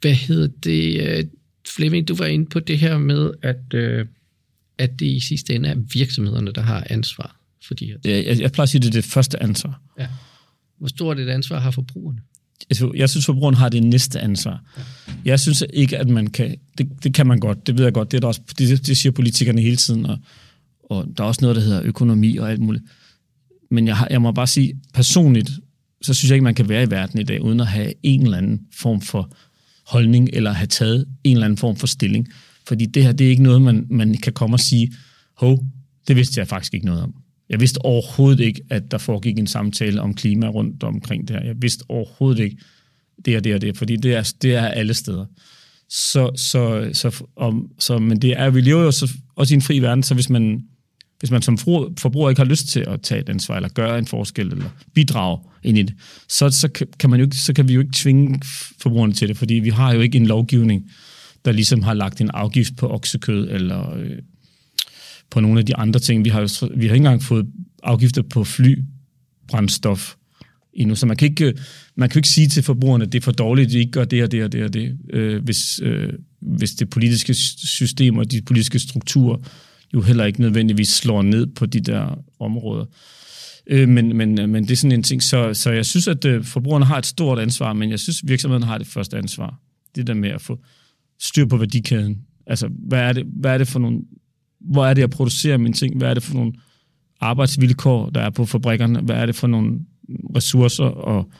Hvad 0.00 0.14
hedder 0.14 0.48
det? 0.64 1.00
Øh, 1.00 1.24
Flemming, 1.68 2.08
du 2.08 2.14
var 2.14 2.26
inde 2.26 2.46
på 2.46 2.60
det 2.60 2.78
her 2.78 2.98
med, 2.98 3.30
at, 3.42 3.74
øh, 3.74 4.06
at 4.78 5.00
det 5.00 5.06
i 5.06 5.20
sidste 5.20 5.54
ende 5.54 5.68
er 5.68 5.74
virksomhederne, 5.92 6.52
der 6.52 6.60
har 6.60 6.86
ansvar 6.90 7.36
for 7.66 7.74
de 7.74 7.86
her 7.86 7.98
ting. 7.98 8.26
Jeg, 8.26 8.40
jeg 8.40 8.52
plejer 8.52 8.62
at 8.62 8.68
sige, 8.68 8.78
at 8.78 8.82
det 8.82 8.88
er 8.88 8.92
det 8.92 9.04
første 9.04 9.42
ansvar. 9.42 9.80
Ja. 9.98 10.08
Hvor 10.78 10.88
stort 10.88 11.18
et 11.18 11.28
ansvar 11.28 11.58
har 11.58 11.70
forbrugerne? 11.70 12.20
Jeg 12.94 13.10
synes, 13.10 13.26
forbrugeren 13.26 13.54
har 13.54 13.68
det 13.68 13.82
næste 13.82 14.20
ansvar. 14.20 14.62
Ja. 14.76 14.82
Jeg 15.24 15.40
synes 15.40 15.64
ikke, 15.72 15.98
at 15.98 16.08
man 16.08 16.26
kan... 16.26 16.56
Det, 16.78 16.88
det 17.02 17.14
kan 17.14 17.26
man 17.26 17.38
godt, 17.38 17.66
det 17.66 17.78
ved 17.78 17.84
jeg 17.84 17.92
godt. 17.92 18.10
Det, 18.10 18.16
er 18.16 18.20
der 18.20 18.28
også, 18.28 18.40
det, 18.58 18.86
det 18.86 18.96
siger 18.96 19.12
politikerne 19.12 19.60
hele 19.60 19.76
tiden, 19.76 20.06
og, 20.06 20.18
og 20.90 21.06
der 21.16 21.24
er 21.24 21.28
også 21.28 21.40
noget, 21.42 21.56
der 21.56 21.62
hedder 21.62 21.82
økonomi 21.84 22.36
og 22.36 22.50
alt 22.50 22.60
muligt. 22.60 22.84
Men 23.70 23.86
jeg, 23.86 23.96
har, 23.96 24.08
jeg 24.10 24.22
må 24.22 24.32
bare 24.32 24.46
sige, 24.46 24.74
personligt, 24.94 25.50
så 26.02 26.14
synes 26.14 26.30
jeg 26.30 26.34
ikke, 26.34 26.44
man 26.44 26.54
kan 26.54 26.68
være 26.68 26.82
i 26.82 26.90
verden 26.90 27.20
i 27.20 27.22
dag, 27.22 27.42
uden 27.42 27.60
at 27.60 27.66
have 27.66 27.92
en 28.02 28.22
eller 28.22 28.38
anden 28.38 28.60
form 28.74 29.00
for 29.00 29.32
holdning, 29.86 30.30
eller 30.32 30.52
have 30.52 30.66
taget 30.66 31.06
en 31.24 31.36
eller 31.36 31.44
anden 31.44 31.56
form 31.56 31.76
for 31.76 31.86
stilling. 31.86 32.28
Fordi 32.66 32.86
det 32.86 33.02
her, 33.02 33.12
det 33.12 33.26
er 33.26 33.30
ikke 33.30 33.42
noget, 33.42 33.62
man, 33.62 33.86
man 33.90 34.14
kan 34.14 34.32
komme 34.32 34.56
og 34.56 34.60
sige, 34.60 34.92
hov, 35.36 35.64
det 36.08 36.16
vidste 36.16 36.38
jeg 36.38 36.48
faktisk 36.48 36.74
ikke 36.74 36.86
noget 36.86 37.02
om. 37.02 37.14
Jeg 37.48 37.60
vidste 37.60 37.84
overhovedet 37.84 38.40
ikke, 38.40 38.62
at 38.70 38.90
der 38.90 38.98
foregik 38.98 39.38
en 39.38 39.46
samtale 39.46 40.00
om 40.00 40.14
klima 40.14 40.48
rundt 40.48 40.82
omkring 40.82 41.28
det 41.28 41.36
her. 41.36 41.44
Jeg 41.44 41.54
vidste 41.62 41.84
overhovedet 41.88 42.42
ikke 42.42 42.56
det 43.24 43.36
og 43.36 43.44
det 43.44 43.54
og 43.54 43.60
det, 43.60 43.76
fordi 43.76 43.96
det 43.96 44.14
er, 44.14 44.32
det 44.42 44.54
er 44.54 44.66
alle 44.66 44.94
steder. 44.94 45.26
Så, 45.88 46.30
så, 46.36 46.90
så, 46.92 47.24
om, 47.36 47.68
så, 47.78 47.98
men 47.98 48.22
det 48.22 48.40
er, 48.40 48.50
vi 48.50 48.60
lever 48.60 48.82
jo 48.82 48.90
så, 48.90 49.12
også 49.36 49.54
i 49.54 49.56
en 49.56 49.62
fri 49.62 49.78
verden, 49.78 50.02
så 50.02 50.14
hvis 50.14 50.30
man, 50.30 50.64
hvis 51.20 51.30
man 51.30 51.42
som 51.42 51.58
forbruger 51.98 52.30
ikke 52.30 52.40
har 52.40 52.48
lyst 52.48 52.68
til 52.68 52.80
at 52.80 53.00
tage 53.02 53.20
et 53.20 53.28
ansvar, 53.28 53.56
eller 53.56 53.68
gøre 53.68 53.98
en 53.98 54.06
forskel, 54.06 54.46
eller 54.46 54.70
bidrage 54.94 55.38
ind 55.62 55.78
i 55.78 55.82
det, 55.82 55.94
så, 56.28 56.50
så, 56.50 56.68
kan, 56.98 57.10
man 57.10 57.20
jo 57.20 57.26
ikke, 57.26 57.36
så 57.36 57.52
kan 57.52 57.68
vi 57.68 57.74
jo 57.74 57.80
ikke 57.80 57.92
tvinge 57.94 58.40
forbrugerne 58.80 59.12
til 59.12 59.28
det, 59.28 59.36
fordi 59.36 59.54
vi 59.54 59.68
har 59.68 59.94
jo 59.94 60.00
ikke 60.00 60.18
en 60.18 60.26
lovgivning, 60.26 60.90
der 61.44 61.52
ligesom 61.52 61.82
har 61.82 61.94
lagt 61.94 62.20
en 62.20 62.30
afgift 62.34 62.76
på 62.76 62.88
oksekød, 62.90 63.50
eller 63.50 63.96
øh, 63.96 64.18
på 65.30 65.40
nogle 65.40 65.60
af 65.60 65.66
de 65.66 65.76
andre 65.76 66.00
ting. 66.00 66.24
Vi 66.24 66.30
har, 66.30 66.76
vi 66.76 66.86
har 66.86 66.94
ikke 66.94 66.96
engang 66.96 67.22
fået 67.22 67.46
afgifter 67.82 68.22
på 68.22 68.44
flybrændstof 68.44 70.14
endnu, 70.72 70.94
så 70.94 71.06
man 71.06 71.16
kan 71.16 71.28
ikke, 71.28 71.54
man 71.94 72.08
kan 72.08 72.18
ikke 72.18 72.28
sige 72.28 72.48
til 72.48 72.62
forbrugerne, 72.62 73.04
at 73.04 73.12
det 73.12 73.18
er 73.18 73.22
for 73.22 73.32
dårligt, 73.32 73.66
at 73.66 73.72
de 73.72 73.78
ikke 73.78 73.92
gør 73.92 74.04
det 74.04 74.22
og 74.22 74.32
det 74.32 74.44
og 74.44 74.52
det 74.52 74.64
og 74.64 74.72
det, 74.72 74.98
øh, 75.12 75.44
hvis, 75.44 75.80
øh, 75.82 76.12
hvis 76.40 76.70
det 76.70 76.90
politiske 76.90 77.34
system 77.34 78.18
og 78.18 78.30
de 78.30 78.42
politiske 78.42 78.78
strukturer 78.78 79.36
jo 79.94 80.00
heller 80.00 80.24
ikke 80.24 80.40
nødvendigvis 80.40 80.88
slår 80.88 81.22
ned 81.22 81.46
på 81.46 81.66
de 81.66 81.80
der 81.80 82.18
områder. 82.40 82.84
Øh, 83.66 83.88
men, 83.88 84.16
men, 84.16 84.40
øh, 84.40 84.48
men 84.48 84.62
det 84.62 84.70
er 84.70 84.76
sådan 84.76 84.92
en 84.92 85.02
ting, 85.02 85.22
så, 85.22 85.54
så 85.54 85.70
jeg 85.70 85.86
synes, 85.86 86.08
at 86.08 86.24
øh, 86.24 86.44
forbrugerne 86.44 86.84
har 86.84 86.98
et 86.98 87.06
stort 87.06 87.38
ansvar, 87.38 87.72
men 87.72 87.90
jeg 87.90 88.00
synes, 88.00 88.22
at 88.22 88.28
virksomheden 88.28 88.62
har 88.62 88.78
det 88.78 88.86
første 88.86 89.16
ansvar. 89.16 89.60
Det 89.96 90.06
der 90.06 90.14
med 90.14 90.30
at 90.30 90.40
få 90.40 90.58
styr 91.20 91.46
på 91.46 91.56
værdikæden. 91.56 92.18
Altså, 92.46 92.68
hvad 92.88 93.00
er 93.00 93.12
det, 93.12 93.26
hvad 93.32 93.54
er 93.54 93.58
det 93.58 93.68
for 93.68 93.78
nogle 93.78 94.00
hvor 94.60 94.86
er 94.86 94.94
det, 94.94 95.00
jeg 95.00 95.10
producerer 95.10 95.56
mine 95.56 95.74
ting? 95.74 95.98
Hvad 95.98 96.10
er 96.10 96.14
det 96.14 96.22
for 96.22 96.34
nogle 96.34 96.52
arbejdsvilkår, 97.20 98.10
der 98.10 98.20
er 98.20 98.30
på 98.30 98.46
fabrikkerne? 98.46 99.00
Hvad 99.00 99.16
er 99.16 99.26
det 99.26 99.34
for 99.34 99.46
nogle 99.46 99.80
ressourcer, 100.36 100.84
og 100.84 101.30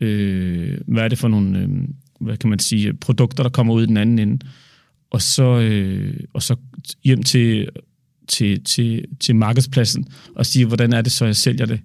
øh, 0.00 0.80
hvad 0.86 1.04
er 1.04 1.08
det 1.08 1.18
for 1.18 1.28
nogle, 1.28 1.58
øh, 1.58 1.68
hvad 2.20 2.36
kan 2.36 2.50
man 2.50 2.58
sige, 2.58 2.94
produkter, 2.94 3.42
der 3.42 3.50
kommer 3.50 3.74
ud 3.74 3.82
i 3.82 3.86
den 3.86 3.96
anden 3.96 4.18
ende? 4.18 4.46
Og 5.10 5.22
så, 5.22 5.58
øh, 5.58 6.20
og 6.32 6.42
så 6.42 6.56
hjem 7.04 7.22
til, 7.22 7.68
til, 8.28 8.64
til, 8.64 9.04
til 9.20 9.36
markedspladsen 9.36 10.08
og 10.34 10.46
sige, 10.46 10.66
hvordan 10.66 10.92
er 10.92 11.02
det 11.02 11.12
så, 11.12 11.24
jeg 11.24 11.36
sælger 11.36 11.66
det? 11.66 11.80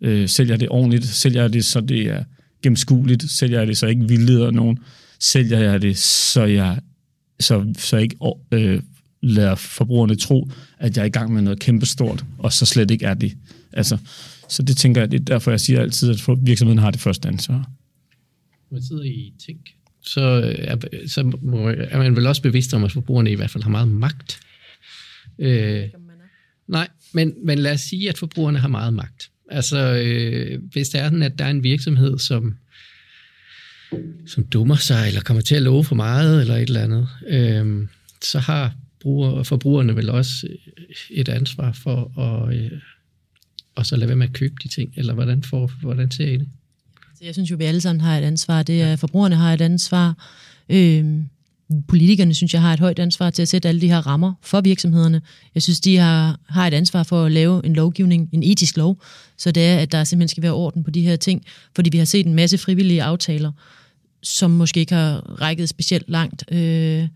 Øh, 0.00 0.28
sælger 0.28 0.56
det 0.56 0.68
ordentligt? 0.68 1.04
Sælger 1.04 1.40
jeg 1.40 1.52
det, 1.52 1.64
så 1.64 1.80
det 1.80 2.06
er 2.06 2.24
gennemskueligt? 2.62 3.30
Sælger 3.30 3.58
jeg 3.58 3.66
det, 3.66 3.78
så 3.78 3.86
jeg 3.86 3.94
ikke 3.94 4.08
vildleder 4.08 4.50
nogen? 4.50 4.78
Sælger 5.20 5.58
jeg 5.58 5.82
det, 5.82 5.98
så 5.98 6.44
jeg 6.44 6.78
så, 7.40 7.72
så 7.78 7.96
jeg 7.96 8.02
ikke 8.02 8.16
øh, 8.52 8.82
lader 9.22 9.54
forbrugerne 9.54 10.16
tro, 10.16 10.50
at 10.78 10.96
jeg 10.96 11.02
er 11.02 11.06
i 11.06 11.10
gang 11.10 11.32
med 11.32 11.42
noget 11.42 11.60
kæmpestort, 11.60 12.24
og 12.38 12.52
så 12.52 12.66
slet 12.66 12.90
ikke 12.90 13.06
er 13.06 13.14
det. 13.14 13.36
Altså, 13.72 13.98
så 14.48 14.62
det 14.62 14.76
tænker 14.76 15.00
jeg, 15.00 15.10
det 15.10 15.20
er 15.20 15.24
derfor, 15.24 15.50
jeg 15.50 15.60
siger 15.60 15.80
altid, 15.80 16.10
at 16.10 16.46
virksomheden 16.46 16.78
har 16.78 16.90
det 16.90 17.00
første 17.00 17.28
ansvar. 17.28 17.70
Hvad 18.70 18.80
sidder 18.80 19.02
i 19.02 19.32
tænk, 19.46 19.60
så 20.12 20.54
er, 20.58 20.76
så 21.06 21.20
er 21.90 21.98
man 21.98 22.16
vel 22.16 22.26
også 22.26 22.42
bevidst 22.42 22.74
om, 22.74 22.84
at 22.84 22.92
forbrugerne 22.92 23.30
i 23.30 23.34
hvert 23.34 23.50
fald 23.50 23.62
har 23.62 23.70
meget 23.70 23.88
magt. 23.88 24.40
Øh, 25.38 25.84
nej, 26.68 26.88
men, 27.12 27.34
men 27.44 27.58
lad 27.58 27.72
os 27.72 27.80
sige, 27.80 28.08
at 28.08 28.18
forbrugerne 28.18 28.58
har 28.58 28.68
meget 28.68 28.94
magt. 28.94 29.30
Altså, 29.50 29.78
øh, 29.78 30.62
hvis 30.72 30.88
det 30.88 31.00
er 31.00 31.04
sådan, 31.04 31.22
at 31.22 31.38
der 31.38 31.44
er 31.44 31.50
en 31.50 31.62
virksomhed, 31.62 32.18
som, 32.18 32.56
som 34.26 34.44
dummer 34.44 34.76
sig, 34.76 35.08
eller 35.08 35.20
kommer 35.20 35.40
til 35.40 35.54
at 35.54 35.62
love 35.62 35.84
for 35.84 35.94
meget, 35.94 36.40
eller 36.40 36.56
et 36.56 36.62
eller 36.62 36.82
andet, 36.82 37.08
øh, 37.28 37.88
så 38.22 38.38
har 38.38 38.74
bruger, 39.00 39.42
forbrugerne 39.42 39.96
vel 39.96 40.10
også 40.10 40.46
et 41.10 41.28
ansvar 41.28 41.72
for 41.72 42.20
at, 42.20 42.56
øh, 42.56 42.70
og 43.74 43.86
så 43.86 43.96
lade 43.96 44.08
være 44.08 44.16
med 44.16 44.28
at 44.28 44.34
købe 44.34 44.54
de 44.62 44.68
ting, 44.68 44.92
eller 44.96 45.14
hvordan, 45.14 45.42
for, 45.42 45.70
hvordan 45.80 46.10
ser 46.10 46.26
I 46.26 46.36
det? 46.36 46.48
Jeg 47.22 47.34
synes 47.34 47.50
jo, 47.50 47.56
vi 47.56 47.64
alle 47.64 47.80
sammen 47.80 48.00
har 48.00 48.18
et 48.18 48.24
ansvar. 48.24 48.62
Det 48.62 48.82
er, 48.82 48.96
forbrugerne 48.96 49.36
har 49.36 49.54
et 49.54 49.60
ansvar. 49.60 50.14
Øh, 50.68 51.04
politikerne 51.88 52.34
synes 52.34 52.54
jeg 52.54 52.62
har 52.62 52.72
et 52.72 52.80
højt 52.80 52.98
ansvar 52.98 53.30
til 53.30 53.42
at 53.42 53.48
sætte 53.48 53.68
alle 53.68 53.80
de 53.80 53.88
her 53.88 54.06
rammer 54.06 54.32
for 54.42 54.60
virksomhederne. 54.60 55.22
Jeg 55.54 55.62
synes, 55.62 55.80
de 55.80 55.96
har, 55.96 56.40
har 56.48 56.66
et 56.66 56.74
ansvar 56.74 57.02
for 57.02 57.24
at 57.24 57.32
lave 57.32 57.66
en 57.66 57.74
lovgivning, 57.74 58.28
en 58.32 58.42
etisk 58.42 58.76
lov, 58.76 59.02
så 59.36 59.50
det 59.50 59.66
er, 59.66 59.78
at 59.78 59.92
der 59.92 60.04
simpelthen 60.04 60.28
skal 60.28 60.42
være 60.42 60.52
orden 60.52 60.84
på 60.84 60.90
de 60.90 61.02
her 61.02 61.16
ting, 61.16 61.44
fordi 61.74 61.90
vi 61.90 61.98
har 61.98 62.04
set 62.04 62.26
en 62.26 62.34
masse 62.34 62.58
frivillige 62.58 63.02
aftaler, 63.02 63.52
som 64.22 64.50
måske 64.50 64.80
ikke 64.80 64.94
har 64.94 65.40
rækket 65.40 65.68
specielt 65.68 66.10
langt, 66.10 66.44
øh, 66.52 67.08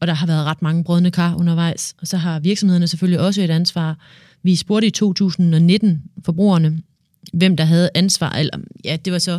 og 0.00 0.06
der 0.06 0.14
har 0.14 0.26
været 0.26 0.44
ret 0.44 0.62
mange 0.62 0.84
brødne 0.84 1.10
kar 1.10 1.34
undervejs, 1.34 1.94
og 2.00 2.06
så 2.06 2.16
har 2.16 2.40
virksomhederne 2.40 2.88
selvfølgelig 2.88 3.20
også 3.20 3.42
et 3.42 3.50
ansvar. 3.50 3.98
Vi 4.42 4.56
spurgte 4.56 4.86
i 4.86 4.90
2019 4.90 6.02
forbrugerne, 6.24 6.78
hvem 7.32 7.56
der 7.56 7.64
havde 7.64 7.90
ansvar, 7.94 8.30
eller 8.30 8.58
ja, 8.84 8.96
det 9.04 9.12
var 9.12 9.18
så, 9.18 9.38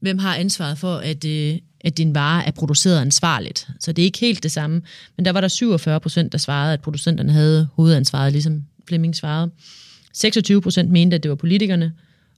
hvem 0.00 0.18
har 0.18 0.36
ansvaret 0.36 0.78
for, 0.78 0.94
at, 0.96 1.24
øh, 1.24 1.58
at 1.80 1.98
din 1.98 2.14
vare 2.14 2.46
er 2.46 2.50
produceret 2.50 3.00
ansvarligt. 3.00 3.68
Så 3.80 3.92
det 3.92 4.02
er 4.02 4.06
ikke 4.06 4.20
helt 4.20 4.42
det 4.42 4.52
samme. 4.52 4.82
Men 5.16 5.24
der 5.24 5.32
var 5.32 5.40
der 5.40 5.48
47 5.48 6.00
procent, 6.00 6.32
der 6.32 6.38
svarede, 6.38 6.72
at 6.72 6.80
producenterne 6.80 7.32
havde 7.32 7.68
hovedansvaret, 7.74 8.32
ligesom 8.32 8.64
Flemming 8.88 9.16
svarede. 9.16 9.50
26 10.12 10.62
procent 10.62 10.90
mente, 10.90 11.14
at 11.14 11.22
det 11.22 11.28
var 11.28 11.34
politikerne, 11.34 11.92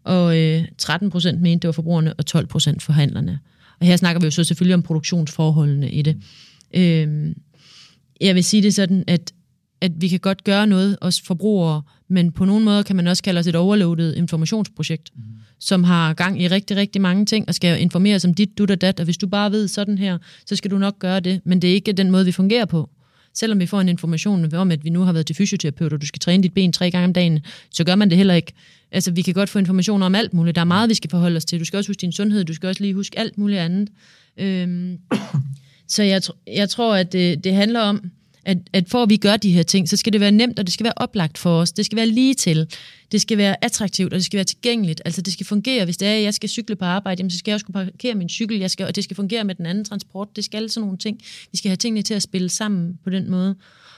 og 0.05 0.39
øh, 0.39 0.65
13 0.79 1.11
procent 1.11 1.41
mente, 1.41 1.63
det 1.63 1.69
var 1.69 1.73
forbrugerne, 1.73 2.15
og 2.15 2.27
12 2.27 2.47
procent 2.47 2.83
forhandlerne. 2.83 3.39
Og 3.81 3.87
her 3.87 3.97
snakker 3.97 4.21
vi 4.21 4.25
jo 4.25 4.31
så 4.31 4.45
selvfølgelig 4.45 4.75
om 4.75 4.83
produktionsforholdene 4.83 5.91
i 5.91 6.03
det. 6.03 6.17
Øh, 6.75 7.35
jeg 8.21 8.35
vil 8.35 8.45
sige 8.45 8.63
det 8.63 8.75
sådan, 8.75 9.05
at, 9.07 9.33
at 9.81 9.93
vi 9.97 10.09
kan 10.09 10.21
godt 10.21 10.45
gøre 10.45 10.67
noget, 10.67 10.97
os 11.01 11.21
forbrugere, 11.21 11.83
men 12.13 12.33
på 12.33 12.45
nogle 12.45 12.65
måder 12.65 12.83
kan 12.83 12.97
man 12.97 13.07
også 13.07 13.23
kalde 13.23 13.39
os 13.39 13.47
et 13.47 13.57
overloadet 13.57 14.15
informationsprojekt. 14.17 15.11
Mm 15.17 15.23
som 15.63 15.85
har 15.85 16.15
gang 16.15 16.43
i 16.43 16.49
rigtig, 16.49 16.77
rigtig 16.77 17.03
mange 17.03 17.27
ting, 17.27 17.49
og 17.49 17.55
skal 17.55 17.81
informere 17.81 18.21
om 18.25 18.35
dit, 18.35 18.59
dut 18.59 18.71
og 18.71 18.81
dat, 18.81 19.01
og 19.01 19.05
hvis 19.05 19.17
du 19.17 19.27
bare 19.27 19.53
ved 19.53 19.69
sådan 19.69 19.99
her, 19.99 20.19
så 20.47 20.57
skal 20.57 20.71
du 20.71 20.79
nok 20.79 20.99
gøre 20.99 21.21
det, 21.21 21.41
men 21.45 21.63
det 21.63 21.71
er 21.71 21.75
ikke 21.75 21.93
den 21.93 22.11
måde, 22.11 22.25
vi 22.25 22.33
fungerer 22.33 22.65
på. 22.65 22.91
Selvom 23.35 23.61
vi 23.61 23.67
får 23.67 23.81
en 23.81 23.89
information 23.89 24.55
om, 24.55 24.71
at 24.71 24.85
vi 24.85 24.91
nu 24.91 25.01
har 25.01 25.13
været 25.13 25.27
til 25.27 25.37
fysioterapeut, 25.37 25.93
og 25.93 26.01
du 26.01 26.07
skal 26.07 26.21
træne 26.21 26.43
dit 26.43 26.55
ben 26.55 26.73
tre 26.73 26.91
gange 26.91 27.05
om 27.05 27.13
dagen, 27.13 27.41
så 27.71 27.85
gør 27.85 27.95
man 27.95 28.11
det 28.11 28.17
heller 28.17 28.35
ikke. 28.35 28.53
Altså, 28.91 29.11
vi 29.11 29.23
kan 29.23 29.35
godt 29.35 29.49
få 29.49 29.59
information 29.59 30.03
om 30.03 30.15
alt 30.15 30.35
muligt. 30.35 30.55
Der 30.55 30.61
er 30.61 30.65
meget, 30.65 30.89
vi 30.89 30.95
skal 30.95 31.11
forholde 31.11 31.37
os 31.37 31.45
til. 31.45 31.61
Du 31.61 31.65
skal 31.65 31.77
også 31.77 31.91
huske 31.91 32.01
din 32.01 32.13
sundhed, 32.13 32.45
du 32.45 32.55
skal 32.55 32.69
også 32.69 32.83
lige 32.83 32.95
huske 32.95 33.19
alt 33.19 33.39
muligt 33.39 33.61
andet. 33.61 33.89
Øhm, 34.37 34.99
så 35.89 36.03
jeg, 36.03 36.23
jeg 36.47 36.69
tror, 36.69 36.95
at 36.95 37.13
det, 37.13 37.45
det 37.45 37.55
handler 37.55 37.81
om, 37.81 38.11
at, 38.45 38.59
at 38.73 38.89
for 38.89 39.03
at 39.03 39.11
vi 39.11 39.17
gør 39.17 39.37
de 39.37 39.53
her 39.53 39.63
ting, 39.63 39.89
så 39.89 39.97
skal 39.97 40.13
det 40.13 40.21
være 40.21 40.31
nemt, 40.31 40.59
og 40.59 40.67
det 40.67 40.75
skal 40.75 40.85
være 40.85 40.93
oplagt 40.97 41.39
for 41.39 41.59
os. 41.59 41.73
Det 41.73 41.87
skal 41.87 41.97
være 41.97 42.07
lige 42.07 42.35
til. 42.35 42.67
Det 43.13 43.21
skal 43.21 43.39
være 43.39 43.65
attraktivt, 43.65 44.13
og 44.13 44.17
det 44.17 44.25
skal 44.25 44.37
være 44.37 44.45
tilgængeligt. 44.45 45.03
Altså 45.05 45.23
det 45.23 45.33
skal 45.33 45.47
fungere. 45.47 45.85
Hvis 45.85 45.97
det 45.97 46.09
er, 46.09 46.15
at 46.15 46.23
jeg 46.23 46.35
skal 46.35 46.49
cykle 46.49 46.77
på 46.77 46.85
arbejde, 46.85 47.21
jamen, 47.21 47.31
så 47.31 47.39
skal 47.39 47.51
jeg 47.51 47.55
også 47.55 47.67
kunne 47.67 47.73
parkere 47.85 48.15
min 48.15 48.29
cykel, 48.29 48.59
jeg 48.59 48.71
skal, 48.71 48.87
og 48.87 48.97
det 48.97 49.05
skal 49.05 49.17
fungere 49.17 49.45
med 49.45 49.55
den 49.55 49.67
anden 49.67 49.85
transport. 49.85 50.37
Det 50.37 50.45
skal 50.45 50.57
alle 50.57 50.69
sådan 50.69 50.85
nogle 50.85 50.99
ting. 50.99 51.21
Vi 51.53 51.59
skal 51.59 51.69
have 51.69 51.77
tingene 51.77 52.03
til 52.03 52.15
at 52.15 52.23
spille 52.23 52.49
sammen 52.49 52.99
på 53.05 53.11
den 53.11 53.31
måde. 53.31 53.55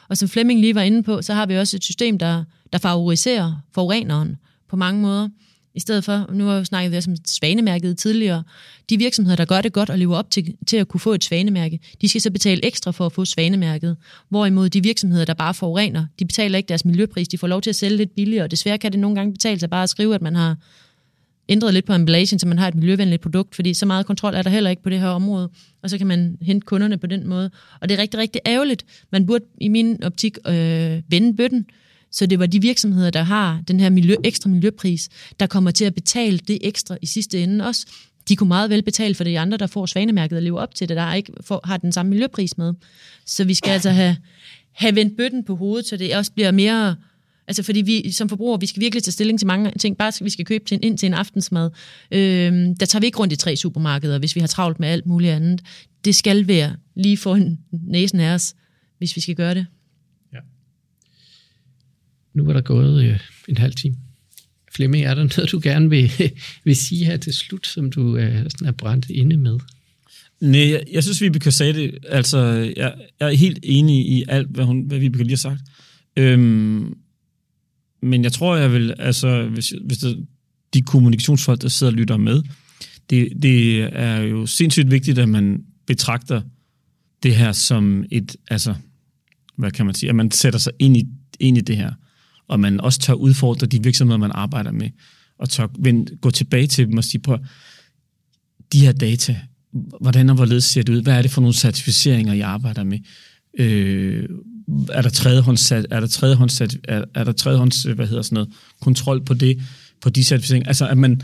Og 0.08 0.16
som 0.16 0.28
Flemming 0.28 0.60
lige 0.60 0.74
var 0.74 0.82
inde 0.82 1.02
på, 1.02 1.22
så 1.22 1.34
har 1.34 1.46
vi 1.46 1.58
også 1.58 1.76
et 1.76 1.84
system, 1.84 2.18
der, 2.18 2.44
der 2.72 2.78
favoriserer 2.78 3.62
forureneren 3.74 4.36
på 4.68 4.76
mange 4.76 5.02
måder. 5.02 5.28
I 5.74 5.80
stedet 5.80 6.04
for, 6.04 6.32
nu 6.32 6.46
har 6.46 6.58
vi 6.58 6.64
snakket 6.64 6.92
vi 6.92 7.10
om 7.10 7.16
svanemærket 7.26 7.98
tidligere, 7.98 8.42
de 8.90 8.98
virksomheder, 8.98 9.36
der 9.36 9.44
gør 9.44 9.60
det 9.60 9.72
godt 9.72 9.90
og 9.90 9.98
lever 9.98 10.16
op 10.16 10.30
til, 10.30 10.56
til 10.66 10.76
at 10.76 10.88
kunne 10.88 11.00
få 11.00 11.12
et 11.12 11.24
svanemærke, 11.24 11.80
de 12.00 12.08
skal 12.08 12.20
så 12.20 12.30
betale 12.30 12.64
ekstra 12.64 12.90
for 12.90 13.06
at 13.06 13.12
få 13.12 13.24
svanemærket. 13.24 13.96
Hvorimod 14.28 14.68
de 14.68 14.82
virksomheder, 14.82 15.24
der 15.24 15.34
bare 15.34 15.54
forurener, 15.54 16.06
de 16.18 16.24
betaler 16.24 16.58
ikke 16.58 16.68
deres 16.68 16.84
miljøpris, 16.84 17.28
de 17.28 17.38
får 17.38 17.46
lov 17.46 17.60
til 17.60 17.70
at 17.70 17.76
sælge 17.76 17.96
lidt 17.96 18.14
billigere. 18.14 18.48
Desværre 18.48 18.78
kan 18.78 18.92
det 18.92 19.00
nogle 19.00 19.16
gange 19.16 19.32
betale 19.32 19.60
sig 19.60 19.70
bare 19.70 19.82
at 19.82 19.88
skrive, 19.88 20.14
at 20.14 20.22
man 20.22 20.36
har 20.36 20.56
ændret 21.48 21.74
lidt 21.74 21.84
på 21.84 21.92
emballagen, 21.92 22.38
så 22.38 22.48
man 22.48 22.58
har 22.58 22.68
et 22.68 22.74
miljøvenligt 22.74 23.22
produkt, 23.22 23.54
fordi 23.54 23.74
så 23.74 23.86
meget 23.86 24.06
kontrol 24.06 24.34
er 24.34 24.42
der 24.42 24.50
heller 24.50 24.70
ikke 24.70 24.82
på 24.82 24.90
det 24.90 25.00
her 25.00 25.08
område, 25.08 25.50
og 25.82 25.90
så 25.90 25.98
kan 25.98 26.06
man 26.06 26.38
hente 26.42 26.64
kunderne 26.64 26.98
på 26.98 27.06
den 27.06 27.26
måde. 27.26 27.50
Og 27.80 27.88
det 27.88 27.98
er 27.98 28.02
rigtig, 28.02 28.20
rigtig 28.20 28.40
ærgerligt. 28.46 28.84
Man 29.12 29.26
burde 29.26 29.44
i 29.60 29.68
min 29.68 30.02
optik 30.04 30.38
øh, 30.48 31.02
vende 31.08 31.36
bøtten, 31.36 31.66
så 32.14 32.26
det 32.26 32.38
var 32.38 32.46
de 32.46 32.60
virksomheder, 32.60 33.10
der 33.10 33.22
har 33.22 33.62
den 33.68 33.80
her 33.80 33.90
miljø, 33.90 34.14
ekstra 34.24 34.50
miljøpris, 34.50 35.08
der 35.40 35.46
kommer 35.46 35.70
til 35.70 35.84
at 35.84 35.94
betale 35.94 36.38
det 36.38 36.58
ekstra 36.60 36.96
i 37.02 37.06
sidste 37.06 37.42
ende 37.42 37.66
også. 37.66 37.86
De 38.28 38.36
kunne 38.36 38.48
meget 38.48 38.70
vel 38.70 38.82
betale 38.82 39.14
for 39.14 39.24
de 39.24 39.38
andre, 39.38 39.58
der 39.58 39.66
får 39.66 39.86
svanemærket 39.86 40.36
og 40.36 40.42
lever 40.42 40.60
op 40.60 40.74
til 40.74 40.88
det, 40.88 40.96
der 40.96 41.14
ikke 41.14 41.32
får, 41.40 41.60
har 41.64 41.76
den 41.76 41.92
samme 41.92 42.10
miljøpris 42.10 42.58
med. 42.58 42.74
Så 43.26 43.44
vi 43.44 43.54
skal 43.54 43.70
altså 43.70 43.90
have, 43.90 44.16
have 44.72 44.94
vendt 44.94 45.16
bøtten 45.16 45.44
på 45.44 45.56
hovedet, 45.56 45.86
så 45.86 45.96
det 45.96 46.16
også 46.16 46.32
bliver 46.32 46.50
mere... 46.50 46.96
Altså 47.46 47.62
fordi 47.62 47.80
vi 47.80 48.12
som 48.12 48.28
forbrugere, 48.28 48.60
vi 48.60 48.66
skal 48.66 48.80
virkelig 48.80 49.02
tage 49.02 49.12
stilling 49.12 49.38
til 49.38 49.46
mange 49.46 49.72
ting. 49.80 49.96
Bare 49.96 50.12
vi 50.24 50.30
skal 50.30 50.44
købe 50.44 50.64
til 50.64 50.74
en, 50.74 50.82
ind 50.82 50.98
til 50.98 51.06
en 51.06 51.14
aftensmad. 51.14 51.70
Øhm, 52.10 52.76
der 52.76 52.86
tager 52.86 53.00
vi 53.00 53.06
ikke 53.06 53.18
rundt 53.18 53.32
i 53.32 53.36
tre 53.36 53.56
supermarkeder, 53.56 54.18
hvis 54.18 54.34
vi 54.34 54.40
har 54.40 54.46
travlt 54.46 54.80
med 54.80 54.88
alt 54.88 55.06
muligt 55.06 55.32
andet. 55.32 55.60
Det 56.04 56.14
skal 56.14 56.48
være 56.48 56.76
lige 56.94 57.16
for 57.16 57.40
næsen 57.72 58.20
af 58.20 58.34
os, 58.34 58.54
hvis 58.98 59.16
vi 59.16 59.20
skal 59.20 59.34
gøre 59.34 59.54
det. 59.54 59.66
Nu 62.34 62.48
er 62.48 62.52
der 62.52 62.60
gået 62.60 63.04
øh, 63.04 63.20
en 63.48 63.56
halv 63.56 63.74
time. 63.74 63.96
Flemming, 64.74 65.04
er 65.04 65.14
der 65.14 65.22
noget, 65.36 65.52
du 65.52 65.60
gerne 65.62 65.90
vil, 65.90 66.12
vil 66.64 66.76
sige 66.76 67.04
her 67.04 67.16
til 67.16 67.34
slut, 67.34 67.66
som 67.66 67.90
du 67.90 68.16
øh, 68.16 68.38
sådan 68.50 68.68
er 68.68 68.72
brændt 68.72 69.10
inde 69.10 69.36
med? 69.36 69.58
Nej, 70.40 70.70
jeg, 70.70 70.82
jeg 70.92 71.02
synes, 71.02 71.20
Vibeke 71.20 71.52
sagde 71.52 71.72
det. 71.72 71.98
Altså, 72.08 72.38
jeg, 72.76 72.94
jeg 73.20 73.28
er 73.28 73.36
helt 73.36 73.58
enig 73.62 74.06
i 74.06 74.24
alt, 74.28 74.48
hvad, 74.50 74.64
hun, 74.64 74.82
hvad 74.82 74.98
Vibeke 74.98 75.24
lige 75.24 75.32
har 75.32 75.36
sagt. 75.36 75.60
Øhm, 76.16 76.94
men 78.02 78.24
jeg 78.24 78.32
tror, 78.32 78.56
jeg 78.56 78.72
vil, 78.72 78.94
altså, 78.98 79.48
hvis, 79.48 79.74
hvis 79.84 79.98
det, 79.98 80.26
de 80.74 80.82
kommunikationsfolk, 80.82 81.62
der 81.62 81.68
sidder 81.68 81.92
og 81.92 81.96
lytter 81.96 82.16
med, 82.16 82.42
det, 83.10 83.28
det 83.42 83.80
er 83.80 84.20
jo 84.20 84.46
sindssygt 84.46 84.90
vigtigt, 84.90 85.18
at 85.18 85.28
man 85.28 85.64
betragter 85.86 86.40
det 87.22 87.36
her 87.36 87.52
som 87.52 88.04
et, 88.10 88.36
altså, 88.50 88.74
hvad 89.56 89.70
kan 89.70 89.86
man 89.86 89.94
sige, 89.94 90.10
at 90.10 90.16
man 90.16 90.30
sætter 90.30 90.58
sig 90.58 90.72
ind 90.78 90.96
i, 90.96 91.04
ind 91.40 91.58
i 91.58 91.60
det 91.60 91.76
her 91.76 91.92
og 92.48 92.60
man 92.60 92.80
også 92.80 93.00
tør 93.00 93.14
udfordre 93.14 93.66
de 93.66 93.82
virksomheder, 93.82 94.18
man 94.18 94.32
arbejder 94.34 94.72
med, 94.72 94.90
og 95.38 95.48
tør 95.48 95.66
vend, 95.78 96.20
gå 96.20 96.30
tilbage 96.30 96.66
til 96.66 96.86
dem 96.86 96.98
og 96.98 97.04
sige, 97.04 97.20
på 97.20 97.38
de 98.72 98.80
her 98.80 98.92
data, 98.92 99.40
hvordan 100.00 100.30
og 100.30 100.36
hvorledes 100.36 100.64
ser 100.64 100.82
det 100.82 100.92
ud? 100.92 101.02
Hvad 101.02 101.18
er 101.18 101.22
det 101.22 101.30
for 101.30 101.40
nogle 101.40 101.54
certificeringer, 101.54 102.32
I 102.32 102.40
arbejder 102.40 102.84
med? 102.84 102.98
Øh, 103.58 104.28
er 104.92 105.02
der 105.02 105.10
tredjehånds, 105.10 105.72
er 105.72 105.80
der 106.00 106.06
tredjehånds, 106.06 106.60
er, 106.60 107.04
er 107.14 107.24
der 107.24 107.32
tredjehånds, 107.32 107.82
hvad 107.82 108.06
hedder 108.06 108.22
sådan 108.22 108.34
noget, 108.34 108.48
kontrol 108.80 109.24
på 109.24 109.34
det, 109.34 109.62
på 110.00 110.10
de 110.10 110.24
certificeringer? 110.24 110.68
Altså, 110.68 110.88
at 110.88 110.98
man, 110.98 111.22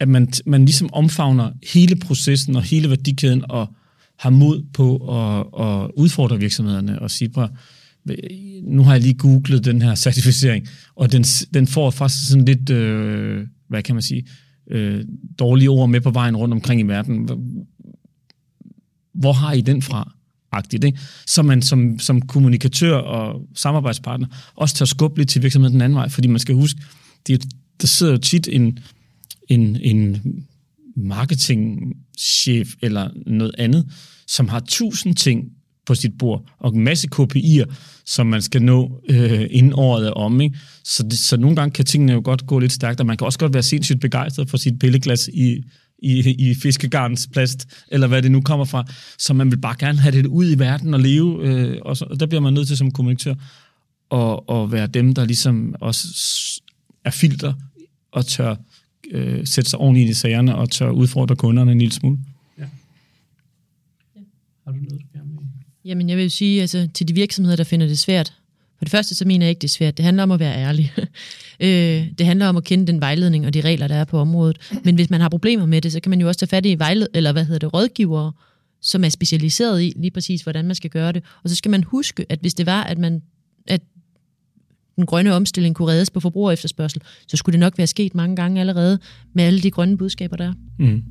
at 0.00 0.08
man, 0.08 0.32
man 0.46 0.64
ligesom 0.64 0.90
omfavner 0.92 1.50
hele 1.72 1.96
processen 1.96 2.56
og 2.56 2.62
hele 2.62 2.88
værdikæden 2.88 3.44
og 3.50 3.74
har 4.16 4.30
mod 4.30 4.62
på 4.72 4.96
at, 4.96 5.66
at 5.66 5.90
udfordre 5.96 6.38
virksomhederne 6.38 7.02
og 7.02 7.10
sige, 7.10 7.28
prøv, 7.28 7.48
nu 8.62 8.82
har 8.82 8.92
jeg 8.92 9.02
lige 9.02 9.14
googlet 9.14 9.64
den 9.64 9.82
her 9.82 9.94
certificering, 9.94 10.68
og 10.94 11.12
den, 11.12 11.22
den 11.54 11.66
får 11.66 11.90
faktisk 11.90 12.28
sådan 12.28 12.44
lidt, 12.44 12.70
øh, 12.70 13.46
hvad 13.68 13.82
kan 13.82 13.94
man 13.94 14.02
sige, 14.02 14.26
øh, 14.70 15.04
dårlige 15.38 15.70
ord 15.70 15.88
med 15.88 16.00
på 16.00 16.10
vejen 16.10 16.36
rundt 16.36 16.54
omkring 16.54 16.80
i 16.80 16.84
verden. 16.84 17.28
Hvor 19.14 19.32
har 19.32 19.52
I 19.52 19.60
den 19.60 19.82
fra? 19.82 20.12
Agtigt, 20.52 20.84
ikke? 20.84 20.98
Så 21.26 21.42
man 21.42 21.62
som, 21.62 21.98
som 21.98 22.20
kommunikatør 22.20 22.96
og 22.96 23.48
samarbejdspartner 23.54 24.26
også 24.54 24.74
tager 24.74 24.86
skubbe 24.86 25.20
lidt 25.20 25.28
til 25.28 25.42
virksomheden 25.42 25.72
den 25.72 25.82
anden 25.82 25.96
vej, 25.96 26.08
fordi 26.08 26.28
man 26.28 26.38
skal 26.38 26.54
huske, 26.54 26.80
det, 27.26 27.44
der 27.80 27.86
sidder 27.86 28.12
jo 28.12 28.18
tit 28.18 28.48
en, 28.52 28.78
en, 29.48 29.76
en 29.76 30.22
marketingchef 30.96 32.74
eller 32.82 33.10
noget 33.26 33.54
andet, 33.58 33.86
som 34.26 34.48
har 34.48 34.60
tusind 34.60 35.14
ting 35.14 35.44
på 35.86 35.94
sit 35.94 36.18
bord, 36.18 36.44
og 36.58 36.74
en 36.74 36.84
masse 36.84 37.08
KPI'er, 37.14 37.74
som 38.04 38.26
man 38.26 38.42
skal 38.42 38.62
nå 38.62 39.02
øh, 39.08 39.46
inden 39.50 39.72
året 39.72 40.06
er 40.06 40.10
om. 40.10 40.40
Ikke? 40.40 40.58
Så, 40.84 41.02
det, 41.02 41.18
så 41.18 41.36
nogle 41.36 41.56
gange 41.56 41.72
kan 41.72 41.84
tingene 41.84 42.12
jo 42.12 42.20
godt 42.24 42.46
gå 42.46 42.58
lidt 42.58 42.72
stærkt, 42.72 43.00
og 43.00 43.06
man 43.06 43.16
kan 43.16 43.24
også 43.24 43.38
godt 43.38 43.54
være 43.54 43.62
sindssygt 43.62 44.00
begejstret 44.00 44.50
for 44.50 44.56
sit 44.56 44.78
pilleglas 44.78 45.28
i, 45.32 45.64
i, 45.98 46.34
i 46.50 46.54
fiskegarns 46.54 47.28
plast, 47.32 47.68
eller 47.88 48.06
hvad 48.06 48.22
det 48.22 48.30
nu 48.30 48.40
kommer 48.40 48.64
fra. 48.64 48.84
Så 49.18 49.34
man 49.34 49.50
vil 49.50 49.56
bare 49.58 49.76
gerne 49.78 49.98
have 49.98 50.16
det 50.16 50.26
ud 50.26 50.50
i 50.50 50.58
verden 50.58 50.94
og 50.94 51.00
leve, 51.00 51.48
øh, 51.48 51.78
og, 51.82 51.96
så, 51.96 52.04
og 52.04 52.20
der 52.20 52.26
bliver 52.26 52.40
man 52.40 52.52
nødt 52.52 52.68
til 52.68 52.76
som 52.76 52.90
kommunikatør 52.90 53.34
at, 54.10 54.40
at 54.50 54.72
være 54.72 54.86
dem, 54.86 55.14
der 55.14 55.24
ligesom 55.24 55.74
også 55.80 56.06
er 57.04 57.10
filter 57.10 57.54
og 58.12 58.26
tør 58.26 58.54
øh, 59.10 59.46
sætte 59.46 59.70
sig 59.70 59.78
ordentligt 59.78 60.10
i 60.10 60.14
sagerne 60.14 60.56
og 60.56 60.70
tør 60.70 60.90
udfordre 60.90 61.36
kunderne 61.36 61.72
en 61.72 61.78
lille 61.78 61.94
smule. 61.94 62.18
Ja. 62.58 62.64
Har 64.64 64.72
du 64.72 64.78
noget? 64.78 65.05
Jamen, 65.86 66.08
jeg 66.08 66.16
vil 66.16 66.30
sige, 66.30 66.60
altså, 66.60 66.88
til 66.94 67.08
de 67.08 67.14
virksomheder, 67.14 67.56
der 67.56 67.64
finder 67.64 67.86
det 67.86 67.98
svært. 67.98 68.32
For 68.78 68.84
det 68.84 68.90
første, 68.90 69.14
så 69.14 69.24
mener 69.24 69.46
jeg 69.46 69.50
ikke, 69.50 69.60
det 69.60 69.68
er 69.68 69.72
svært. 69.72 69.96
Det 69.96 70.04
handler 70.04 70.22
om 70.22 70.30
at 70.30 70.40
være 70.40 70.56
ærlig. 70.56 70.92
Øh, 71.60 72.06
det 72.18 72.26
handler 72.26 72.46
om 72.46 72.56
at 72.56 72.64
kende 72.64 72.86
den 72.86 73.00
vejledning 73.00 73.46
og 73.46 73.54
de 73.54 73.60
regler, 73.60 73.88
der 73.88 73.94
er 73.94 74.04
på 74.04 74.18
området. 74.18 74.58
Men 74.84 74.94
hvis 74.94 75.10
man 75.10 75.20
har 75.20 75.28
problemer 75.28 75.66
med 75.66 75.80
det, 75.80 75.92
så 75.92 76.00
kan 76.00 76.10
man 76.10 76.20
jo 76.20 76.28
også 76.28 76.38
tage 76.38 76.48
fat 76.48 76.66
i 76.66 76.78
vejled 76.78 77.06
eller 77.14 77.32
hvad 77.32 77.44
hedder 77.44 77.58
det, 77.58 77.74
rådgivere, 77.74 78.32
som 78.80 79.04
er 79.04 79.08
specialiseret 79.08 79.82
i 79.82 79.92
lige 79.96 80.10
præcis, 80.10 80.42
hvordan 80.42 80.66
man 80.66 80.74
skal 80.74 80.90
gøre 80.90 81.12
det. 81.12 81.22
Og 81.42 81.50
så 81.50 81.56
skal 81.56 81.70
man 81.70 81.84
huske, 81.84 82.26
at 82.28 82.38
hvis 82.40 82.54
det 82.54 82.66
var, 82.66 82.82
at 82.82 82.98
man 82.98 83.22
at 83.66 83.80
den 84.96 85.06
grønne 85.06 85.34
omstilling 85.34 85.74
kunne 85.74 85.88
reddes 85.88 86.10
på 86.10 86.20
forbruger 86.20 86.52
efterspørgsel, 86.52 87.02
så 87.28 87.36
skulle 87.36 87.52
det 87.52 87.60
nok 87.60 87.78
være 87.78 87.86
sket 87.86 88.14
mange 88.14 88.36
gange 88.36 88.60
allerede 88.60 88.98
med 89.34 89.44
alle 89.44 89.60
de 89.60 89.70
grønne 89.70 89.98
budskaber, 89.98 90.36
der 90.36 90.48
er. 90.48 90.54
Mm. 90.78 91.02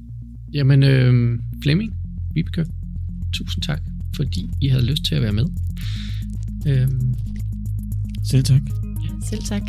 Jamen, 0.54 0.84
øh, 0.84 1.40
Flemming, 1.64 1.94
Vibeke, 2.34 2.66
tusind 3.34 3.64
tak, 3.64 3.82
fordi 4.16 4.50
I 4.62 4.68
havde 4.68 4.86
lyst 4.86 5.06
til 5.06 5.16
at 5.16 5.22
være 5.22 5.34
med. 5.34 5.46
Øh, 6.68 6.88
Selv 8.24 8.44
tak. 8.44 8.62
Selv 9.30 9.44
tak. 9.44 9.62